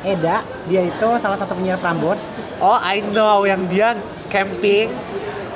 Eda, 0.06 0.36
dia 0.70 0.86
itu 0.86 1.08
salah 1.18 1.34
satu 1.34 1.58
penyiar 1.58 1.82
Prambors. 1.82 2.30
Oh, 2.62 2.78
I 2.78 3.02
know 3.02 3.42
yang 3.42 3.66
dia 3.66 3.96
camping. 4.30 4.86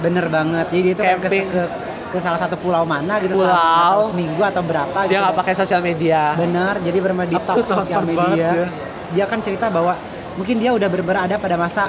Bener 0.03 0.27
banget. 0.27 0.66
Jadi 0.73 0.81
dia 0.83 0.93
itu 0.97 1.03
kayak 1.05 1.19
ke, 1.21 1.29
Camping. 1.29 1.47
ke, 1.53 1.62
ke 2.11 2.19
salah 2.19 2.40
satu 2.40 2.57
pulau 2.59 2.83
mana 2.83 3.21
gitu 3.23 3.38
Pulau. 3.38 3.47
selama 3.47 4.11
seminggu 4.11 4.43
atau 4.43 4.62
berapa 4.64 4.99
gitu. 5.07 5.11
Dia 5.12 5.19
nggak 5.23 5.37
pakai 5.38 5.55
sosial 5.55 5.81
media. 5.85 6.35
Benar, 6.35 6.81
jadi 6.83 6.99
benar 6.99 7.16
Aku 7.29 7.33
detox 7.37 7.57
sosial 7.69 8.03
media. 8.03 8.27
dia. 8.35 8.66
Dia 9.14 9.25
kan 9.31 9.38
cerita 9.38 9.71
bahwa 9.71 9.95
mungkin 10.35 10.57
dia 10.59 10.75
udah 10.75 10.88
benar 10.88 11.29
ada 11.31 11.37
pada 11.38 11.55
masa 11.55 11.87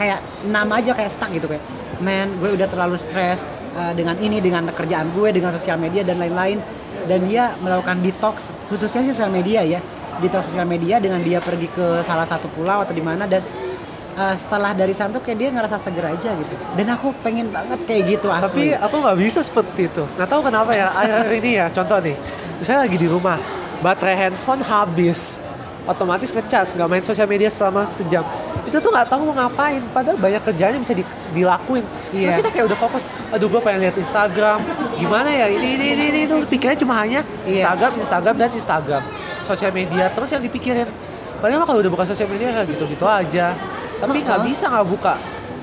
kayak 0.00 0.24
nama 0.48 0.80
aja 0.80 0.96
kayak 0.96 1.12
stuck 1.12 1.28
gitu 1.28 1.44
kayak 1.44 1.60
man 2.00 2.32
gue 2.40 2.56
udah 2.56 2.64
terlalu 2.64 2.96
stres 2.96 3.52
uh, 3.76 3.92
dengan 3.92 4.16
ini 4.16 4.40
dengan 4.40 4.64
kerjaan 4.72 5.12
gue 5.12 5.28
dengan 5.28 5.52
sosial 5.52 5.76
media 5.76 6.00
dan 6.00 6.16
lain-lain 6.16 6.56
dan 7.04 7.20
dia 7.28 7.52
melakukan 7.60 8.00
detox 8.00 8.48
khususnya 8.72 9.04
sosial 9.04 9.28
media 9.28 9.60
ya 9.60 9.84
detox 10.24 10.48
sosial 10.48 10.64
media 10.64 10.96
dengan 10.96 11.20
dia 11.20 11.44
pergi 11.44 11.68
ke 11.68 12.00
salah 12.08 12.24
satu 12.24 12.48
pulau 12.56 12.80
atau 12.80 12.96
di 12.96 13.04
mana 13.04 13.28
dan 13.28 13.44
uh, 14.16 14.32
setelah 14.32 14.72
dari 14.72 14.96
sana 14.96 15.12
tuh 15.12 15.20
kayak 15.20 15.38
dia 15.38 15.48
ngerasa 15.52 15.76
seger 15.76 16.06
aja 16.08 16.32
gitu 16.32 16.54
dan 16.80 16.86
aku 16.96 17.12
pengen 17.20 17.52
banget 17.52 17.80
kayak 17.84 18.02
gitu 18.16 18.32
asli 18.32 18.48
Tapi 18.48 18.66
aku 18.80 18.96
nggak 19.04 19.18
bisa 19.20 19.40
seperti 19.44 19.88
itu. 19.90 20.02
Nggak 20.16 20.28
tahu 20.28 20.40
kenapa 20.44 20.70
ya. 20.72 20.88
Akhir-akhir 20.92 21.32
ini 21.40 21.50
ya, 21.60 21.66
contoh 21.68 21.98
nih. 22.00 22.16
Saya 22.60 22.78
lagi 22.84 22.96
di 23.00 23.08
rumah, 23.08 23.38
baterai 23.80 24.16
handphone 24.28 24.62
habis. 24.64 25.40
Otomatis 25.84 26.30
ngecas, 26.30 26.72
nggak 26.72 26.88
main 26.88 27.00
sosial 27.00 27.24
media 27.24 27.48
selama 27.48 27.88
sejam. 27.88 28.20
Itu 28.62 28.78
tuh 28.78 28.90
nggak 28.90 29.08
tahu 29.08 29.28
mau 29.28 29.36
ngapain. 29.40 29.80
Padahal 29.90 30.16
banyak 30.16 30.42
kerjaan 30.44 30.76
yang 30.76 30.82
bisa 30.82 30.92
di- 30.92 31.06
dilakuin. 31.32 31.82
Iya. 32.10 32.30
Tapi 32.30 32.38
kita 32.38 32.50
kayak 32.50 32.66
udah 32.68 32.78
fokus. 32.78 33.02
Aduh, 33.30 33.48
gue 33.48 33.60
pengen 33.60 33.80
lihat 33.82 33.96
Instagram. 33.96 34.60
Gimana 34.94 35.26
ya? 35.26 35.46
Ini, 35.48 35.68
ini, 35.74 35.86
ini, 35.92 36.04
ini. 36.08 36.20
Itu 36.24 36.36
pikirnya 36.44 36.76
cuma 36.76 36.94
hanya 36.96 37.24
Iya. 37.42 37.64
Instagram, 37.64 37.92
Instagram, 37.96 38.34
dan 38.36 38.50
Instagram. 38.52 39.02
Sosial 39.40 39.72
media 39.72 40.08
terus 40.08 40.28
yang 40.28 40.40
dipikirin. 40.40 40.86
Padahal 41.40 41.58
mah 41.58 41.66
kalau 41.66 41.80
udah 41.80 41.90
buka 41.90 42.04
sosial 42.04 42.28
media 42.28 42.52
kayak 42.52 42.68
gitu-gitu 42.68 43.02
aja. 43.02 43.56
Tapi 43.96 44.18
nggak 44.20 44.40
bisa 44.44 44.68
nggak 44.68 44.86
buka. 44.86 45.14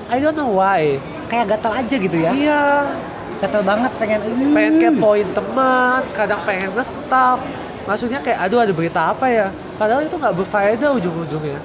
I 0.08 0.18
don't 0.18 0.32
know 0.32 0.56
why. 0.56 0.96
kayak 1.28 1.44
gatal 1.52 1.76
aja 1.76 1.92
gitu 1.92 2.16
ya 2.16 2.32
Iya, 2.32 2.88
gatal 3.38 3.60
banget 3.60 3.92
pengen 4.00 4.20
pengen 4.48 4.80
kepoin 4.80 5.28
teman, 5.28 6.00
kadang 6.16 6.40
pengen 6.40 6.72
nge-stalk. 6.72 7.36
Maksudnya 7.88 8.20
kayak 8.20 8.38
aduh 8.38 8.60
ada 8.60 8.70
berita 8.70 9.00
apa 9.08 9.26
ya? 9.26 9.48
Padahal 9.74 10.04
itu 10.04 10.12
nggak 10.12 10.34
berfaedah 10.36 10.92
ujung-ujungnya. 10.92 11.56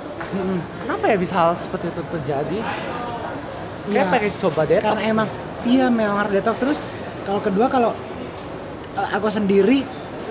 Kenapa 0.79 1.03
ya 1.05 1.17
bisa 1.19 1.36
hal 1.36 1.51
seperti 1.53 1.91
itu 1.91 2.01
terjadi? 2.09 2.59
Kayak 3.83 3.91
Iya. 3.99 4.03
pengen 4.07 4.33
coba 4.39 4.62
detox. 4.63 4.88
karena 4.88 5.01
emang 5.03 5.27
iya 5.63 5.86
memang 5.91 6.15
harus 6.17 6.31
detox 6.31 6.55
terus 6.55 6.79
kalau 7.21 7.38
kedua 7.38 7.67
kalau 7.67 7.91
eh, 8.93 9.07
aku 9.12 9.27
sendiri 9.27 9.83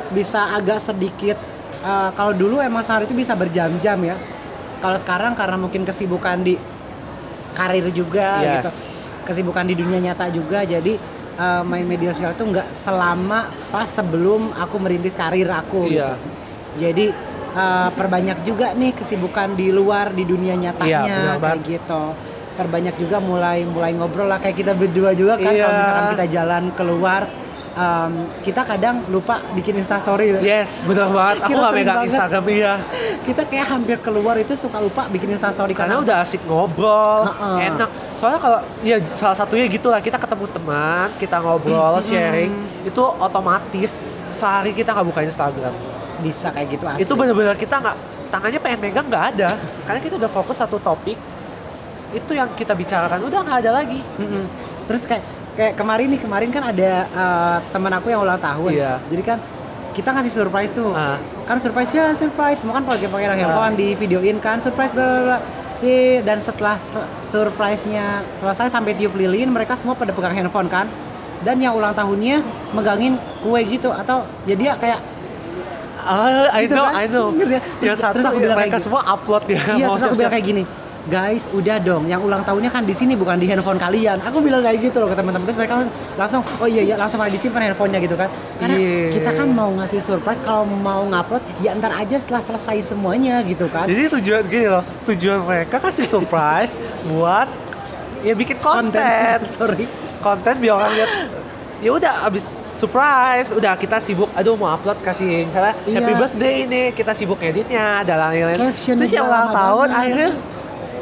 bisa 0.08 0.56
agak 0.56 0.80
sedikit 0.80 1.36
eh, 1.78 2.10
kalau 2.12 2.32
dulu 2.32 2.58
emang 2.58 2.80
sehari 2.80 3.04
itu 3.04 3.12
bisa 3.12 3.36
berjam-jam 3.36 4.00
ya 4.00 4.16
kalau 4.80 4.96
sekarang 4.96 5.36
karena 5.36 5.60
mungkin 5.60 5.84
kesibukan 5.84 6.40
di 6.40 6.56
karir 7.52 7.84
juga 7.92 8.40
Yes. 8.40 8.52
gitu 8.56 8.70
kesibukan 9.22 9.68
di 9.68 9.76
dunia 9.76 10.00
nyata 10.00 10.32
juga 10.32 10.64
jadi 10.64 10.96
eh, 11.34 11.62
main 11.62 11.84
media 11.84 12.10
sosial 12.10 12.32
itu 12.32 12.44
nggak 12.44 12.70
selama 12.70 13.40
pas 13.68 13.86
sebelum 13.86 14.52
aku 14.54 14.76
merintis 14.76 15.12
karir 15.12 15.48
aku 15.48 15.86
Iya. 15.86 16.14
gitu 16.14 16.14
jadi 16.78 17.06
eh, 17.52 17.88
perbanyak 17.92 18.38
juga 18.42 18.72
nih 18.72 18.92
kesibukan 18.92 19.52
di 19.52 19.68
luar 19.68 20.10
di 20.10 20.24
dunia 20.24 20.54
Iya, 20.54 20.62
nyatanya 20.70 21.16
benar 21.34 21.38
kayak 21.38 21.60
gitu 21.62 22.04
perbanyak 22.52 22.94
juga 22.96 23.16
mulai 23.18 23.64
mulai 23.64 23.92
ngobrol 23.92 24.28
lah 24.28 24.36
kayak 24.36 24.56
kita 24.56 24.72
berdua 24.72 25.12
juga 25.12 25.36
kan 25.36 25.50
Iya. 25.50 25.62
kalau 25.62 25.74
misalkan 25.74 26.06
kita 26.12 26.26
jalan 26.30 26.64
keluar 26.72 27.22
em, 27.74 28.12
kita 28.40 28.62
kadang 28.62 29.00
lupa 29.06 29.40
bikin 29.52 29.74
instastory 29.74 30.36
Yes, 30.38 30.82
benar 30.82 31.08
banget. 31.08 31.36
Aku 31.40 31.48
Kita 31.48 31.58
nggak 31.58 31.74
megang. 31.74 32.04
Instagram 32.04 32.44
iya. 32.48 32.74
kita 33.26 33.42
kayak 33.44 33.66
hampir 33.68 33.96
keluar 33.98 34.36
itu 34.36 34.52
suka 34.52 34.76
lupa 34.76 35.08
bikin 35.08 35.28
instastory 35.28 35.72
Karena 35.72 35.98
udah 35.98 36.20
asik 36.20 36.44
ngobrol, 36.44 37.24
Heeh. 37.24 37.68
enak. 37.70 37.88
Soalnya 38.14 38.38
kalau 38.38 38.58
ya 38.80 38.96
salah 39.10 39.34
satunya 39.34 39.66
gitu 39.66 39.88
lah 39.88 39.98
kita 39.98 40.14
ketemu 40.14 40.46
teman, 40.48 41.08
kita 41.16 41.36
ngobrol, 41.38 41.98
sharing, 41.98 42.52
itu 42.82 43.02
otomatis 43.18 43.92
sehari 44.30 44.72
kita 44.72 44.90
nggak 44.90 45.06
buka 45.06 45.20
Instagram. 45.22 45.74
bisa 46.18 46.48
kayak 46.48 46.68
gitu 46.70 46.84
asli. 46.86 47.02
itu 47.02 47.12
benar-benar 47.12 47.54
kita 47.54 47.76
nggak 47.76 47.96
tangannya 48.30 48.56
pengen 48.56 48.78
megang 48.80 49.06
nggak 49.06 49.24
ada 49.34 49.58
karena 49.86 49.98
kita 49.98 50.14
udah 50.14 50.30
fokus 50.30 50.54
satu 50.54 50.78
topik 50.78 51.18
itu 52.12 52.30
yang 52.30 52.46
kita 52.52 52.72
bicarakan 52.72 53.26
udah 53.26 53.42
nggak 53.42 53.58
ada 53.58 53.70
lagi 53.74 53.98
Mm-mm. 54.16 54.46
terus 54.86 55.02
kayak 55.02 55.18
kayak 55.52 55.72
kemarin 55.74 56.06
nih 56.08 56.20
kemarin 56.20 56.48
kan 56.48 56.62
ada 56.64 56.90
eh, 57.04 57.56
teman 57.68 57.92
aku 57.92 58.08
yang 58.08 58.20
ulang 58.20 58.40
tahun 58.40 58.70
Iya. 58.70 58.92
jadi 59.06 59.22
kan 59.22 59.38
kita 59.92 60.08
ngasih 60.10 60.32
surprise 60.34 60.70
tuh 60.70 60.88
Ah. 60.90 61.20
kan 61.44 61.56
surprise 61.56 61.90
ya 61.90 62.12
surprise 62.12 62.56
semua 62.56 62.74
kan 62.74 62.84
pakai 62.86 63.06
pakai 63.06 63.36
handphone 63.36 63.74
di 63.74 63.92
videoin 63.92 64.38
kan 64.38 64.56
surprise 64.56 64.88
bla 64.90 65.04
bla 65.22 65.38
dan 66.22 66.38
setelah 66.38 66.78
se- 66.78 67.08
surprise-nya 67.20 68.22
selesai 68.34 68.70
sampai 68.70 68.94
tiup 68.94 69.12
lilin 69.12 69.50
mereka 69.50 69.74
semua 69.74 69.92
pada 69.92 70.10
pegang 70.10 70.32
handphone 70.32 70.66
kan 70.66 70.86
dan 71.42 71.58
yang 71.58 71.74
ulang 71.74 71.90
tahunnya 71.90 72.38
megangin 72.70 73.18
kue 73.42 73.58
gitu 73.66 73.90
atau 73.90 74.22
ya 74.44 74.54
dia 74.54 74.72
kayak 74.74 75.02
Ah, 76.02 76.50
I 76.52 76.66
Gitu 76.66 76.74
know, 76.74 76.82
kan? 76.82 76.94
I 76.96 77.06
know. 77.06 77.26
Ya? 77.30 77.46
Yang 77.46 77.62
Terus- 77.78 78.00
satu 78.00 78.14
terus 78.18 78.26
aku 78.26 78.38
bilang 78.38 78.58
mereka 78.58 78.74
kayak 78.74 78.82
semua 78.82 79.02
upload 79.06 79.42
ya. 79.46 79.60
iya 79.72 79.86
terus 79.86 80.02
aku 80.02 80.16
bilang 80.16 80.32
kayak 80.32 80.46
gini 80.48 80.62
guys 81.04 81.50
udah 81.50 81.76
dong 81.78 82.06
yang 82.06 82.18
ulang 82.18 82.40
tahunnya 82.40 82.70
kan 82.70 82.82
di 82.82 82.92
sini 82.92 83.12
bukan 83.12 83.34
di 83.34 83.44
handphone 83.44 83.74
kalian 83.74 84.18
aku 84.18 84.38
bilang 84.38 84.62
kayak 84.62 84.78
gitu 84.80 84.96
loh 84.96 85.06
ke 85.06 85.14
teman-teman 85.14 85.42
terus 85.42 85.58
mereka 85.58 85.82
langsung- 86.14 86.46
oh 86.56 86.64
iya 86.64 86.82
iya 86.84 86.94
langsung 86.94 87.18
pada 87.18 87.26
disimpan 87.28 87.58
handphonenya 87.64 87.98
gitu 87.98 88.14
kan 88.14 88.30
karena 88.56 88.76
Iya. 88.76 89.10
kita 89.12 89.30
kan 89.34 89.48
mau 89.50 89.70
ngasih 89.72 89.98
surprise 89.98 90.38
kalau 90.40 90.62
mau 90.62 91.02
ngupload 91.04 91.42
ya 91.58 91.74
ntar 91.74 91.90
aja 91.92 92.14
setelah 92.14 92.38
selesai 92.40 92.78
semuanya 92.86 93.42
gitu 93.42 93.66
kan 93.66 93.84
Jadi 93.84 94.14
tujuan 94.14 94.42
gini 94.44 94.66
loh, 94.68 94.84
tujuan 95.04 95.42
mereka 95.42 95.76
kasih 95.80 96.06
surprise 96.06 96.78
buat 97.10 97.50
ya 98.20 98.32
bikin 98.32 98.62
konten. 98.62 99.42
story 99.44 99.90
konten 100.24 100.54
biar 100.56 100.74
orang 100.76 100.92
lihat 100.92 101.10
ya 101.78 101.90
udah 101.90 102.30
abis 102.30 102.46
surprise 102.72 103.50
udah 103.50 103.74
kita 103.74 103.98
sibuk 103.98 104.30
aduh 104.32 104.54
mau 104.54 104.70
upload 104.70 104.98
kasih 105.00 105.44
misalnya 105.44 105.74
Iya. 105.82 105.98
happy 105.98 106.12
birthday 106.14 106.54
ini 106.62 106.82
kita 106.92 107.10
sibuk 107.10 107.38
editnya 107.38 108.02
dan 108.02 108.16
lain-lain 108.20 108.70
terus 108.70 108.86
yang 109.08 109.22
ulang 109.24 109.50
tahun 109.50 109.88
banget. 109.88 109.98
akhirnya 109.98 110.30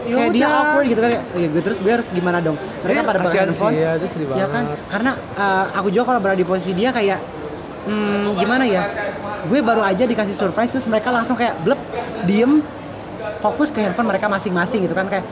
ya 0.07 0.14
kayak 0.16 0.30
dia 0.32 0.46
udah. 0.46 0.59
awkward 0.61 0.86
gitu 0.88 1.01
kan 1.01 1.11
ya 1.14 1.48
gue 1.51 1.62
terus 1.62 1.78
gue 1.82 1.92
harus 1.92 2.07
gimana 2.12 2.38
dong? 2.40 2.57
Mereka 2.57 3.01
Iya, 3.01 3.09
pada 3.09 3.18
kasihan 3.20 3.46
handphone 3.48 3.74
ya, 3.76 3.90
itu 3.98 4.07
sedih 4.09 4.26
ya 4.32 4.46
kan? 4.48 4.64
Karena 4.88 5.11
uh, 5.36 5.64
aku 5.76 5.88
juga 5.92 6.05
kalau 6.14 6.20
berada 6.22 6.38
di 6.38 6.46
posisi 6.46 6.72
dia 6.72 6.90
kayak 6.90 7.18
hmm, 7.88 8.38
gimana 8.40 8.64
ya? 8.64 8.82
Gue 9.48 9.61
baru 9.61 9.82
aja 9.84 10.05
dikasih 10.05 10.36
surprise 10.36 10.70
terus 10.72 10.86
mereka 10.88 11.09
langsung 11.12 11.36
kayak 11.36 11.59
blep 11.64 11.80
diem 12.24 12.64
fokus 13.40 13.72
ke 13.72 13.80
handphone 13.80 14.09
mereka 14.09 14.26
masing-masing 14.28 14.84
gitu 14.84 14.94
kan. 14.96 15.09
Kayak 15.09 15.24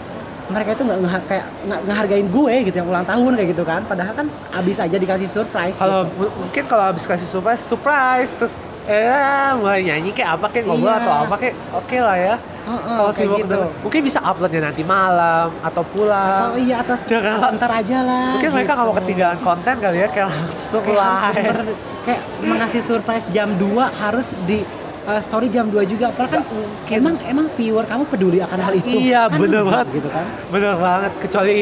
mereka 0.48 0.80
itu 0.80 0.82
nggak 0.84 1.22
kayak 1.28 1.44
nggak 1.68 1.80
ngehargain 1.84 2.26
gue 2.32 2.54
gitu 2.72 2.76
yang 2.80 2.88
ulang 2.88 3.04
tahun 3.04 3.32
kayak 3.36 3.48
gitu 3.52 3.64
kan. 3.68 3.80
Padahal 3.84 4.14
kan 4.16 4.26
abis 4.56 4.80
aja 4.80 4.96
dikasih 4.96 5.28
surprise 5.28 5.76
kalau 5.76 6.08
gitu. 6.08 6.28
mungkin 6.40 6.64
kalau 6.64 6.84
abis 6.88 7.04
kasih 7.04 7.28
surprise 7.28 7.60
surprise 7.60 8.32
terus 8.36 8.56
eh 8.88 9.04
mulai 9.54 9.80
nyanyi 9.82 10.10
kayak 10.10 10.30
apa 10.34 10.46
kayak 10.48 10.64
ngobrol 10.64 10.88
Iya. 10.88 10.98
atau 10.98 11.12
apa 11.22 11.34
kayak 11.36 11.54
oke 11.72 11.96
lah 11.98 12.16
ya 12.18 12.34
Heeh, 12.38 12.80
kalau 12.90 13.04
kayak 13.06 13.16
sibuk 13.18 13.38
gitu. 13.42 13.60
mungkin 13.80 14.00
bisa 14.02 14.18
uploadnya 14.22 14.60
nanti 14.62 14.82
malam 14.82 15.48
atau 15.58 15.82
pulang 15.86 16.48
oh 16.48 16.58
iya 16.58 16.80
atas 16.80 17.04
Jangan- 17.04 17.52
ntar 17.54 17.70
aja 17.70 17.98
lah 18.00 18.32
mungkin 18.34 18.50
mereka 18.50 18.70
nggak 18.72 18.82
mau 18.82 18.92
gitu. 18.92 19.00
ketinggalan 19.02 19.38
konten 19.38 19.74
kali 19.78 19.98
ya 19.98 20.08
kayak 20.08 20.26
langsung 20.30 20.82
kayak 20.82 20.96
live 20.96 21.34
bener-bener 21.34 21.76
kayak 22.02 22.20
mengasih 22.42 22.80
surprise 22.82 23.26
jam 23.28 23.48
2 23.52 23.60
harus 23.94 24.26
di 24.42 24.58
uh, 25.04 25.16
story 25.18 25.48
jam 25.48 25.66
2 25.66 25.84
juga 25.86 26.08
padahal 26.08 26.32
kan 26.34 26.42
emang 26.90 27.14
emang 27.22 27.46
viewer 27.50 27.84
kamu 27.84 28.04
peduli 28.06 28.38
akan 28.38 28.58
hal 28.58 28.72
itu 28.74 28.88
Iya, 28.88 29.28
Kan 29.28 29.36
bener 29.38 29.62
banget. 29.62 29.86
gitu 29.94 30.08
kan 30.08 30.24
Bener 30.48 30.74
banget, 30.76 31.12
kecuali 31.18 31.56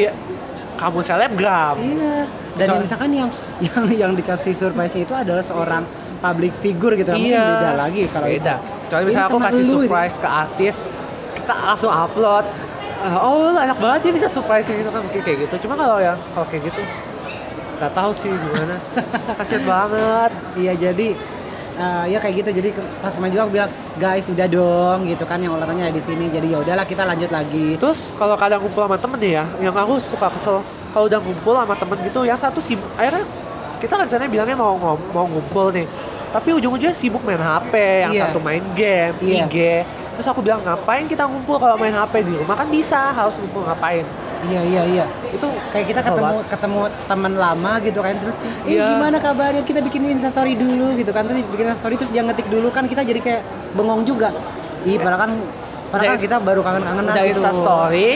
kamu 0.75 0.99
selebgram. 1.01 1.75
iya 1.77 2.23
dan 2.53 2.65
yang 2.67 2.79
misalkan 2.79 3.09
yang 3.11 3.29
yang 3.67 3.83
yang 3.91 4.11
dikasih 4.13 4.49
surprise-nya 4.51 5.03
itu 5.03 5.13
adalah 5.13 5.41
seorang 5.41 5.83
public 6.17 6.53
figure 6.59 6.93
gitu 6.97 7.09
mungkin 7.13 7.37
beda 7.37 7.71
lagi 7.77 8.01
kalau 8.09 8.27
beda. 8.27 8.55
itu. 8.57 8.75
Kecuali 8.87 9.03
misalnya 9.05 9.27
aku 9.27 9.39
kasih 9.43 9.63
lu 9.63 9.65
itu. 9.67 9.75
surprise 9.85 10.15
ke 10.17 10.29
artis, 10.29 10.75
kita 11.35 11.53
langsung 11.53 11.91
upload. 11.91 12.45
Eh, 12.97 13.17
oh 13.21 13.53
enak 13.53 13.77
banget 13.77 13.99
dia 14.09 14.13
bisa 14.17 14.27
surprise 14.27 14.65
gitu 14.65 14.89
kan 14.89 15.01
mungkin 15.05 15.21
kayak 15.21 15.37
gitu. 15.47 15.55
Cuma 15.67 15.77
kalau 15.77 16.01
yang 16.01 16.17
kalau 16.33 16.47
kayak 16.49 16.69
gitu 16.73 16.81
nggak 17.77 17.93
tahu 17.93 18.11
sih 18.15 18.31
gimana. 18.33 18.75
Kasian 19.37 19.63
banget. 19.63 20.31
iya 20.57 20.73
jadi 20.73 21.13
uh, 21.77 22.05
ya 22.09 22.17
kayak 22.17 22.41
gitu 22.43 22.49
jadi 22.57 22.69
pas 22.99 23.13
kemarin 23.13 23.31
juga 23.37 23.43
aku 23.45 23.53
bilang 23.53 23.71
guys 24.01 24.25
udah 24.27 24.47
dong 24.49 25.05
gitu 25.05 25.23
kan 25.29 25.37
yang 25.37 25.53
tahunnya 25.55 25.89
ada 25.89 25.95
di 25.95 26.03
sini 26.03 26.25
jadi 26.33 26.57
ya 26.57 26.57
udahlah 26.65 26.85
kita 26.89 27.05
lanjut 27.05 27.29
lagi 27.29 27.77
Terus 27.77 28.11
kalau 28.17 28.33
kadang 28.33 28.65
ngumpul 28.65 28.89
sama 28.89 28.97
temen 28.97 29.17
nih 29.21 29.31
ya, 29.37 29.45
yang 29.61 29.73
aku 29.77 30.01
suka 30.01 30.27
kesel 30.33 30.65
kalau 30.91 31.05
udah 31.05 31.19
ngumpul 31.21 31.53
sama 31.53 31.75
temen 31.77 31.97
gitu, 32.01 32.19
yang 32.25 32.39
satu 32.39 32.57
sibuk, 32.57 32.89
akhirnya 32.97 33.21
kita 33.77 33.93
rencananya 33.95 34.27
bilangnya 34.27 34.55
mau 34.55 34.73
ngom- 34.73 35.07
mau 35.11 35.25
ngumpul 35.25 35.69
nih, 35.69 35.85
tapi 36.29 36.49
ujung-ujungnya 36.51 36.91
sibuk 36.91 37.21
main 37.21 37.37
HP, 37.37 37.73
yang 38.03 38.11
Iya. 38.11 38.23
satu 38.27 38.39
main 38.39 38.63
game, 38.73 39.15
Iya. 39.19 39.45
IG. 39.45 39.57
Terus 40.13 40.27
aku 40.27 40.41
bilang 40.41 40.61
ngapain 40.61 41.05
kita 41.05 41.23
ngumpul 41.23 41.55
kalau 41.55 41.75
main 41.75 41.93
HP 41.93 42.21
di 42.21 42.33
rumah 42.35 42.55
kan 42.55 42.67
bisa, 42.67 43.11
harus 43.11 43.37
ngumpul 43.37 43.61
ngapain? 43.63 44.01
Iya 44.39 44.61
iya 44.63 44.81
iya. 44.87 45.05
Itu 45.27 45.49
Kayak 45.67 45.85
kita 45.87 46.01
ketemu 46.03 46.29
banget. 46.37 46.45
ketemu 46.47 46.79
teman 47.03 47.33
lama 47.35 47.71
gitu 47.79 47.99
kan 47.99 48.13
terus 48.15 48.37
eh 48.63 48.69
Iya. 48.71 48.85
gimana 48.91 49.17
kabarnya 49.17 49.61
kita 49.61 49.81
bikin 49.81 50.05
Insta 50.07 50.29
story 50.29 50.53
dulu 50.53 50.93
gitu 50.93 51.09
kan 51.09 51.25
terus 51.25 51.41
bikin 51.43 51.65
Insta 51.65 51.77
story 51.79 51.97
terus 51.97 52.09
dia 52.11 52.21
ngetik 52.21 52.45
dulu 52.45 52.69
kan 52.69 52.85
kita 52.85 53.01
jadi 53.01 53.17
kayak 53.17 53.41
bengong 53.73 54.05
juga. 54.05 54.29
Ih 54.83 54.97
padahal 54.97 55.19
kan 55.19 55.31
padahal 55.89 56.09
kan 56.11 56.19
kita 56.19 56.37
baru 56.39 56.61
kangen-kangenan 56.61 57.13
gitu. 57.15 57.29
Insta 57.33 57.51
story, 57.51 58.09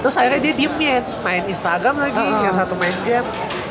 terus 0.00 0.14
akhirnya 0.16 0.40
dia 0.40 0.54
diemin, 0.56 1.02
main 1.20 1.42
Instagram 1.44 1.94
lagi, 1.98 2.18
Heeh. 2.18 2.42
yang 2.42 2.56
satu 2.56 2.74
main 2.74 2.96
game. 3.00 3.26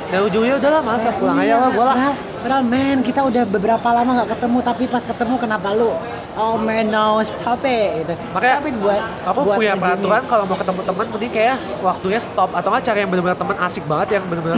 Dan 0.10 0.20
ujungnya 0.26 0.58
udahlah 0.58 0.82
masa 0.82 1.14
pulang 1.14 1.38
Iya, 1.38 1.54
aja 1.54 1.56
lah, 1.62 1.70
gua 1.70 1.86
lah. 1.86 1.96
Padahal, 2.40 2.64
men 2.66 3.04
kita 3.06 3.20
udah 3.22 3.44
beberapa 3.46 3.88
lama 3.92 4.10
nggak 4.22 4.30
ketemu 4.34 4.58
tapi 4.64 4.84
pas 4.88 5.04
ketemu 5.04 5.36
kenapa 5.38 5.76
lu 5.76 5.92
oh 6.40 6.56
man 6.56 6.88
no 6.88 7.20
stop 7.20 7.62
it 7.68 8.08
gitu. 8.08 8.14
Makanya 8.32 8.56
stop 8.58 8.68
it 8.72 8.76
buat 8.80 9.02
Aku 9.28 9.40
buat 9.44 9.58
punya 9.60 9.74
peraturan 9.76 10.24
kalau 10.24 10.44
mau 10.48 10.56
ketemu 10.56 10.82
teman 10.88 11.06
mending 11.12 11.32
kayak 11.36 11.58
waktunya 11.84 12.20
stop 12.24 12.50
atau 12.56 12.68
nggak 12.72 12.84
cari 12.88 13.00
yang 13.04 13.10
benar-benar 13.12 13.38
teman 13.38 13.58
asik 13.60 13.84
banget 13.84 14.08
yang 14.18 14.24
benar-benar 14.32 14.58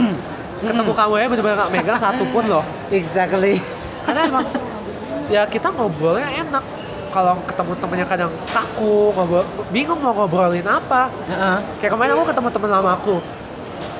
ketemu 0.62 0.92
kamu 0.94 1.14
ya 1.18 1.26
benar-benar 1.26 1.56
nggak 1.58 1.72
megang 1.74 2.00
satu 2.06 2.24
pun 2.30 2.44
loh. 2.46 2.64
Exactly. 2.94 3.58
Karena 4.06 4.20
emang 4.30 4.46
ya 5.26 5.42
kita 5.50 5.68
ngobrolnya 5.74 6.30
enak. 6.38 6.64
Kalau 7.12 7.36
ketemu 7.44 7.72
temennya 7.76 8.06
kadang 8.08 8.32
kaku, 8.48 9.12
ngobrol, 9.12 9.44
bingung 9.68 10.00
mau 10.00 10.16
ngobrolin 10.16 10.64
apa. 10.64 11.12
Heeh. 11.28 11.56
Kayak 11.76 11.92
kemarin 11.92 12.16
aku 12.16 12.24
ketemu 12.24 12.48
temen 12.48 12.70
lama 12.72 12.90
aku, 12.96 13.20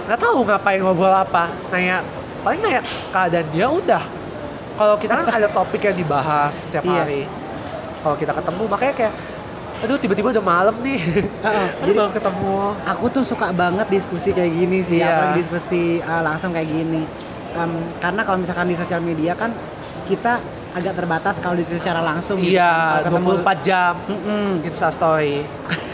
nggak 0.04 0.18
tahu 0.18 0.38
ngapain 0.42 0.78
ngobrol 0.78 1.10
apa. 1.10 1.50
Nanya, 1.68 2.02
paling 2.40 2.60
nanya 2.60 2.82
keadaan 3.08 3.46
dia 3.48 3.66
udah. 3.66 4.02
Kalau 4.72 4.96
kita 4.96 5.12
kan 5.14 5.26
ada 5.28 5.48
topik 5.48 5.82
yang 5.82 5.94
dibahas 5.94 6.52
setiap 6.60 6.82
Iya. 6.82 6.94
hari. 6.98 7.22
Kalau 8.00 8.16
kita 8.16 8.32
ketemu 8.32 8.62
makanya 8.66 8.94
kayak, 8.96 9.14
aduh 9.78 9.96
tiba-tiba 9.96 10.28
udah 10.30 10.44
malam 10.44 10.74
nih. 10.80 10.98
Aduh, 11.44 11.68
jadi- 11.84 11.98
baru 11.98 12.10
ketemu. 12.10 12.54
aku 12.84 13.04
tuh 13.10 13.24
suka 13.24 13.50
banget 13.52 13.86
diskusi 13.88 14.30
kayak 14.30 14.50
gini 14.50 14.78
sih 14.80 14.98
Iya. 14.98 15.10
apalagi 15.12 15.38
diskusi 15.38 15.82
uh, 16.00 16.22
langsung 16.22 16.50
kayak 16.50 16.68
gini 16.68 17.02
Em, 17.52 17.68
karena 17.98 18.24
kalau 18.24 18.40
misalkan 18.40 18.64
di 18.64 18.72
sosial 18.72 18.98
media 18.98 19.34
kan 19.34 19.52
kita 20.02 20.40
agak 20.72 20.96
terbatas 20.96 21.36
kalau 21.36 21.52
diskusi 21.52 21.78
secara 21.78 22.00
langsung 22.00 22.40
gitu 22.40 22.56
Iya, 22.56 23.04
ketemu 23.04 23.44
24 23.44 23.60
jam 23.60 23.92
Mm-mm. 24.02 24.64
Insta 24.64 24.88
story. 24.88 25.44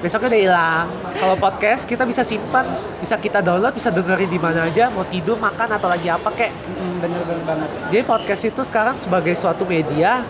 Besoknya 0.00 0.32
udah 0.32 0.40
hilang. 0.40 0.86
Kalau 1.20 1.36
podcast 1.36 1.84
kita 1.84 2.08
bisa 2.08 2.24
simpan, 2.24 2.64
bisa 3.00 3.20
kita 3.20 3.44
download, 3.44 3.76
bisa 3.76 3.92
dengerin 3.92 4.32
di 4.32 4.40
mana 4.40 4.64
aja, 4.64 4.88
mau 4.88 5.04
tidur, 5.04 5.36
makan 5.36 5.76
atau 5.76 5.92
lagi 5.92 6.08
apa. 6.08 6.32
Mm-mm, 6.32 7.04
bener-bener 7.04 7.44
banget 7.44 7.68
Jadi 7.92 8.02
podcast 8.08 8.42
itu 8.48 8.60
sekarang 8.64 8.96
sebagai 8.96 9.36
suatu 9.36 9.68
media 9.68 10.24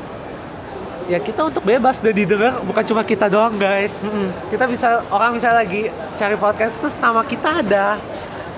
ya 1.10 1.18
kita 1.18 1.42
untuk 1.42 1.66
bebas 1.66 1.98
dan 1.98 2.14
didengar 2.14 2.62
bukan 2.62 2.82
cuma 2.86 3.02
kita 3.02 3.26
doang 3.26 3.58
guys. 3.58 4.02
Mm-mm. 4.02 4.30
Kita 4.50 4.66
bisa 4.66 5.02
orang 5.10 5.38
bisa 5.38 5.54
lagi 5.54 5.90
cari 6.18 6.34
podcast 6.34 6.78
terus 6.82 6.94
nama 6.98 7.22
kita 7.22 7.62
ada. 7.62 7.98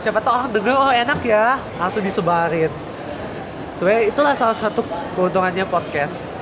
Siapa 0.01 0.19
tahu 0.21 0.33
orang 0.33 0.51
denger 0.53 0.75
oh 0.77 0.93
enak 0.93 1.21
ya, 1.25 1.57
langsung 1.81 2.05
disebarin. 2.05 2.73
Sebenarnya 3.77 4.03
itulah 4.13 4.35
salah 4.37 4.57
satu 4.57 4.85
keuntungannya 5.17 5.65
podcast. 5.69 6.37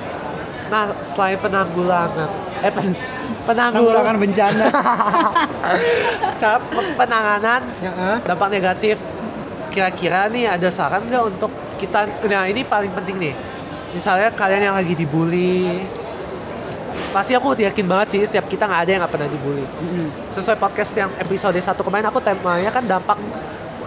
Nah, 0.67 0.91
selain 1.03 1.35
penanggulangan, 1.39 2.31
eh 2.61 2.71
pen, 2.71 2.93
penanggulangan, 3.45 3.73
penanggulangan 3.73 4.15
bencana. 4.21 4.65
Cara 6.41 6.57
penanganan 6.97 7.61
ya 7.81 7.91
ah. 7.91 8.17
dampak 8.21 8.49
negatif. 8.53 8.95
Kira-kira 9.71 10.27
nih 10.27 10.51
ada 10.51 10.67
saran 10.67 11.07
nggak 11.07 11.23
untuk 11.31 11.51
kita? 11.79 12.05
Nah 12.27 12.45
ini 12.45 12.61
paling 12.61 12.91
penting 12.91 13.17
nih. 13.17 13.33
Misalnya 13.91 14.29
kalian 14.31 14.71
yang 14.71 14.75
lagi 14.75 14.93
dibully. 14.93 15.83
Pasti 17.11 17.35
aku 17.35 17.55
yakin 17.55 17.87
banget 17.87 18.07
sih 18.15 18.21
setiap 18.23 18.47
kita 18.47 18.67
nggak 18.67 18.81
ada 18.87 18.91
yang 18.91 19.01
nggak 19.03 19.13
pernah 19.15 19.29
dibully. 19.31 19.63
Mm-mm. 19.63 20.07
sesuai 20.31 20.55
podcast 20.59 20.91
yang 20.95 21.11
episode 21.19 21.59
satu 21.59 21.83
kemarin 21.83 22.07
aku 22.07 22.23
temanya 22.23 22.71
kan 22.71 22.83
dampak 22.87 23.19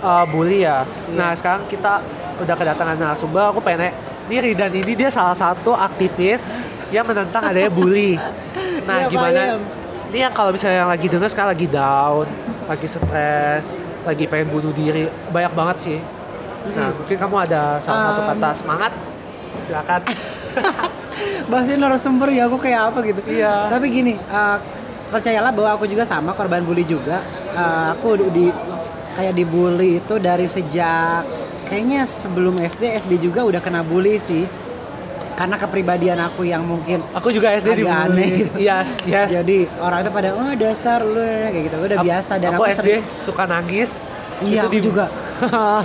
uh, 0.05 0.25
bully 0.29 0.69
ya. 0.69 0.85
Iya. 0.85 1.17
nah 1.17 1.31
sekarang 1.33 1.65
kita 1.67 2.05
udah 2.45 2.55
kedatangan 2.55 2.97
narasumber 3.01 3.49
aku 3.49 3.65
pengen 3.65 3.89
nanya, 3.89 3.93
ini 4.29 4.37
Ridan 4.53 4.73
ini 4.77 4.93
dia 4.93 5.09
salah 5.09 5.37
satu 5.37 5.73
aktivis 5.73 6.45
yang 6.93 7.09
menentang 7.09 7.43
adanya 7.49 7.73
bully 7.73 8.21
nah 8.85 8.97
Iya, 9.01 9.07
gimana? 9.09 9.41
paham. 9.57 9.61
ini 10.09 10.19
yang 10.21 10.33
kalau 10.33 10.51
misalnya 10.53 10.79
yang 10.81 10.91
lagi 10.91 11.07
denger 11.09 11.29
sekarang 11.29 11.51
lagi 11.53 11.67
down 11.67 12.27
lagi 12.65 12.87
stres 12.87 13.65
lagi 14.05 14.25
pengen 14.25 14.49
bunuh 14.49 14.69
diri 14.71 15.05
banyak 15.29 15.53
banget 15.53 15.77
sih. 15.81 15.99
Nah 16.73 16.93
mungkin 16.93 17.17
kamu 17.17 17.37
ada 17.45 17.81
salah 17.81 18.13
satu 18.13 18.21
Um, 18.21 18.29
kata 18.31 18.49
semangat? 18.53 18.93
Silakan. 19.61 20.01
Bahasin 21.51 21.79
narasumber 21.79 22.29
ya 22.29 22.45
aku 22.45 22.57
kayak 22.57 22.93
apa 22.93 22.99
gitu. 23.01 23.21
Iya. 23.25 23.69
tapi 23.69 23.89
gini 23.89 24.17
uh, 24.29 24.61
percayalah 25.09 25.53
bahwa 25.53 25.71
aku 25.77 25.85
juga 25.85 26.05
sama 26.05 26.33
korban 26.33 26.65
bully 26.65 26.85
juga. 26.85 27.25
Uh, 27.53 27.93
aku 27.97 28.17
di 28.29 28.53
kayak 29.15 29.33
dibully 29.33 30.03
itu 30.03 30.15
dari 30.19 30.45
sejak 30.45 31.23
kayaknya 31.65 32.05
sebelum 32.05 32.59
SD 32.59 32.99
SD 32.99 33.13
juga 33.23 33.41
udah 33.47 33.63
kena 33.63 33.81
bully 33.81 34.19
sih 34.19 34.45
karena 35.35 35.57
kepribadian 35.59 36.19
aku 36.23 36.47
yang 36.47 36.63
mungkin 36.63 37.03
aku 37.11 37.29
juga 37.29 37.51
SD 37.53 37.69
Agak 37.69 37.79
dibully 37.79 38.23
aneh 38.23 38.29
gitu. 38.39 38.57
yes 38.57 38.91
yes 39.05 39.29
jadi 39.29 39.59
orang 39.79 39.99
itu 40.03 40.11
pada 40.11 40.29
oh 40.33 40.53
dasar 40.55 41.03
lu 41.03 41.19
kayak 41.19 41.63
gitu 41.67 41.77
udah 41.77 41.99
biasa 42.01 42.33
dan 42.39 42.51
aku, 42.55 42.63
aku, 42.63 42.71
SD 42.71 42.79
sering 42.79 43.03
suka 43.19 43.43
nangis 43.45 43.91
iya 44.41 44.63
Itu 44.63 44.67
aku 44.67 44.75
di- 44.79 44.85
juga 44.85 45.05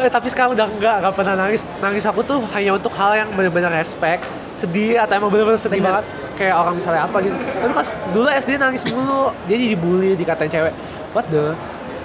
Eh, 0.00 0.08
tapi 0.08 0.32
sekarang 0.32 0.56
udah 0.56 0.64
enggak, 0.64 0.96
enggak 1.02 1.12
pernah 1.12 1.34
nangis. 1.36 1.68
Nangis 1.76 2.08
aku 2.08 2.24
tuh 2.24 2.40
hanya 2.56 2.72
untuk 2.72 2.88
hal 2.96 3.20
yang 3.20 3.28
benar-benar 3.36 3.68
respect, 3.74 4.24
sedih 4.56 4.96
atau 4.96 5.12
emang 5.12 5.28
benar-benar 5.28 5.60
sedih 5.60 5.76
Bener. 5.76 6.00
banget. 6.00 6.04
Kayak 6.40 6.54
orang 6.56 6.72
misalnya 6.72 7.02
apa 7.04 7.16
gitu. 7.20 7.36
Tapi 7.36 7.72
pas 7.76 7.86
dulu 8.16 8.28
SD 8.32 8.50
nangis 8.56 8.82
mulu, 8.88 9.28
dia 9.44 9.56
jadi 9.60 9.76
dibully, 9.76 10.16
dikatain 10.16 10.48
cewek. 10.48 10.72
What 11.12 11.28
the? 11.28 11.52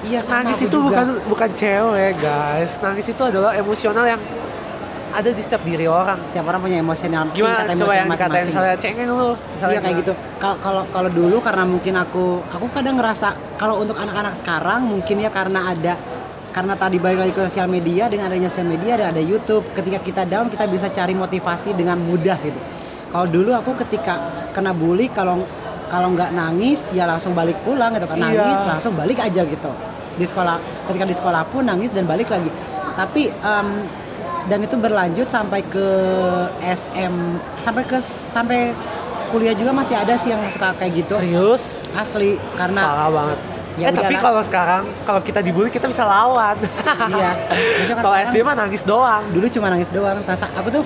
Iya 0.04 0.20
nangis 0.28 0.60
itu 0.60 0.76
juga. 0.76 0.92
bukan 0.92 1.06
bukan 1.32 1.50
cewek, 1.56 2.14
guys. 2.20 2.72
Nangis 2.84 3.06
itu 3.08 3.22
adalah 3.24 3.56
emosional 3.56 4.04
yang 4.04 4.20
ada 5.16 5.30
di 5.32 5.40
setiap 5.40 5.64
diri 5.64 5.88
orang. 5.88 6.20
Setiap 6.22 6.46
orang 6.46 6.60
punya 6.60 6.78
emosional 6.78 7.32
Gimana 7.32 7.64
coba 7.64 7.72
emosi 7.72 7.96
yang 7.96 8.08
dikatain 8.08 8.12
masing-masing. 8.12 8.48
misalnya 8.52 8.76
cengeng 8.78 9.10
lu, 9.10 9.30
misalnya 9.34 9.72
Iya 9.72 9.82
kayak 9.82 9.96
gitu. 10.04 10.14
Kalau 10.38 10.84
kalau 10.92 11.10
dulu 11.10 11.38
karena 11.40 11.64
mungkin 11.64 11.94
aku 11.96 12.26
aku 12.46 12.66
kadang 12.70 12.96
ngerasa 12.96 13.28
kalau 13.56 13.80
untuk 13.80 13.96
anak-anak 13.96 14.36
sekarang 14.36 14.84
mungkin 14.84 15.16
ya 15.18 15.32
karena 15.32 15.72
ada 15.72 15.96
karena 16.52 16.74
tadi 16.76 16.98
balik 17.00 17.20
lagi 17.20 17.34
ke 17.34 17.42
sosial 17.46 17.68
media 17.68 18.08
dengan 18.08 18.28
adanya 18.28 18.48
sosial 18.48 18.68
media 18.68 18.94
dan 18.96 19.12
ada 19.12 19.20
YouTube. 19.20 19.64
Ketika 19.72 20.00
kita 20.00 20.22
down 20.24 20.48
kita 20.48 20.68
bisa 20.68 20.88
cari 20.88 21.12
motivasi 21.12 21.72
dengan 21.72 21.96
mudah 21.98 22.36
gitu. 22.40 22.60
Kalau 23.10 23.26
dulu 23.26 23.52
aku 23.52 23.72
ketika 23.82 24.20
kena 24.52 24.72
bully 24.72 25.08
kalau 25.08 25.44
kalau 25.86 26.12
nggak 26.12 26.32
nangis 26.32 26.92
ya 26.92 27.06
langsung 27.06 27.32
balik 27.32 27.56
pulang 27.62 27.94
gitu 27.94 28.04
kan 28.06 28.18
Iya. 28.18 28.28
nangis 28.34 28.60
langsung 28.66 28.94
balik 28.94 29.22
aja 29.22 29.46
gitu 29.46 29.72
di 30.16 30.24
sekolah 30.24 30.58
ketika 30.88 31.06
di 31.06 31.14
sekolah 31.14 31.44
pun 31.46 31.62
nangis 31.62 31.92
dan 31.92 32.08
balik 32.08 32.26
lagi 32.26 32.48
tapi 32.96 33.28
em, 33.30 33.68
dan 34.46 34.60
itu 34.60 34.76
berlanjut 34.76 35.28
sampai 35.28 35.62
ke 35.64 35.88
SM 36.62 37.14
sampai 37.60 37.84
ke 37.84 37.98
sampai 38.00 38.60
kuliah 39.28 39.52
juga 39.52 39.72
masih 39.72 39.96
ada 39.96 40.14
sih 40.14 40.30
yang 40.30 40.42
suka 40.48 40.74
kayak 40.76 41.02
gitu 41.02 41.18
Serius? 41.18 41.82
asli 41.92 42.38
karena 42.54 42.82
Parah 42.84 43.10
banget. 43.10 43.40
Ya 43.76 43.86
eh 43.86 43.92
tapi 43.92 44.16
kalau 44.16 44.40
sekarang 44.40 44.84
kalau 45.04 45.20
kita 45.20 45.42
dibully 45.42 45.68
kita 45.68 45.86
bisa 45.86 46.04
lawan. 46.04 46.56
Iya. 47.12 47.32
Kan 47.86 48.00
kalau 48.00 48.16
SD 48.24 48.38
mah 48.40 48.56
nangis 48.56 48.82
doang. 48.82 49.24
dulu 49.30 49.50
cuma 49.50 49.68
nangis 49.68 49.90
doang 49.90 50.16
Nah, 50.22 50.34
sa- 50.34 50.54
aku 50.54 50.72
tuh 50.72 50.84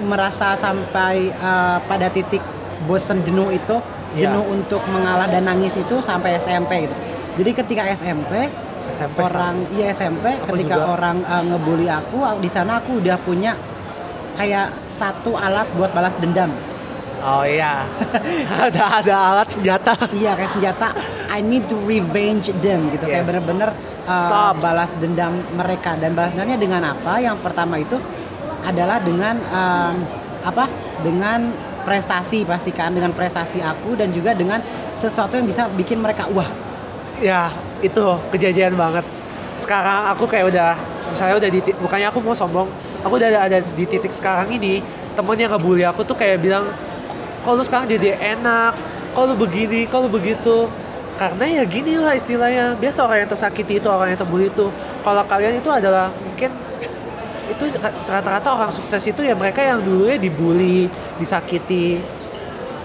merasa 0.00 0.54
sampai 0.54 1.28
eh, 1.28 1.78
pada 1.84 2.06
titik 2.08 2.40
bosen 2.82 3.20
jenuh 3.20 3.50
itu 3.50 3.76
Iya. 4.10 4.26
jenuh 4.26 4.42
untuk 4.50 4.82
mengalah 4.88 5.26
dan 5.26 5.44
nangis 5.44 5.76
itu 5.76 6.00
sampai 6.00 6.34
SMP 6.34 6.82
gitu 6.82 6.96
jadi 7.36 7.50
ketika 7.54 7.82
SMP 7.86 8.50
SMP 8.90 9.16
orang 9.20 9.54
iya 9.70 9.86
SMP 9.90 10.26
Aku 10.36 10.52
ketika 10.52 10.74
juga. 10.76 10.86
orang 10.90 11.16
eh, 11.20 11.42
ngebully 11.46 11.86
aku 11.86 12.16
di 12.38 12.46
sana 12.46 12.78
aku 12.78 12.98
udah 12.98 13.16
punya 13.18 13.52
kayak 14.34 14.70
satu 14.84 15.34
alat 15.34 15.66
buat 15.74 15.90
balas 15.90 16.14
dendam 16.16 16.50
Oh 17.20 17.44
iya. 17.44 17.84
ada 18.64 19.04
ada 19.04 19.14
alat 19.36 19.52
senjata. 19.52 19.92
iya 20.10 20.32
kayak 20.32 20.50
senjata 20.50 20.88
I 21.28 21.44
need 21.44 21.68
to 21.68 21.76
revenge 21.84 22.48
them 22.58 22.88
gitu 22.88 23.04
kayak 23.04 23.22
Yes. 23.22 23.28
bener-bener 23.28 23.70
uh, 24.08 24.24
Stop. 24.24 24.54
balas 24.58 24.90
dendam 24.96 25.28
mereka 25.52 26.00
dan 26.00 26.16
balas 26.16 26.32
dendamnya 26.32 26.56
dengan 26.56 26.82
apa 26.88 27.20
yang 27.20 27.36
pertama 27.36 27.76
itu 27.76 28.00
adalah 28.64 28.96
dengan 29.00 29.36
um, 29.52 29.94
apa 30.40 30.64
dengan 31.04 31.52
prestasi 31.80 32.44
pastikan 32.44 32.92
dengan 32.92 33.12
prestasi 33.12 33.60
aku 33.60 33.96
dan 33.96 34.12
juga 34.12 34.32
dengan 34.32 34.64
sesuatu 34.92 35.36
yang 35.36 35.44
bisa 35.44 35.68
bikin 35.76 36.00
mereka 36.00 36.24
wah 36.32 36.48
Ya, 37.20 37.52
itu 37.84 38.00
kejadian 38.32 38.80
banget. 38.80 39.04
Sekarang 39.60 40.08
aku 40.08 40.24
kayak 40.24 40.48
udah 40.56 40.72
misalnya 41.12 41.36
udah 41.36 41.50
di 41.52 41.60
bukannya 41.76 42.08
aku 42.08 42.24
mau 42.24 42.32
sombong, 42.32 42.64
aku 43.04 43.20
udah 43.20 43.28
ada, 43.28 43.40
ada 43.44 43.58
di 43.60 43.84
titik 43.84 44.08
sekarang 44.08 44.48
ini, 44.48 44.80
temen 45.12 45.36
yang 45.36 45.52
ngebully 45.52 45.84
aku 45.84 46.00
tuh 46.00 46.16
kayak 46.16 46.40
bilang, 46.40 46.64
"Kok 47.44 47.52
lu 47.60 47.62
sekarang 47.62 47.92
jadi 47.92 48.16
enak? 48.16 48.72
Lu 49.12 49.36
begini? 49.36 49.84
Lu 49.84 50.08
begitu?" 50.08 50.64
Karena 51.20 51.44
ya 51.60 51.62
gini 51.68 52.00
lah 52.00 52.16
istilahnya. 52.16 52.80
Biasa 52.80 53.04
orang 53.04 53.28
yang 53.28 53.30
tersakiti 53.36 53.76
itu, 53.76 53.88
orang 53.92 54.16
yang 54.16 54.20
terbully 54.24 54.48
itu. 54.48 54.72
Kalau 55.04 55.22
kalian 55.28 55.60
itu 55.60 55.68
adalah 55.68 56.08
mungkin 56.24 56.48
itu 57.52 57.64
rata-rata 58.08 58.48
orang 58.56 58.72
sukses 58.72 59.02
itu 59.04 59.20
ya 59.20 59.36
mereka 59.36 59.60
yang 59.60 59.84
dulunya 59.84 60.16
dibully, 60.16 60.88
disakiti, 61.20 62.00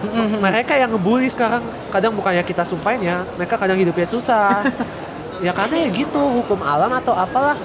mereka 0.45 0.73
yang 0.75 0.91
ngebully 0.91 1.27
sekarang. 1.27 1.63
Kadang 1.89 2.13
bukannya 2.13 2.43
kita 2.43 2.63
sumpahin 2.63 3.01
ya 3.01 3.23
mereka 3.35 3.55
kadang 3.55 3.77
hidupnya 3.77 4.07
susah. 4.07 4.61
Ya 5.43 5.51
karena 5.51 5.83
ya 5.83 5.91
gitu 5.91 6.15
hukum 6.15 6.63
alam 6.63 6.87
atau 6.95 7.11
apalah. 7.11 7.59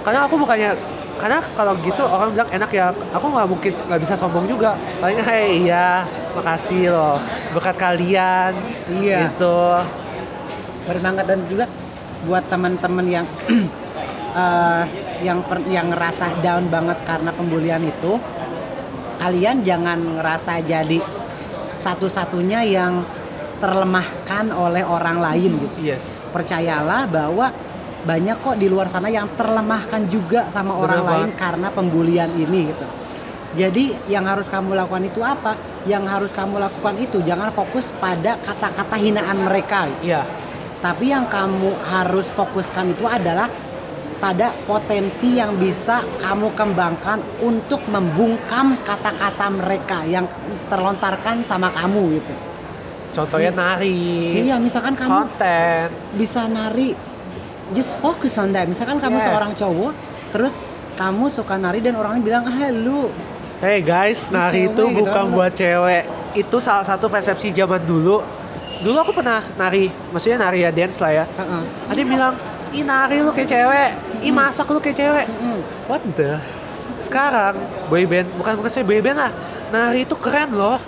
Karena 0.00 0.24
aku 0.24 0.40
bukannya 0.40 0.72
karena 1.20 1.36
kalau 1.52 1.76
gitu 1.84 2.00
orang 2.00 2.32
bilang 2.32 2.48
enak 2.48 2.70
ya 2.72 2.96
aku 3.12 3.28
nggak 3.28 3.44
mungkin 3.44 3.72
nggak 3.76 4.00
bisa 4.00 4.16
sombong 4.16 4.48
juga. 4.48 4.72
Paling 5.04 5.20
hey 5.28 5.68
iya 5.68 6.08
makasih 6.32 6.88
loh 6.96 7.20
berkat 7.52 7.76
kalian 7.76 8.56
Iya. 8.88 9.28
gitu. 9.28 9.58
Bener 10.88 10.98
banget 11.04 11.24
dan 11.28 11.40
juga 11.44 11.68
buat 12.24 12.44
teman-teman 12.48 13.04
yang 13.04 13.26
eh, 14.40 14.82
yang 15.20 15.44
per- 15.44 15.68
yang 15.68 15.92
ngerasa 15.92 16.40
down 16.40 16.72
banget 16.72 16.96
karena 17.04 17.36
pembulian 17.36 17.84
itu, 17.84 18.16
kalian 19.20 19.60
jangan 19.60 20.00
ngerasa 20.16 20.64
jadi 20.64 20.98
satu-satunya 21.76 22.64
yang 22.64 23.04
terlemahkan 23.60 24.48
oleh 24.56 24.80
orang 24.80 25.20
lain 25.20 25.60
gitu. 25.60 25.76
yes 25.84 26.24
Percayalah 26.32 27.04
bahwa 27.04 27.52
banyak 28.00 28.40
kok 28.40 28.56
di 28.56 28.72
luar 28.72 28.88
sana 28.88 29.12
yang 29.12 29.28
terlemahkan 29.36 30.08
juga 30.08 30.48
sama 30.48 30.72
orang 30.72 31.04
banget. 31.04 31.12
lain 31.12 31.30
karena 31.36 31.68
pembulian 31.68 32.30
ini 32.32 32.72
gitu. 32.72 32.86
Jadi 33.50 33.92
yang 34.08 34.24
harus 34.24 34.48
kamu 34.48 34.72
lakukan 34.78 35.04
itu 35.04 35.20
apa? 35.20 35.58
Yang 35.84 36.04
harus 36.08 36.30
kamu 36.32 36.56
lakukan 36.56 36.96
itu 36.96 37.20
jangan 37.20 37.52
fokus 37.52 37.92
pada 38.00 38.40
kata-kata 38.40 38.96
hinaan 38.96 39.44
mereka. 39.44 39.84
gitu. 39.92 40.16
iya 40.16 40.22
Tapi 40.80 41.12
yang 41.12 41.28
kamu 41.28 41.76
harus 41.92 42.32
fokuskan 42.32 42.96
itu 42.96 43.04
adalah 43.04 43.52
pada 44.20 44.52
potensi 44.68 45.40
yang 45.40 45.56
bisa 45.56 46.04
kamu 46.20 46.52
kembangkan 46.52 47.18
untuk 47.40 47.80
membungkam 47.88 48.76
kata-kata 48.84 49.48
mereka 49.48 50.04
yang 50.04 50.28
terlontarkan 50.68 51.40
sama 51.40 51.72
kamu 51.72 52.20
gitu. 52.20 52.34
contohnya 53.10 53.50
nari 53.50 54.44
Iya, 54.44 54.60
misalkan 54.60 54.94
kamu 54.94 55.08
konten 55.10 55.88
bisa 56.14 56.46
nari, 56.46 56.94
just 57.72 57.98
focus 57.98 58.38
on 58.38 58.52
that. 58.52 58.70
Misalkan 58.70 59.02
kamu 59.02 59.18
Yes. 59.18 59.26
seorang 59.26 59.52
cowok, 59.56 59.92
terus 60.30 60.54
kamu 60.94 61.26
suka 61.26 61.56
nari 61.56 61.80
dan 61.80 61.96
orangnya 61.96 62.22
bilang, 62.22 62.44
ah 62.46 62.70
lu 62.70 63.10
Hey 63.58 63.80
guys, 63.80 64.28
nari 64.28 64.68
cewek 64.68 64.72
itu 64.76 64.82
gitu 64.84 64.98
bukan 65.02 65.24
kan. 65.26 65.34
buat 65.34 65.52
cewek. 65.52 66.04
Itu 66.36 66.60
salah 66.60 66.84
satu 66.84 67.08
persepsi 67.08 67.50
zaman 67.50 67.82
dulu. 67.82 68.22
Dulu 68.80 68.96
aku 68.96 69.12
pernah 69.12 69.42
nari, 69.56 69.90
maksudnya 70.12 70.38
nari 70.40 70.62
ya 70.62 70.70
dance 70.70 71.00
lah 71.00 71.12
ya. 71.12 71.24
Heeh. 71.26 71.62
Ada 71.90 71.98
yang 71.98 72.10
bilang, 72.10 72.34
ih 72.70 72.82
nari 72.82 73.18
lu 73.18 73.30
kayak 73.30 73.48
cewek, 73.48 73.90
ih 74.20 74.30
masak 74.30 74.66
lu 74.66 74.78
kayak 74.78 74.96
cewek. 74.96 75.26
Mm-mm. 75.26 75.58
What 75.86 76.02
the? 76.14 76.38
Sekarang 77.00 77.56
boy 77.88 78.04
band, 78.04 78.28
bukan 78.36 78.54
bukan 78.54 78.70
saya 78.70 78.84
boy 78.84 79.00
band 79.00 79.18
lah. 79.18 79.32
Nari 79.70 80.04
itu 80.04 80.14
keren 80.14 80.52
loh. 80.52 80.78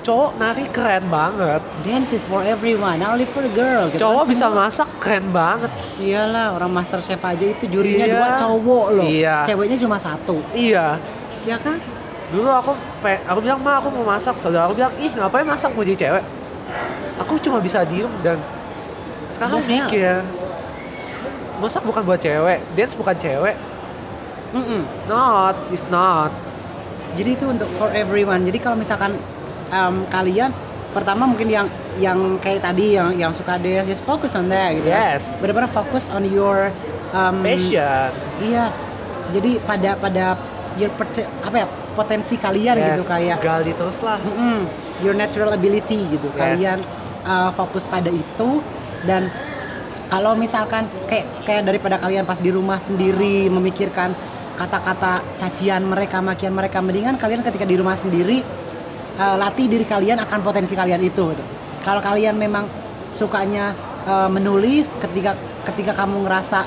Cowok 0.00 0.36
nari 0.36 0.68
keren 0.68 1.08
banget. 1.08 1.64
Dance 1.80 2.12
is 2.12 2.24
for 2.24 2.44
everyone, 2.44 3.00
not 3.00 3.16
only 3.16 3.24
for 3.24 3.40
the 3.40 3.48
girl. 3.50 3.88
gitu. 3.88 4.04
Cowok 4.04 4.22
Kan 4.22 4.30
bisa 4.30 4.46
semua- 4.46 4.60
masak 4.62 4.88
keren 5.00 5.26
banget. 5.32 5.70
Iyalah, 5.96 6.52
orang 6.52 6.70
master 6.70 7.00
chef 7.00 7.18
aja 7.18 7.40
itu 7.42 7.64
jurinya 7.64 8.04
Iya. 8.04 8.14
dua 8.14 8.28
cowok 8.36 8.86
loh. 8.92 9.06
Iya. 9.08 9.36
Ceweknya 9.42 9.80
cuma 9.80 9.96
satu. 9.96 10.44
Iya. 10.52 11.00
Ya 11.42 11.56
kan? 11.56 11.80
Dulu 12.28 12.48
aku 12.48 12.76
aku 13.24 13.38
bilang 13.40 13.58
mah 13.58 13.80
aku 13.80 13.88
mau 13.90 14.04
masak, 14.06 14.36
saudara 14.36 14.68
aku 14.68 14.76
bilang 14.76 14.92
ih 14.94 15.08
ngapain 15.08 15.42
masak 15.42 15.72
mau 15.72 15.80
jadi 15.82 15.96
cewek. 15.98 16.24
Aku 17.16 17.40
cuma 17.40 17.58
bisa 17.58 17.80
diem 17.82 18.10
dan 18.20 18.36
sekarang 19.30 19.62
hell? 19.62 19.88
mikir 19.88 20.20
masak 21.58 21.82
bukan 21.82 22.02
buat 22.02 22.18
cewek, 22.18 22.58
dance 22.74 22.94
bukan 22.94 23.14
cewek, 23.14 23.56
Mm-mm. 24.54 24.82
not, 25.06 25.54
it's 25.70 25.82
not. 25.90 26.30
Jadi 27.14 27.30
itu 27.34 27.46
untuk 27.46 27.70
for 27.78 27.90
everyone. 27.94 28.42
Jadi 28.42 28.58
kalau 28.58 28.74
misalkan 28.74 29.14
em, 29.70 29.94
kalian 30.08 30.50
pertama 30.90 31.26
mungkin 31.26 31.50
yang 31.50 31.66
yang 31.98 32.38
kayak 32.38 32.62
tadi 32.62 32.98
yang 32.98 33.14
yang 33.14 33.30
suka 33.34 33.58
dance 33.58 33.86
just 33.86 34.02
focus 34.02 34.34
on 34.34 34.50
that 34.50 34.74
gitu. 34.74 34.90
kan. 34.90 35.14
Yes. 35.18 35.38
Benar-benar 35.38 35.70
fokus 35.70 36.10
on 36.10 36.26
your 36.26 36.70
em, 37.14 37.36
Passion. 37.42 38.10
Iya. 38.42 38.70
Jadi 39.30 39.62
pada 39.62 39.90
pada 39.98 40.24
your 40.74 40.90
apa 41.42 41.56
ya 41.56 41.66
potensi 41.94 42.34
kalian 42.34 42.74
Yes, 42.74 42.86
gitu 42.98 43.02
kayak 43.06 43.38
gali 43.38 43.72
terus 43.74 44.02
lah. 44.02 44.18
Mm-mm. 44.18 44.66
your 45.02 45.14
natural 45.14 45.54
ability 45.54 46.02
gitu. 46.10 46.26
Yes. 46.34 46.38
Kalian 46.38 46.78
uh, 47.22 47.50
fokus 47.54 47.86
pada 47.86 48.10
itu 48.10 48.62
dan 49.06 49.30
kalau 50.14 50.38
misalkan 50.38 50.86
kayak 51.10 51.26
kayak 51.42 51.62
daripada 51.66 51.98
kalian 51.98 52.22
pas 52.22 52.38
di 52.38 52.54
rumah 52.54 52.78
sendiri 52.78 53.50
memikirkan 53.50 54.14
kata-kata 54.54 55.18
cacian 55.42 55.82
mereka, 55.82 56.22
makian 56.22 56.54
mereka, 56.54 56.78
mendingan 56.78 57.18
kalian 57.18 57.42
ketika 57.42 57.66
di 57.66 57.74
rumah 57.74 57.98
sendiri 57.98 58.38
uh, 59.18 59.34
latih 59.34 59.66
diri 59.66 59.82
kalian 59.82 60.22
akan 60.22 60.38
potensi 60.46 60.78
kalian 60.78 61.02
itu. 61.02 61.34
gitu. 61.34 61.44
Kalau 61.82 61.98
kalian 61.98 62.38
memang 62.38 62.62
sukanya 63.10 63.74
uh, 64.06 64.30
menulis, 64.30 64.94
ketika 65.02 65.34
ketika 65.66 65.98
kamu 65.98 66.22
ngerasa 66.30 66.62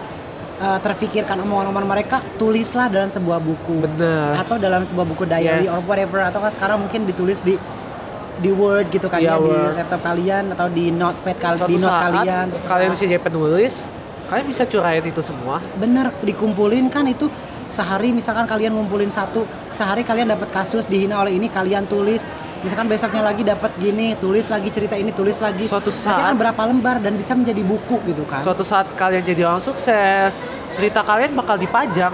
uh, 0.60 0.80
terfikirkan 0.84 1.40
omongan-omongan 1.48 1.88
mereka, 1.88 2.20
tulislah 2.36 2.92
dalam 2.92 3.08
sebuah 3.08 3.40
buku 3.40 3.88
Bener. 3.88 4.44
atau 4.44 4.60
dalam 4.60 4.84
sebuah 4.84 5.08
buku 5.08 5.24
diary 5.24 5.64
Yes. 5.64 5.72
or 5.72 5.80
whatever 5.88 6.20
atau 6.20 6.44
kan 6.44 6.52
sekarang 6.52 6.84
mungkin 6.84 7.08
ditulis 7.08 7.40
di 7.40 7.56
di 8.38 8.52
Word 8.52 8.88
gitu 8.90 9.08
kan 9.08 9.18
Iya, 9.18 9.34
ya 9.34 9.38
di 9.38 9.54
laptop 9.76 10.02
kalian 10.04 10.44
atau 10.52 10.68
di 10.68 10.86
notepad 10.90 11.36
kal 11.36 11.54
Suatu 11.56 11.68
di 11.68 11.76
note 11.76 11.90
saat 11.90 12.04
kalian. 12.14 12.46
kalian 12.54 12.90
bisa 12.92 13.04
jadi 13.06 13.20
penulis, 13.20 13.74
kalian 14.28 14.46
bisa 14.46 14.64
curain 14.64 15.04
itu 15.04 15.22
semua. 15.22 15.58
Bener 15.76 16.14
dikumpulin 16.22 16.86
kan 16.88 17.04
itu 17.04 17.26
sehari 17.68 18.10
misalkan 18.10 18.46
kalian 18.46 18.72
ngumpulin 18.72 19.10
satu 19.10 19.42
sehari 19.70 20.02
kalian 20.02 20.30
dapat 20.30 20.48
kasus 20.50 20.86
dihina 20.86 21.20
oleh 21.20 21.34
ini 21.34 21.48
kalian 21.48 21.84
tulis. 21.86 22.22
Misalkan 22.58 22.88
besoknya 22.88 23.22
lagi 23.22 23.42
dapat 23.42 23.70
gini 23.78 24.18
tulis 24.18 24.48
lagi 24.48 24.70
cerita 24.70 24.94
ini 24.94 25.12
tulis 25.12 25.38
lagi. 25.38 25.66
Suatu 25.66 25.90
Nanti 25.90 26.04
saat- 26.04 26.22
kan 26.24 26.36
berapa 26.36 26.62
lembar 26.64 26.98
dan 26.98 27.14
bisa 27.14 27.32
menjadi 27.32 27.62
buku 27.62 28.02
gitu 28.04 28.24
kan. 28.24 28.42
Suatu 28.42 28.62
saat 28.62 28.90
kalian 28.94 29.22
jadi 29.24 29.46
orang 29.46 29.62
sukses 29.62 30.46
cerita 30.72 31.02
kalian 31.02 31.34
bakal 31.34 31.54
dipajang. 31.56 32.14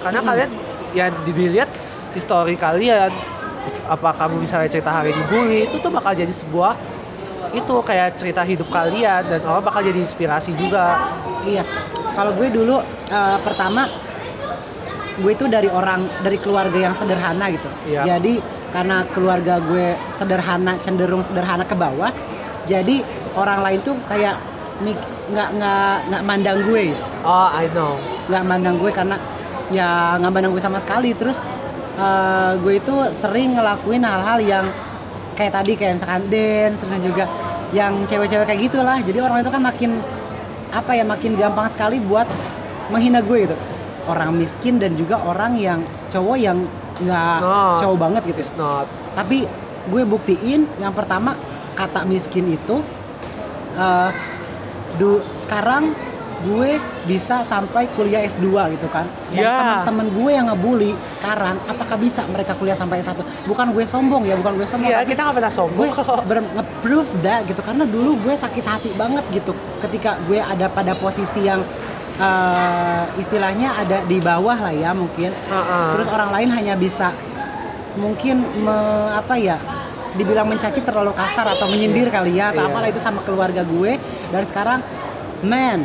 Karena 0.00 0.18
Hmm. 0.18 0.28
kalian 0.28 0.50
yang 0.92 1.10
dilihat 1.24 1.70
histori 2.10 2.56
kalian 2.56 3.10
apa 3.86 4.10
kamu 4.18 4.42
misalnya 4.42 4.68
cerita 4.70 4.90
hari 4.90 5.14
ini 5.14 5.22
bully 5.30 5.60
itu 5.70 5.76
tuh 5.78 5.90
bakal 5.94 6.12
jadi 6.12 6.32
sebuah 6.32 6.74
itu 7.54 7.74
kayak 7.86 8.18
cerita 8.18 8.42
hidup 8.42 8.68
kalian 8.68 9.22
dan 9.30 9.40
orang 9.46 9.62
bakal 9.62 9.80
jadi 9.80 10.02
inspirasi 10.02 10.52
juga 10.58 11.14
Iya, 11.46 11.62
kalau 12.18 12.34
gue 12.34 12.50
dulu 12.50 12.82
eh, 13.06 13.38
pertama 13.46 13.86
gue 15.16 15.32
itu 15.32 15.46
dari 15.48 15.70
orang 15.70 16.04
dari 16.20 16.36
keluarga 16.36 16.76
yang 16.76 16.92
sederhana 16.92 17.48
gitu. 17.48 17.70
Iya. 17.88 18.18
Jadi 18.18 18.42
karena 18.74 19.06
keluarga 19.14 19.62
gue 19.62 19.96
sederhana 20.12 20.76
cenderung 20.82 21.22
sederhana 21.22 21.64
ke 21.64 21.78
bawah, 21.78 22.10
jadi 22.68 23.00
orang 23.38 23.62
lain 23.62 23.80
tuh 23.80 23.94
kayak 24.10 24.36
nggak 25.32 25.48
nggak 25.56 25.96
nggak 26.12 26.22
mandang 26.26 26.58
gue, 26.66 26.92
oh 27.24 27.48
I 27.48 27.70
know 27.72 27.96
nggak 28.28 28.42
mandang 28.44 28.76
gue 28.76 28.90
karena 28.90 29.16
ya 29.72 30.18
nggak 30.20 30.32
mandang 30.34 30.52
gue 30.52 30.60
sama 30.60 30.82
sekali. 30.82 31.14
Terus 31.16 31.38
eh, 31.96 32.52
gue 32.60 32.74
itu 32.76 32.94
sering 33.16 33.56
ngelakuin 33.56 34.04
hal-hal 34.04 34.38
yang 34.44 34.66
kayak 35.36 35.52
tadi 35.52 35.72
kayak 35.76 36.00
misalkan 36.00 36.24
dance 36.32 36.80
terus 36.80 36.96
juga 37.04 37.24
yang 37.74 37.92
cewek-cewek 38.06 38.46
kayak 38.46 38.60
gitulah. 38.70 38.98
Jadi 39.02 39.18
orang 39.20 39.42
itu 39.42 39.50
kan 39.50 39.62
makin 39.62 39.90
apa 40.72 40.92
ya 40.92 41.04
makin 41.06 41.34
gampang 41.34 41.68
sekali 41.72 42.00
buat 42.00 42.28
menghina 42.92 43.20
gue 43.20 43.48
gitu. 43.48 43.56
Orang 44.06 44.38
miskin 44.38 44.78
dan 44.78 44.94
juga 44.94 45.18
orang 45.18 45.58
yang 45.58 45.82
cowok 46.14 46.36
yang 46.38 46.58
nggak 47.02 47.38
cowok 47.82 47.98
banget 48.00 48.22
gitu. 48.32 48.40
it's 48.40 48.54
not 48.56 48.88
Tapi 49.12 49.44
gue 49.86 50.02
buktiin 50.06 50.64
yang 50.80 50.94
pertama 50.96 51.36
kata 51.76 52.08
miskin 52.08 52.48
itu 52.48 52.80
eh 53.76 54.10
du, 54.96 55.20
sekarang 55.36 55.92
gue 56.38 56.76
bisa 57.04 57.40
sampai 57.42 57.88
kuliah 57.90 58.20
S2 58.20 58.44
gitu 58.70 58.86
kan. 58.86 59.04
Dan 59.30 59.40
Ya. 59.40 59.56
teman-teman 59.82 60.06
gue 60.12 60.30
yang 60.30 60.46
ngebully 60.46 60.92
sekarang 61.08 61.56
apakah 61.64 61.96
bisa 61.96 62.22
mereka 62.26 62.52
kuliah 62.52 62.74
sampai 62.74 63.00
S1? 63.00 63.16
Bukan 63.44 63.66
gue 63.70 63.84
sombong 63.84 64.22
ya, 64.22 64.34
bukan 64.34 64.52
gue 64.54 64.64
sombong. 64.64 64.90
tapi 64.90 65.08
kita 65.08 65.22
nggak 65.22 65.34
pernah 65.34 65.48
gue 65.48 65.58
sombong 65.58 65.88
kok 65.90 66.22
ber- 66.24 66.50
nge-prove 66.52 67.10
that 67.20 67.40
gitu 67.44 67.60
karena 67.60 67.84
dulu 67.84 68.20
gue 68.20 68.34
sakit 68.34 68.64
hati 68.64 68.90
banget 68.92 69.24
gitu 69.30 69.52
ketika 69.80 70.20
gue 70.22 70.36
ada 70.36 70.68
pada 70.68 70.92
posisi 70.94 71.40
yang 71.42 71.64
eh, 72.16 73.04
istilahnya 73.16 73.76
ada 73.76 74.00
di 74.02 74.16
bawah 74.18 74.56
lah 74.58 74.72
ya 74.72 74.92
mungkin 74.92 75.32
Ha-ha. 75.46 75.92
terus 75.92 76.08
orang 76.08 76.30
lain 76.30 76.48
hanya 76.50 76.72
bisa 76.74 77.12
mungkin 77.94 78.40
me- 78.58 78.72
apa 79.14 79.36
ya 79.36 79.56
dibilang 80.12 80.44
mencaci 80.46 80.80
terlalu 80.80 81.12
kasar 81.12 81.44
atau 81.46 81.64
menyindir 81.66 82.08
kali 82.08 82.34
ya 82.34 82.48
atau 82.50 82.62
Iya. 82.62 82.70
apalah 82.70 82.88
itu 82.88 82.96
sama 82.98 83.20
keluarga 83.20 83.60
gue 83.62 84.00
dan 84.30 84.42
sekarang 84.42 84.80
man 85.42 85.84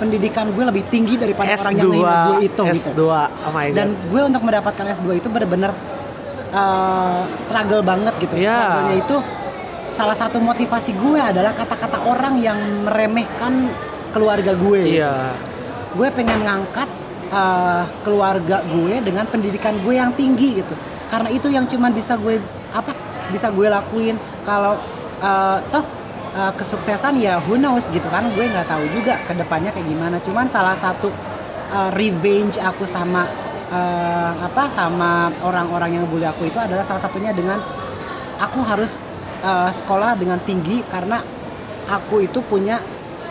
pendidikan 0.00 0.48
gue 0.56 0.64
lebih 0.64 0.88
tinggi 0.88 1.20
daripada 1.20 1.52
orang 1.60 1.76
yang 1.76 1.92
S2 1.92 1.92
menghina 1.92 2.16
gue 2.24 2.36
itu 2.40 2.64
gitu 2.64 2.64
S2 2.96 3.02
oh 3.04 3.52
my 3.52 3.66
god 3.68 3.76
dan 3.76 3.88
gue 3.92 4.20
untuk 4.24 4.42
mendapatkan 4.48 4.84
S2 4.96 5.08
itu 5.20 5.28
bener-bener 5.28 5.72
uh, 6.54 7.22
struggle 7.38 7.82
banget 7.82 8.14
gitu. 8.20 8.34
Iya. 8.38 8.54
Struggle-nya 8.54 8.94
itu 8.98 9.16
salah 9.90 10.16
satu 10.16 10.38
motivasi 10.38 10.94
gue 10.94 11.18
adalah 11.18 11.50
kata-kata 11.54 11.98
orang 12.06 12.38
yang 12.38 12.58
meremehkan 12.86 13.70
keluarga 14.14 14.54
gue. 14.54 14.80
gitu. 14.86 15.02
iya 15.02 15.34
Gue 15.94 16.06
pengen 16.14 16.46
ngangkat 16.46 16.86
uh, 17.34 17.82
keluarga 18.06 18.62
gue 18.70 19.02
dengan 19.02 19.26
pendidikan 19.26 19.74
gue 19.82 19.94
yang 19.98 20.14
tinggi 20.14 20.62
gitu. 20.62 20.74
Karena 21.10 21.28
itu 21.34 21.50
yang 21.50 21.66
cuman 21.66 21.90
bisa 21.90 22.14
gue 22.14 22.38
apa 22.70 22.94
bisa 23.34 23.50
gue 23.50 23.66
lakuin 23.66 24.14
kalau 24.46 24.78
uh, 25.22 25.58
toh 25.74 25.82
uh, 26.34 26.52
kesuksesan 26.54 27.18
ya 27.18 27.38
who 27.44 27.56
knows 27.58 27.86
gitu 27.90 28.06
kan. 28.10 28.26
Gue 28.34 28.46
nggak 28.50 28.68
tahu 28.68 28.84
juga 28.94 29.18
ke 29.24 29.32
depannya 29.34 29.70
kayak 29.74 29.86
gimana. 29.86 30.16
Cuman 30.22 30.46
salah 30.46 30.74
satu 30.76 31.10
uh, 31.74 31.90
revenge 31.94 32.58
aku 32.58 32.84
sama 32.84 33.26
uh, 33.70 34.32
apa 34.44 34.68
sama 34.68 35.30
orang-orang 35.42 36.00
yang 36.00 36.04
bully 36.10 36.26
aku 36.26 36.50
itu 36.50 36.58
adalah 36.58 36.82
salah 36.82 37.02
satunya 37.02 37.30
dengan 37.30 37.58
aku 38.42 38.60
harus 38.66 39.06
uh, 39.46 39.70
sekolah 39.70 40.18
dengan 40.18 40.40
tinggi 40.42 40.82
karena 40.90 41.22
aku 41.90 42.26
itu 42.26 42.42
punya 42.44 42.78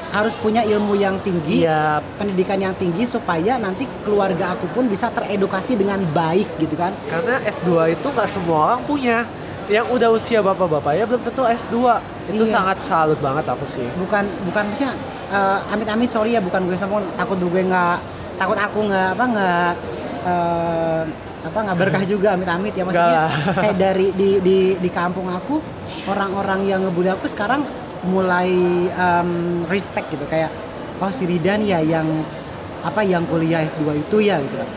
harus 0.10 0.34
punya 0.34 0.66
ilmu 0.66 0.98
yang 0.98 1.22
tinggi 1.22 1.70
iya. 1.70 2.02
pendidikan 2.18 2.58
yang 2.58 2.74
tinggi 2.74 3.06
supaya 3.06 3.62
nanti 3.62 3.86
keluarga 4.02 4.58
aku 4.58 4.66
pun 4.74 4.90
bisa 4.90 5.14
teredukasi 5.14 5.78
dengan 5.78 6.02
baik 6.10 6.50
gitu 6.58 6.74
kan. 6.74 6.90
Karena 7.06 7.38
S2 7.46 7.94
itu 7.94 8.08
nggak 8.10 8.26
semua 8.26 8.74
orang 8.74 8.82
punya 8.90 9.22
yang 9.70 9.86
udah 9.88 10.10
usia 10.12 10.42
bapak-bapaknya 10.42 11.06
belum 11.06 11.22
tentu 11.22 11.46
S2 11.46 11.76
itu 12.30 12.44
Iya. 12.44 12.52
sangat 12.52 12.78
salut 12.82 13.20
banget 13.20 13.46
aku 13.46 13.66
sih. 13.66 13.86
Bukan 13.96 14.26
bukan 14.44 14.64
maksudnya 14.66 14.94
eh, 15.30 15.58
amit-amit 15.70 16.10
sorry 16.10 16.34
ya 16.34 16.42
bukan 16.42 16.66
gue 16.66 16.74
sombong 16.74 17.06
takut 17.14 17.38
gue 17.38 17.64
nggak 17.64 17.98
takut 18.36 18.58
aku 18.58 18.80
nggak 18.84 19.08
apa 19.14 19.26
nggak 19.26 19.72
eh, 20.26 21.02
apa 21.40 21.58
nggak 21.64 21.78
berkah 21.78 22.04
juga 22.14 22.34
amit-amit 22.34 22.74
ya. 22.74 22.84
Maksudnya 22.84 23.30
Nggak. 23.30 23.56
kayak 23.56 23.76
dari 23.78 24.08
di 24.12 24.30
di 24.40 24.58
di 24.76 24.90
kampung 24.90 25.30
aku 25.30 25.62
orang-orang 26.06 26.66
yang 26.66 26.82
ngebully 26.84 27.10
aku 27.10 27.26
sekarang 27.26 27.62
mulai 28.06 28.50
em, 28.90 29.30
respect 29.70 30.10
gitu. 30.10 30.26
Kayak 30.26 30.50
oh 30.98 31.10
si 31.10 31.24
Ridan 31.24 31.62
ya 31.62 31.78
yang 31.80 32.06
apa 32.82 33.04
yang 33.04 33.22
kuliah 33.26 33.62
S2 33.62 33.86
itu 33.98 34.18
ya 34.20 34.42
gitu. 34.42 34.56
Kan 34.58 34.68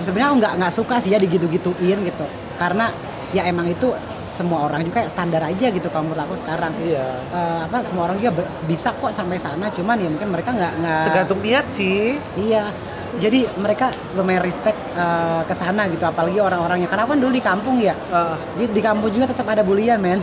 sebenarnya 0.00 0.28
aku 0.28 0.36
nggak 0.40 0.52
nggak 0.58 0.72
suka 0.72 0.94
sih 0.98 1.12
ya 1.12 1.18
digitu-gituin 1.18 1.98
gitu. 2.02 2.26
Karena 2.56 2.88
ya 3.36 3.44
emang 3.44 3.68
itu 3.68 3.92
semua 4.24 4.64
orang 4.64 4.80
juga 4.80 5.04
standar 5.06 5.44
aja 5.44 5.68
gitu 5.68 5.92
kalau 5.92 6.08
menurut 6.08 6.24
aku 6.24 6.34
sekarang. 6.34 6.72
Iya. 6.80 7.04
Eh, 7.28 7.60
apa 7.68 7.84
semua 7.84 8.08
orang 8.08 8.16
juga 8.16 8.32
ber- 8.40 8.52
bisa 8.64 8.96
kok 8.96 9.12
sampai 9.12 9.36
sana 9.36 9.68
cuman 9.68 9.96
ya 10.00 10.08
mungkin 10.08 10.32
mereka 10.32 10.50
nggak 10.50 10.72
nggak 10.80 11.00
tergantung 11.06 11.40
niat 11.44 11.66
sih. 11.68 12.16
Iya. 12.34 12.72
Jadi 13.16 13.48
mereka 13.56 13.88
lumayan 14.12 14.40
respect 14.40 14.76
eh, 14.96 15.40
ke 15.44 15.54
sana 15.54 15.84
gitu 15.88 16.04
apalagi 16.04 16.40
orang-orangnya. 16.40 16.88
Karena 16.88 17.04
kan 17.04 17.20
dulu 17.20 17.32
di 17.32 17.44
kampung 17.44 17.76
ya. 17.76 17.92
Uh, 18.08 18.36
di, 18.56 18.72
di 18.72 18.80
kampung 18.80 19.12
juga 19.12 19.28
tetap 19.28 19.46
ada 19.46 19.60
bulian 19.60 20.00
men. 20.00 20.20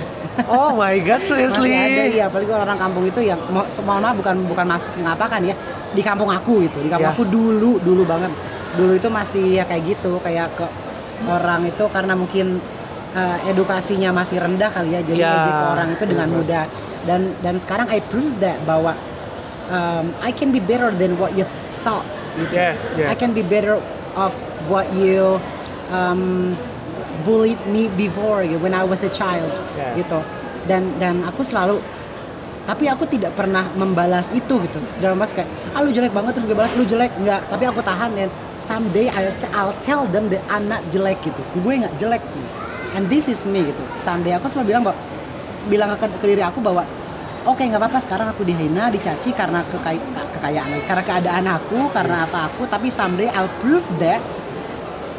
Oh 0.50 0.74
my 0.74 0.98
god 1.02 1.22
seriously? 1.30 1.70
masih 1.70 1.86
ada 1.94 2.04
iya. 2.10 2.24
Apalagi 2.34 2.50
orang 2.50 2.78
kampung 2.78 3.06
itu 3.06 3.22
yang 3.22 3.38
mohon 3.54 4.02
maaf 4.02 4.18
bukan 4.18 4.36
bukan 4.50 4.66
masuk 4.66 4.94
ngapakan 4.98 5.42
ya. 5.46 5.56
Di 5.94 6.02
kampung 6.02 6.30
aku 6.30 6.66
gitu. 6.66 6.82
Di 6.82 6.90
kampung 6.90 7.14
Ya. 7.14 7.18
aku 7.18 7.26
dulu 7.30 7.78
dulu 7.78 8.04
banget. 8.06 8.34
Dulu 8.74 8.98
itu 8.98 9.06
masih 9.10 9.62
ya 9.62 9.64
kayak 9.70 9.84
gitu 9.86 10.18
kayak 10.22 10.50
ke 10.58 10.66
orang 11.24 11.64
itu 11.64 11.86
karena 11.88 12.14
mungkin 12.20 12.60
eh, 13.14 13.50
edukasinya 13.50 14.10
masih 14.12 14.38
rendah 14.38 14.70
kali 14.70 14.92
ya 14.92 15.02
jadi 15.02 15.20
Ya, 15.20 15.30
ngejek 15.32 15.54
ke 15.54 15.66
orang 15.70 15.90
itu 15.92 16.04
dengan 16.06 16.28
benar. 16.28 16.38
mudah 16.40 16.64
dan 17.04 17.22
dan 17.40 17.56
sekarang 17.58 17.88
I 17.88 18.00
prove 18.02 18.34
that 18.40 18.58
bahwa 18.64 18.94
um, 19.68 20.12
I 20.20 20.32
can 20.32 20.50
be 20.50 20.60
better 20.60 20.90
than 20.92 21.16
what 21.16 21.34
you 21.34 21.46
thought 21.82 22.06
gitu. 22.36 22.54
Yes, 22.54 22.80
yes. 22.96 23.08
I 23.08 23.16
can 23.16 23.32
be 23.32 23.44
better 23.44 23.78
of 24.16 24.32
what 24.66 24.88
you 24.92 25.38
um, 25.90 26.54
bullied 27.22 27.60
me 27.68 27.88
before 27.94 28.42
gitu, 28.42 28.58
when 28.60 28.74
I 28.74 28.82
was 28.82 29.02
a 29.02 29.12
child 29.12 29.52
Yes. 29.74 30.02
gitu 30.02 30.20
dan 30.66 30.96
dan 30.98 31.22
aku 31.24 31.44
selalu 31.44 31.84
tapi 32.64 32.88
aku 32.88 33.04
tidak 33.04 33.36
pernah 33.36 33.68
membalas 33.76 34.32
itu 34.32 34.56
gitu 34.64 34.80
dalam 34.98 35.20
mas 35.20 35.36
kayak 35.36 35.46
ah 35.76 35.84
lu 35.84 35.92
jelek 35.92 36.16
banget 36.16 36.32
terus 36.32 36.48
gue 36.48 36.56
balas 36.56 36.72
lu 36.80 36.88
jelek 36.88 37.12
nggak 37.20 37.52
tapi 37.52 37.68
aku 37.68 37.84
tahan 37.84 38.16
dan 38.16 38.32
someday 38.56 39.12
I'll, 39.12 39.28
I'll 39.52 39.76
tell 39.84 40.08
them 40.08 40.32
that 40.32 40.40
I'm 40.48 40.72
not 40.72 40.80
jelek 40.88 41.20
gitu 41.22 41.44
gue 41.60 41.74
nggak 41.76 42.00
jelek 42.00 42.24
gitu. 42.24 42.52
And 42.98 43.10
this 43.10 43.30
is 43.30 43.44
me 43.50 43.66
gitu 43.66 43.84
someday 44.02 44.34
aku 44.38 44.50
selalu 44.50 44.74
bilang 44.74 44.84
bahwa 44.86 44.98
bilang 45.68 45.90
ke, 45.96 46.08
ke 46.20 46.26
diri 46.28 46.44
aku 46.44 46.60
bahwa 46.60 46.84
oke 47.48 47.60
nggak 47.60 47.80
apa-apa 47.80 48.00
sekarang 48.04 48.28
aku 48.32 48.44
dihina 48.48 48.92
dicaci 48.92 49.32
karena 49.36 49.64
kekay 49.68 50.00
kekayaan 50.40 50.80
karena 50.88 51.04
keadaan 51.04 51.46
aku 51.48 51.92
karena 51.92 52.24
apa 52.28 52.52
aku 52.52 52.68
tapi 52.68 52.88
someday 52.92 53.28
I'll 53.32 53.52
prove 53.64 53.84
that 54.04 54.20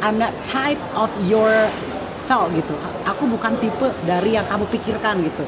I'm 0.05 0.21
not 0.21 0.33
type 0.45 0.81
of 0.93 1.09
your 1.25 1.49
thought 2.29 2.53
gitu. 2.53 2.77
Aku 3.05 3.29
bukan 3.29 3.57
tipe 3.61 3.89
dari 4.03 4.37
yang 4.37 4.45
kamu 4.45 4.69
pikirkan 4.69 5.21
gitu. 5.25 5.45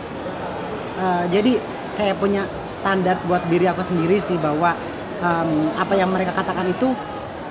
Uh, 0.97 1.25
jadi 1.29 1.61
kayak 1.97 2.17
punya 2.21 2.45
standar 2.65 3.17
buat 3.25 3.45
diri 3.49 3.69
aku 3.69 3.81
sendiri 3.81 4.17
sih 4.21 4.37
bahwa 4.37 4.73
um, 5.21 5.73
apa 5.77 5.93
yang 5.97 6.09
mereka 6.09 6.33
katakan 6.33 6.69
itu 6.69 6.93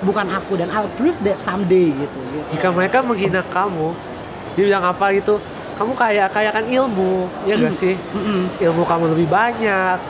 bukan 0.03 0.27
aku 0.31 0.55
dan 0.59 0.71
I'll 0.71 0.91
prove 0.95 1.19
that 1.27 1.39
someday 1.39 1.91
gitu. 1.91 2.19
gitu. 2.31 2.47
jika 2.55 2.69
mereka 2.69 3.01
menghina 3.03 3.41
kamu 3.49 3.91
dia 4.57 4.63
bilang 4.65 4.81
apa 4.83 5.13
gitu 5.13 5.37
kamu 5.77 5.93
kaya 5.93 6.25
kaya 6.27 6.49
kan 6.49 6.65
ilmu 6.65 7.29
ya 7.45 7.53
gak 7.53 7.69
sih? 7.69 7.93
Ilmu 8.57 8.81
kamu 8.81 9.13
lebih 9.13 9.29
banyak 9.29 10.01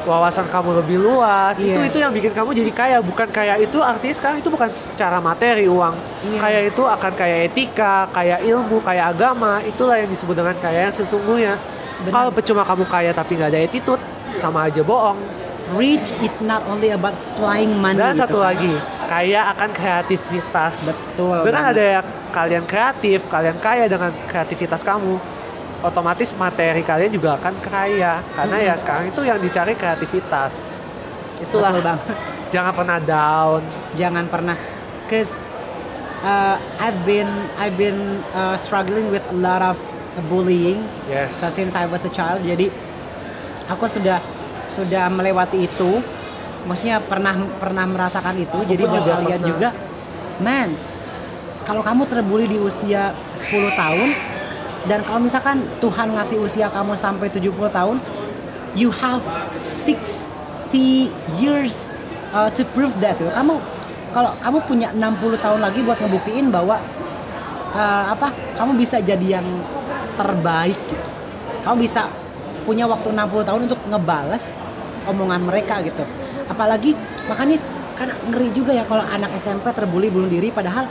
wawasan 0.00 0.48
kamu 0.48 0.80
lebih 0.80 0.96
luas. 0.96 1.60
Itu 1.60 1.76
Iya. 1.76 1.92
itu 1.92 1.98
yang 2.00 2.08
bikin 2.08 2.32
kamu 2.32 2.56
jadi 2.56 2.72
kaya. 2.72 2.98
Bukan 3.04 3.28
kaya 3.28 3.60
itu 3.60 3.76
artinya 3.84 4.16
sekarang 4.16 4.40
itu 4.40 4.48
bukan 4.48 4.72
secara 4.72 5.20
materi 5.20 5.68
uang. 5.68 5.92
Iya. 6.24 6.38
kaya 6.40 6.58
itu 6.64 6.82
akan 6.82 7.12
kaya 7.12 7.36
etika 7.44 8.08
kaya 8.08 8.40
ilmu 8.40 8.80
kaya 8.80 9.12
agama. 9.12 9.60
Itulah 9.60 10.00
yang 10.00 10.08
disebut 10.08 10.32
dengan 10.32 10.56
kaya 10.56 10.88
yang 10.88 10.94
sesungguhnya. 10.96 11.60
Kalau 12.00 12.32
percuma 12.32 12.64
kamu 12.64 12.88
kaya 12.88 13.12
tapi 13.12 13.36
nggak 13.36 13.52
ada 13.52 13.60
attitude 13.60 14.00
sama 14.40 14.72
aja 14.72 14.80
bohong. 14.80 15.20
Rich 15.76 16.16
it's 16.24 16.40
not 16.40 16.64
only 16.66 16.90
about 16.90 17.12
flying 17.36 17.76
money 17.76 17.94
Dan 17.94 18.16
gitu 18.16 18.24
satu 18.24 18.38
kan. 18.40 18.56
lagi, 18.56 18.72
kaya 19.10 19.50
akan 19.50 19.70
kreativitas. 19.74 20.86
Betul 20.86 21.42
Dengan 21.42 21.66
banget. 21.66 21.74
ada 21.74 21.84
yang 21.98 22.06
kalian 22.30 22.64
kreatif, 22.64 23.18
kalian 23.26 23.58
kaya 23.58 23.90
dengan 23.90 24.14
kreativitas 24.30 24.86
kamu, 24.86 25.18
otomatis 25.82 26.30
materi 26.38 26.86
kalian 26.86 27.10
juga 27.10 27.34
akan 27.34 27.54
kaya. 27.58 28.22
Karena 28.38 28.56
ya 28.62 28.74
sekarang 28.78 29.10
itu 29.10 29.20
yang 29.26 29.42
dicari 29.42 29.74
kreativitas. 29.74 30.54
Itulah. 31.42 31.74
Betul 31.74 31.82
banget. 31.82 32.16
Jangan 32.54 32.72
pernah 32.74 32.98
down. 33.02 33.62
jangan 33.98 34.22
pernah 34.30 34.54
cause 35.10 35.34
uh, 36.22 36.54
I've 36.78 37.02
been 37.02 37.26
I've 37.58 37.74
been 37.74 38.22
uh, 38.30 38.54
struggling 38.54 39.10
with 39.10 39.26
a 39.26 39.34
lot 39.34 39.66
of 39.66 39.74
bullying 40.30 40.78
Yes. 41.10 41.34
so 41.42 41.50
since 41.50 41.74
I 41.74 41.90
was 41.90 42.06
a 42.06 42.12
child 42.14 42.46
jadi 42.46 42.70
aku 43.66 43.90
sudah 43.90 44.22
sudah 44.70 45.10
melewati 45.10 45.66
itu 45.66 45.98
maksudnya 46.68 47.00
pernah 47.00 47.36
pernah 47.56 47.84
merasakan 47.88 48.36
itu 48.36 48.58
jadi 48.68 48.82
pun 48.84 48.92
buat 48.96 49.04
kalian 49.06 49.40
pernah. 49.40 49.48
juga 49.48 49.68
man 50.40 50.68
kalau 51.64 51.84
kamu 51.84 52.02
terbully 52.08 52.46
di 52.48 52.58
usia 52.58 53.12
10 53.36 53.46
tahun 53.76 54.08
dan 54.88 55.04
kalau 55.04 55.20
misalkan 55.20 55.60
Tuhan 55.78 56.16
ngasih 56.16 56.40
usia 56.40 56.72
kamu 56.72 56.96
sampai 56.96 57.28
70 57.28 57.52
tahun 57.68 57.96
you 58.72 58.88
have 58.88 59.20
60 59.52 61.12
years 61.42 61.92
uh, 62.32 62.48
to 62.52 62.64
prove 62.72 62.94
that 63.02 63.18
gitu. 63.20 63.28
kamu 63.30 63.60
kalau 64.10 64.34
kamu 64.42 64.58
punya 64.66 64.88
60 64.90 65.38
tahun 65.38 65.60
lagi 65.62 65.80
buat 65.84 65.98
ngebuktiin 66.00 66.50
bahwa 66.50 66.80
uh, 67.76 68.04
apa 68.10 68.32
kamu 68.58 68.80
bisa 68.80 68.98
jadi 68.98 69.40
yang 69.40 69.46
terbaik 70.18 70.78
gitu 70.90 71.06
kamu 71.60 71.84
bisa 71.84 72.08
punya 72.64 72.88
waktu 72.88 73.12
60 73.12 73.48
tahun 73.48 73.60
untuk 73.68 73.80
ngebales 73.88 74.48
omongan 75.08 75.42
mereka 75.44 75.80
gitu 75.84 76.04
apalagi 76.50 76.92
makanya 77.24 77.56
kan 77.94 78.10
ngeri 78.26 78.50
juga 78.50 78.72
ya 78.72 78.82
kalau 78.82 79.04
anak 79.04 79.30
SMP 79.32 79.70
terbully 79.70 80.10
bunuh 80.10 80.26
diri 80.26 80.50
padahal 80.50 80.84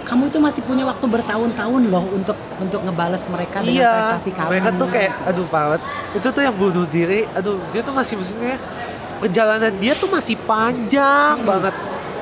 kamu 0.00 0.26
itu 0.26 0.38
masih 0.42 0.62
punya 0.66 0.82
waktu 0.82 1.06
bertahun-tahun 1.06 1.82
loh 1.86 2.02
untuk 2.10 2.34
untuk 2.58 2.80
ngebales 2.82 3.22
mereka 3.30 3.62
dengan 3.62 3.78
Iya, 3.78 3.92
prestasi 3.94 4.30
kamu 4.34 4.48
mereka 4.50 4.68
tuh 4.74 4.88
kayak, 4.90 5.12
aduh 5.22 5.46
banget. 5.46 5.80
Itu 6.10 6.28
tuh 6.28 6.42
yang 6.42 6.56
bunuh 6.56 6.82
diri, 6.84 7.30
aduh 7.30 7.62
dia 7.70 7.78
tuh 7.78 7.94
masih 7.94 8.18
maksudnya 8.18 8.58
perjalanan 9.16 9.70
dia 9.78 9.94
tuh 9.94 10.10
masih 10.10 10.34
panjang 10.42 11.38
Hmm. 11.38 11.46
banget. 11.46 11.74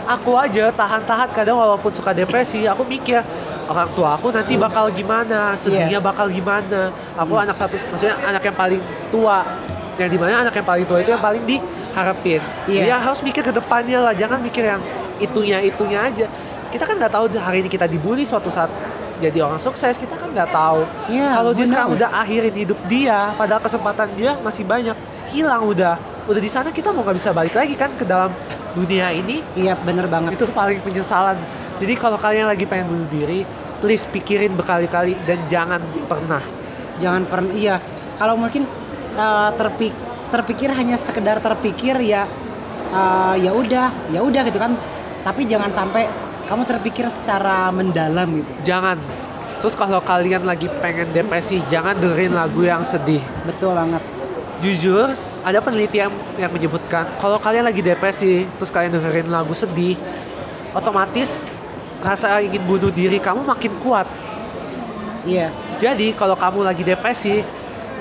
Aku 0.06 0.32
aja 0.34 0.68
tahan-tahan 0.68 1.28
kadang 1.32 1.56
walaupun 1.56 1.88
suka 1.88 2.12
depresi, 2.12 2.64
aku 2.64 2.84
mikir 2.84 3.24
orang 3.68 3.88
tua 3.92 4.16
aku 4.16 4.32
nanti 4.32 4.56
bakal 4.56 4.88
gimana, 4.90 5.52
sedihnya 5.54 5.96
Iya. 5.96 6.00
bakal 6.00 6.28
gimana. 6.28 6.92
Aku 7.14 7.36
anak 7.36 7.56
satu, 7.56 7.76
maksudnya 7.86 8.16
anak 8.20 8.42
yang 8.42 8.56
paling 8.56 8.80
tua, 9.08 9.44
yang 9.96 10.08
di 10.08 10.16
mana 10.16 10.44
anak 10.44 10.52
yang 10.52 10.66
paling 10.66 10.84
tua 10.84 10.98
itu 10.98 11.08
yang 11.08 11.20
paling 11.20 11.44
diharapin. 11.98 12.42
Iya. 12.70 12.82
Dia 12.86 12.96
harus 13.02 13.20
mikir 13.26 13.42
ke 13.42 13.50
depannya 13.50 13.98
lah, 13.98 14.14
jangan 14.14 14.38
mikir 14.38 14.62
yang 14.70 14.82
itunya 15.18 15.58
itunya 15.66 15.98
aja. 15.98 16.26
Kita 16.70 16.84
kan 16.86 16.94
nggak 16.94 17.10
tahu 17.10 17.26
hari 17.42 17.66
ini 17.66 17.68
kita 17.72 17.90
dibully 17.90 18.22
suatu 18.22 18.52
saat 18.52 18.70
jadi 19.18 19.42
orang 19.42 19.58
sukses 19.58 19.98
kita 19.98 20.14
kan 20.14 20.30
nggak 20.30 20.50
tahu. 20.54 20.86
Iya, 21.10 21.34
Kalau 21.34 21.50
dia 21.50 21.66
sekarang 21.66 21.90
udah 21.98 22.08
akhirin 22.22 22.54
hidup 22.54 22.78
dia, 22.86 23.34
padahal 23.34 23.58
kesempatan 23.58 24.06
dia 24.14 24.38
masih 24.38 24.62
banyak, 24.62 24.94
hilang 25.34 25.66
udah. 25.66 25.98
Udah 26.30 26.38
di 26.38 26.50
sana 26.50 26.70
kita 26.70 26.94
mau 26.94 27.02
nggak 27.02 27.18
bisa 27.18 27.34
balik 27.34 27.56
lagi 27.58 27.74
kan 27.74 27.90
ke 27.98 28.06
dalam 28.06 28.30
dunia 28.78 29.10
ini. 29.10 29.42
iya 29.58 29.74
bener 29.74 30.06
banget 30.06 30.38
Itu 30.38 30.46
paling 30.54 30.78
penyesalan. 30.86 31.34
Jadi 31.82 31.94
kalau 31.98 32.20
kalian 32.20 32.46
lagi 32.46 32.62
pengen 32.68 32.94
bunuh 32.94 33.08
diri, 33.10 33.42
please 33.82 34.06
pikirin 34.06 34.54
berkali-kali 34.54 35.18
dan 35.26 35.38
jangan 35.50 35.82
pernah. 36.06 36.42
jangan 36.98 37.22
pernah 37.30 37.54
iya 37.54 37.78
kalau 38.18 38.34
mungkin 38.34 38.66
uh, 39.14 39.54
terpik 39.54 39.94
terpikir 40.28 40.70
hanya 40.72 40.96
sekedar 41.00 41.40
terpikir 41.40 41.96
ya 42.04 42.28
uh, 42.92 43.34
ya 43.36 43.52
udah 43.52 43.88
ya 44.12 44.20
udah 44.20 44.42
gitu 44.44 44.60
kan 44.60 44.76
tapi 45.24 45.44
jangan 45.44 45.72
sampai 45.72 46.08
kamu 46.48 46.64
terpikir 46.64 47.04
secara 47.12 47.68
mendalam 47.68 48.40
gitu 48.40 48.52
Jangan. 48.64 48.96
Terus 49.58 49.74
kalau 49.74 49.98
kalian 49.98 50.46
lagi 50.46 50.70
pengen 50.78 51.10
depresi, 51.10 51.58
jangan 51.66 51.98
dengerin 51.98 52.30
lagu 52.32 52.62
yang 52.62 52.86
sedih. 52.86 53.20
betul 53.42 53.74
banget 53.74 54.00
Jujur, 54.62 55.10
ada 55.42 55.58
penelitian 55.58 56.14
yang 56.38 56.50
menyebutkan 56.50 57.06
kalau 57.18 57.42
kalian 57.42 57.66
lagi 57.66 57.82
depresi, 57.82 58.46
terus 58.58 58.70
kalian 58.70 58.96
dengerin 58.96 59.28
lagu 59.28 59.50
sedih, 59.52 59.98
otomatis 60.72 61.42
rasa 61.98 62.38
ingin 62.38 62.62
bunuh 62.62 62.94
diri 62.94 63.18
kamu 63.18 63.42
makin 63.42 63.74
kuat. 63.82 64.06
iya 65.26 65.50
Jadi 65.78 66.14
kalau 66.14 66.38
kamu 66.38 66.62
lagi 66.62 66.86
depresi, 66.86 67.42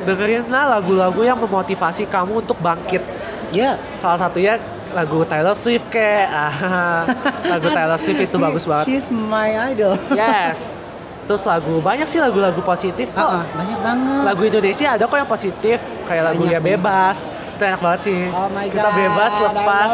dengerinlah 0.04 0.70
lagu-lagu 0.70 1.22
yang 1.22 1.38
memotivasi 1.38 2.06
kamu 2.06 2.42
untuk 2.42 2.58
bangkit. 2.58 3.02
ya 3.50 3.74
Salah 3.96 4.20
satunya 4.20 4.60
lagu 4.90 5.24
Taylor 5.24 5.54
Swift 5.54 5.88
kayak 5.88 6.28
ah, 6.36 7.04
lagu 7.44 7.68
Taylor 7.70 7.96
Swift 7.96 8.22
itu 8.22 8.38
bagus 8.38 8.64
banget. 8.64 8.86
she's 8.88 9.08
my 9.08 9.52
idol 9.68 9.96
Yes. 10.12 10.76
Terus 11.24 11.44
lagu 11.44 11.80
banyak 11.80 12.08
sih 12.08 12.18
lagu-lagu 12.18 12.60
positif 12.62 13.12
kok. 13.12 13.20
Ah, 13.20 13.42
ah, 13.42 13.46
banyak 13.52 13.80
banget 13.84 14.22
Lagu 14.24 14.42
Indonesia 14.44 14.88
ada 14.90 15.04
kok 15.04 15.18
yang 15.18 15.28
positif 15.28 15.78
kayak 16.04 16.24
lagu 16.26 16.44
ya 16.44 16.60
bebas. 16.60 17.28
Itu 17.28 17.64
enak 17.64 17.82
banget 17.82 18.02
sih. 18.06 18.22
oh 18.30 18.48
my 18.48 18.64
Kita 18.66 18.80
god 18.86 18.96
bebas 18.96 19.32
I 19.34 19.42
lepas. 19.44 19.90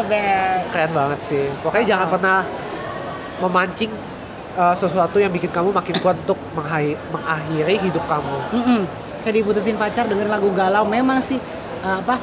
Keren 0.69 0.91
banget 0.93 1.19
sih. 1.21 1.43
Pokoknya 1.59 1.85
jangan 1.89 2.05
Ah. 2.05 2.11
pernah 2.11 2.39
memancing 3.39 3.91
uh, 4.53 4.75
sesuatu 4.77 5.17
yang 5.17 5.31
bikin 5.31 5.49
kamu 5.49 5.73
makin 5.73 5.95
kuat 5.97 6.15
untuk 6.17 6.37
mengakhiri 6.53 7.81
hidup 7.81 8.03
kamu. 8.05 8.37
Mm-mm. 8.53 8.81
Kayak 9.23 9.35
diputusin 9.39 9.75
pacar 9.75 10.05
dengerin 10.05 10.29
lagu 10.29 10.51
galau 10.51 10.83
memang 10.85 11.19
sih 11.19 11.39
uh, 11.81 11.97
apa 11.97 12.15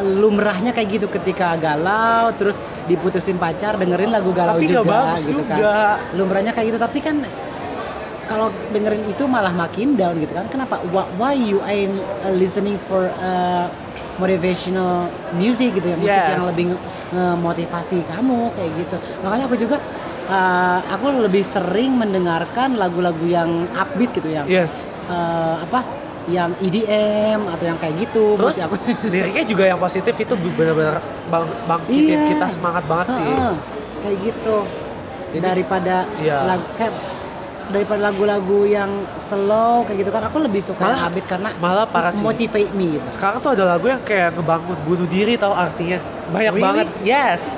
lumrahnya 0.00 0.72
kayak 0.72 0.88
gitu 0.90 1.06
ketika 1.06 1.54
galau 1.56 2.32
terus 2.32 2.56
diputusin 2.84 3.36
pacar 3.36 3.76
dengerin 3.76 4.10
lagu 4.10 4.32
galau 4.32 4.56
Tapi 4.56 4.66
juga 4.66 4.82
bagus 4.82 5.22
gitu 5.22 5.38
juga. 5.38 5.52
kan 5.52 5.58
lumrahnya 6.16 6.50
kayak 6.50 6.66
gitu 6.70 6.78
tapi 6.80 6.98
kan 6.98 7.16
kalau 8.24 8.48
dengerin 8.72 9.04
itu 9.04 9.24
malah 9.26 9.52
makin 9.52 9.94
down 9.94 10.16
gitu 10.16 10.32
kan 10.32 10.48
kenapa 10.48 10.80
Why- 10.88 11.36
you 11.36 11.60
ain't 11.62 11.94
uh, 12.22 12.32
listening 12.32 12.80
for 12.80 13.12
uh, 13.20 13.68
motivational 14.14 15.08
music 15.34 15.72
gitu 15.74 15.86
ya 15.86 15.96
musik 15.96 16.14
Yes. 16.14 16.30
yang 16.30 16.44
lebih 16.46 16.64
ngemotivasi 17.12 18.04
kamu 18.06 18.52
kayak 18.52 18.70
gitu 18.78 18.96
makanya 19.20 19.44
aku 19.46 19.56
juga 19.56 19.76
uh, 20.24 20.78
aku 20.88 21.06
lebih 21.20 21.42
sering 21.42 21.94
mendengarkan 21.94 22.74
lagu-lagu 22.74 23.22
yang 23.22 23.48
upbeat 23.72 24.10
gitu 24.12 24.28
yang 24.28 24.46
Yes. 24.46 24.90
eh, 25.04 25.56
apa 25.60 25.80
yang 26.26 26.54
EDM 26.56 27.46
atau 27.46 27.64
yang 27.64 27.74
kayak 27.76 27.98
gitu 28.00 28.38
Terus 28.38 28.54
aku 28.60 28.78
liriknya 29.12 29.42
juga 29.42 29.64
yang 29.66 29.76
positif 29.76 30.14
itu 30.14 30.34
benar-benar 30.36 31.02
bang 31.26 31.46
bangkitin 31.66 32.14
Iya. 32.16 32.28
kita 32.30 32.46
semangat 32.48 32.84
banget 32.86 33.06
sih. 33.12 33.26
Heeh, 33.26 33.54
kayak 34.00 34.16
gitu 34.22 34.56
Jadi- 35.32 35.42
daripada 35.42 36.06
Iya. 36.16 36.38
lagu 36.46 36.66
kayak 36.76 36.94
daripada 37.64 38.00
lagu-lagu 38.04 38.68
yang 38.68 38.90
slow 39.16 39.82
kayak 39.82 40.04
gitu 40.04 40.10
kan 40.10 40.22
aku 40.22 40.38
lebih 40.38 40.60
suka 40.60 40.82
Malah- 40.84 41.08
upbeat 41.08 41.26
karena 41.26 41.48
malah 41.56 41.86
parah 41.86 42.10
it 42.10 42.18
sih. 42.18 42.22
motivate 42.22 42.70
me 42.70 42.86
gitu 42.92 43.08
Sekarang 43.10 43.38
tuh 43.38 43.50
ada 43.50 43.64
lagu 43.66 43.86
yang 43.88 44.02
kayak 44.02 44.36
ngebangun 44.36 44.78
bunuh 44.84 45.08
diri 45.08 45.34
tau 45.34 45.50
artinya. 45.52 45.98
Banyak 46.28 46.52
Really? 46.52 46.62
banget. 46.62 46.86
Yes. 47.02 47.50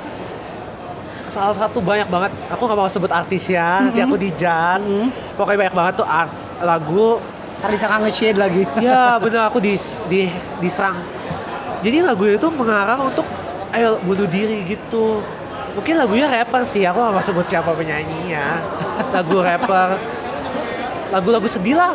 Salah 1.25 1.57
satu 1.57 1.81
banyak 1.81 2.05
banget. 2.07 2.31
Aku 2.53 2.69
nggak 2.69 2.77
mau 2.77 2.89
sebut 2.89 3.09
artisnya, 3.09 3.89
nanti 3.89 3.99
aku 4.01 4.15
dijudge. 4.15 4.87
Mhm. 4.89 5.07
Pokoknya 5.35 5.67
banyak 5.67 5.75
banget 5.75 5.93
tuh 5.99 6.07
art, 6.07 6.31
lagu. 6.61 7.17
Ntar 7.61 7.69
disangka 7.71 7.97
nge-shade 8.05 8.37
lagi. 8.37 8.63
Ya 8.85 9.17
bener 9.17 9.49
aku 9.49 9.57
di, 9.57 9.73
di 10.11 10.29
diserang. 10.61 11.01
Jadi 11.81 12.01
lagu 12.01 12.25
itu 12.29 12.47
mengarah 12.53 12.97
untuk 13.01 13.25
ayo 13.73 13.97
bunuh 14.05 14.29
diri 14.29 14.65
gitu. 14.69 15.21
Mungkin 15.75 15.99
lagunya 15.99 16.29
rapper 16.31 16.63
sih 16.63 16.87
aku 16.87 16.97
nggak 16.97 17.13
mau 17.13 17.23
sebut 17.23 17.45
siapa 17.49 17.73
penyanyinya. 17.73 18.63
Lagu 19.11 19.41
rapper. 19.41 19.97
Lagu-lagu 21.11 21.47
sedih 21.49 21.75
lah. 21.75 21.93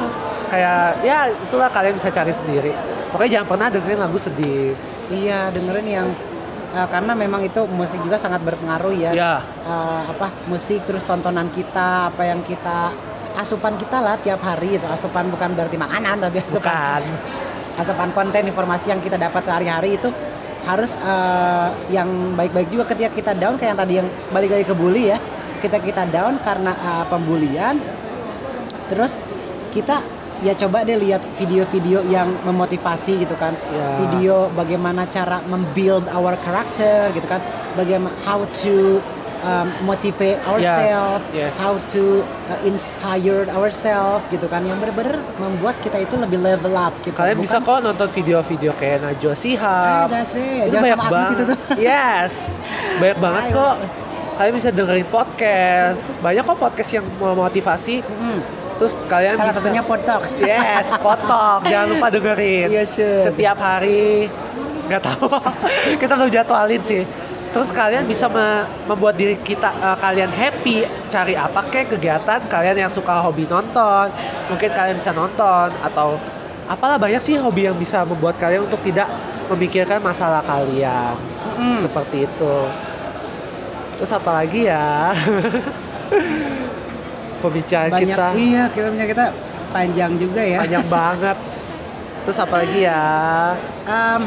Kayak 0.51 0.99
ya 1.07 1.31
itulah 1.31 1.70
kalian 1.70 1.95
bisa 1.95 2.11
cari 2.11 2.35
sendiri. 2.35 2.74
Pokoknya 3.14 3.41
jangan 3.41 3.47
pernah 3.47 3.66
dengerin 3.70 4.01
lagu 4.03 4.18
sedih. 4.18 4.74
Iya 5.11 5.51
dengerin 5.55 5.87
yang 5.87 6.09
eh, 6.75 6.89
karena 6.91 7.12
memang 7.14 7.43
itu 7.43 7.64
musik 7.71 8.01
juga 8.03 8.16
sangat 8.16 8.43
berpengaruh 8.43 8.95
ya. 8.95 9.12
Ya. 9.12 9.35
Eh, 9.64 10.03
apa 10.11 10.31
musik 10.47 10.85
terus 10.87 11.03
tontonan 11.07 11.49
kita 11.51 12.12
apa 12.14 12.23
yang 12.27 12.41
kita 12.47 12.93
asupan 13.39 13.79
kita 13.79 14.03
lah 14.03 14.18
tiap 14.21 14.43
hari 14.43 14.77
itu 14.77 14.87
asupan 14.91 15.31
bukan 15.31 15.55
berarti 15.55 15.79
makanan 15.79 16.18
tapi 16.18 16.43
asupan 16.43 17.01
bukan. 17.01 17.03
asupan 17.79 18.11
konten 18.12 18.43
informasi 18.51 18.93
yang 18.93 19.01
kita 19.01 19.16
dapat 19.16 19.41
sehari-hari 19.47 19.97
itu 19.97 20.11
harus 20.66 20.99
eh, 21.01 21.68
yang 21.95 22.37
baik-baik 22.37 22.68
juga 22.68 22.85
ketika 22.93 23.11
kita 23.14 23.33
down 23.39 23.57
kayak 23.57 23.75
yang 23.75 23.81
tadi 23.81 23.93
yang 24.03 24.09
balik 24.35 24.51
lagi 24.53 24.66
ke 24.66 24.75
bully 24.77 25.14
ya. 25.14 25.18
Kita 25.61 25.77
kita 25.77 26.09
down 26.09 26.41
karena 26.41 26.73
eh, 26.73 27.05
pembulian 27.09 27.77
terus 28.91 29.14
kita 29.71 30.03
ya 30.41 30.57
coba 30.57 30.82
deh 30.82 30.97
lihat 30.97 31.20
video-video 31.36 32.01
yang 32.05 32.32
memotivasi 32.43 33.20
gitu 33.20 33.34
kan 33.34 33.53
Ya. 33.70 33.86
video 33.99 34.34
bagaimana 34.51 35.05
cara 35.07 35.41
membuild 35.45 36.09
our 36.09 36.34
character 36.38 37.12
gitu 37.12 37.24
kan 37.24 37.41
bagaimana 37.74 38.12
how 38.20 38.41
to 38.55 38.99
um, 39.41 39.68
motivate 39.82 40.36
ourselves, 40.45 41.24
yes. 41.32 41.53
how 41.57 41.76
to 41.88 42.20
uh, 42.49 42.61
inspire 42.62 43.49
ourselves 43.51 44.24
gitu 44.28 44.45
kan 44.45 44.61
yang 44.62 44.76
benar-benar 44.76 45.16
membuat 45.38 45.76
kita 45.80 45.97
itu 45.99 46.16
lebih 46.16 46.41
level 46.41 46.72
up 46.72 46.93
gitu. 47.01 47.16
Kalian 47.16 47.41
bisa 47.41 47.57
Bukan- 47.59 47.80
kok 47.80 47.82
nonton 47.82 48.09
video-video 48.11 48.72
kayak 48.74 49.01
Najwa 49.01 49.30
Ah, 49.30 49.36
Shihab. 49.36 50.07
it. 50.09 50.28
Itu 50.28 50.70
Jangan 50.70 50.84
banyak 50.84 51.01
banget. 51.01 51.30
itu 51.30 51.43
tuh. 51.47 51.59
Yes. 51.80 52.32
Banyak 52.99 53.18
banget 53.18 53.45
kok. 53.55 53.74
Kalian 54.36 54.55
bisa 54.57 54.68
dengerin 54.72 55.09
podcast. 55.09 56.03
Banyak 56.18 56.43
kok 56.45 56.59
podcast 56.59 56.91
yang 56.91 57.07
memotivasi. 57.18 58.01
Mm. 58.01 58.41
Terus 58.81 58.95
kalian 59.05 59.37
Salah 59.37 59.53
bisa 59.53 59.61
satunya 59.61 59.83
potok. 59.85 60.22
Yes, 60.41 60.89
potok. 60.97 61.61
Jangan 61.68 61.87
lupa 61.93 62.09
dengerin. 62.09 62.68
Iya, 62.72 62.85
sure. 62.89 63.28
Setiap 63.28 63.61
hari. 63.61 64.33
Nggak 64.89 65.05
tahu. 65.05 65.28
kita 66.01 66.12
belum 66.16 66.33
jadwalin 66.33 66.81
sih. 66.81 67.05
Terus 67.53 67.68
kalian 67.76 68.09
bisa 68.09 68.33
me- 68.33 68.64
membuat 68.89 69.20
diri 69.20 69.37
kita 69.37 69.68
eh, 69.68 69.97
kalian 70.01 70.33
happy. 70.33 70.89
Cari 71.12 71.37
apa 71.37 71.61
kek 71.68 71.93
kegiatan 71.93 72.41
kalian 72.49 72.89
yang 72.89 72.91
suka 72.91 73.20
hobi 73.20 73.45
nonton. 73.45 74.09
Mungkin 74.49 74.70
kalian 74.72 74.97
bisa 74.97 75.12
nonton 75.12 75.68
atau 75.85 76.16
apalah 76.64 76.97
banyak 76.97 77.20
sih 77.20 77.37
hobi 77.37 77.68
yang 77.68 77.76
bisa 77.76 78.01
membuat 78.09 78.41
kalian 78.41 78.64
untuk 78.64 78.81
tidak 78.81 79.12
memikirkan 79.53 80.01
masalah 80.01 80.41
kalian. 80.41 81.20
Seperti 81.76 82.24
itu. 82.24 82.57
Terus 84.01 84.12
apa 84.16 84.41
lagi 84.41 84.72
ya? 84.72 85.12
Pembicaraan 87.41 87.91
Banyak 87.91 88.09
kita 88.11 88.26
iya 88.36 88.62
kita 88.68 88.86
punya 88.88 89.07
kita 89.07 89.24
panjang 89.70 90.12
juga 90.14 90.41
ya. 90.41 90.59
panjang 90.61 90.86
banget. 90.99 91.36
Terus 92.20 92.38
apa 92.38 92.55
lagi 92.59 92.78
ya? 92.82 93.03
Um, 93.84 94.22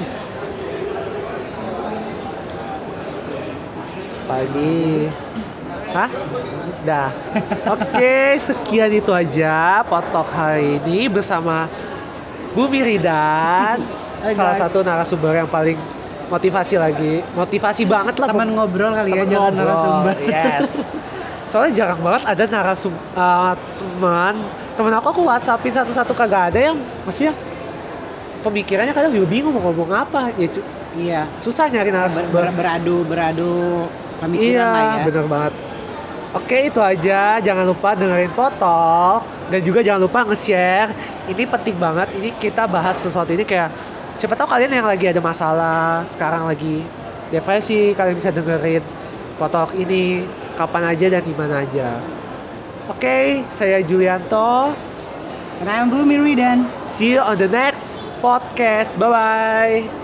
Apa 4.24 4.34
lagi? 4.40 5.12
Hah? 5.94 6.10
Dah. 6.84 7.10
Oke, 7.70 8.16
sekian 8.40 8.90
itu 8.90 9.12
aja 9.12 9.84
potok 9.86 10.28
hari 10.28 10.80
ini 10.80 11.06
bersama 11.06 11.70
Bu 12.52 12.66
Miridan, 12.66 13.78
Hai, 14.20 14.34
salah 14.38 14.58
satu 14.58 14.82
narasumber 14.82 15.36
yang 15.36 15.48
paling 15.48 15.78
motivasi 16.26 16.76
lagi, 16.76 17.22
motivasi 17.34 17.84
banget 17.86 18.16
lah. 18.16 18.32
teman 18.32 18.50
ngobrol 18.52 18.90
kali 18.92 19.12
ya 19.12 19.22
Teman 19.22 19.30
jangan 19.30 19.52
ngobrol. 19.52 19.60
narasumber. 19.62 20.16
Yes. 20.24 20.68
Soalnya 21.54 21.86
jarang 21.86 22.02
banget 22.02 22.26
ada 22.26 22.44
narasum 22.50 22.90
uh, 23.14 23.54
teman 23.78 24.34
teman 24.74 24.90
aku 24.98 25.14
aku 25.14 25.22
whatsappin 25.30 25.70
satu-satu 25.70 26.18
kagak 26.18 26.50
ada 26.50 26.74
yang 26.74 26.78
maksudnya 27.06 27.30
pemikirannya 28.42 28.90
kadang 28.90 29.14
juga 29.14 29.30
bingung 29.30 29.54
mau 29.54 29.70
ngomong 29.70 29.94
apa 29.94 30.34
ya 30.34 30.50
iya. 30.98 31.22
susah 31.38 31.70
nyari 31.70 31.94
Ber- 31.94 32.02
narasumber 32.02 32.50
ber- 32.50 32.58
beradu 32.58 32.96
beradu 33.06 33.54
pemikiran 34.18 34.50
iya 34.50 34.66
lah 34.66 34.84
ya. 34.98 35.04
bener 35.06 35.26
banget. 35.30 35.54
Oke 36.34 36.58
itu 36.74 36.82
aja. 36.82 37.38
Jangan 37.38 37.66
lupa 37.70 37.94
dengerin 37.94 38.34
potok. 38.34 39.22
Dan 39.54 39.62
juga 39.62 39.86
jangan 39.86 40.10
lupa 40.10 40.26
nge-share. 40.26 40.90
Ini 41.30 41.46
penting 41.46 41.78
banget. 41.78 42.10
Ini 42.18 42.34
kita 42.42 42.66
bahas 42.66 42.98
sesuatu 42.98 43.30
ini 43.30 43.46
kayak 43.46 43.70
siapa 44.18 44.34
tahu 44.34 44.50
kalian 44.50 44.82
yang 44.82 44.90
lagi 44.90 45.06
ada 45.06 45.22
masalah 45.22 46.02
sekarang 46.10 46.50
lagi. 46.50 46.82
Depresi 47.30 47.94
kalian 47.94 48.18
bisa 48.18 48.34
dengerin 48.34 48.82
potok 49.38 49.78
ini 49.78 50.26
kapan 50.56 50.94
aja 50.94 51.06
dan 51.20 51.24
di 51.26 51.34
mana 51.36 51.62
aja. 51.66 51.98
Oke 52.92 53.48
saya 53.50 53.80
Julianto. 53.82 54.76
And 55.64 55.70
I'm 55.72 55.88
Bu 55.88 56.04
Miridan. 56.04 56.68
see 56.90 57.16
you 57.16 57.22
on 57.24 57.40
the 57.40 57.48
next 57.48 58.04
podcast. 58.20 59.00
Bye 59.00 59.10
bye 59.88 60.03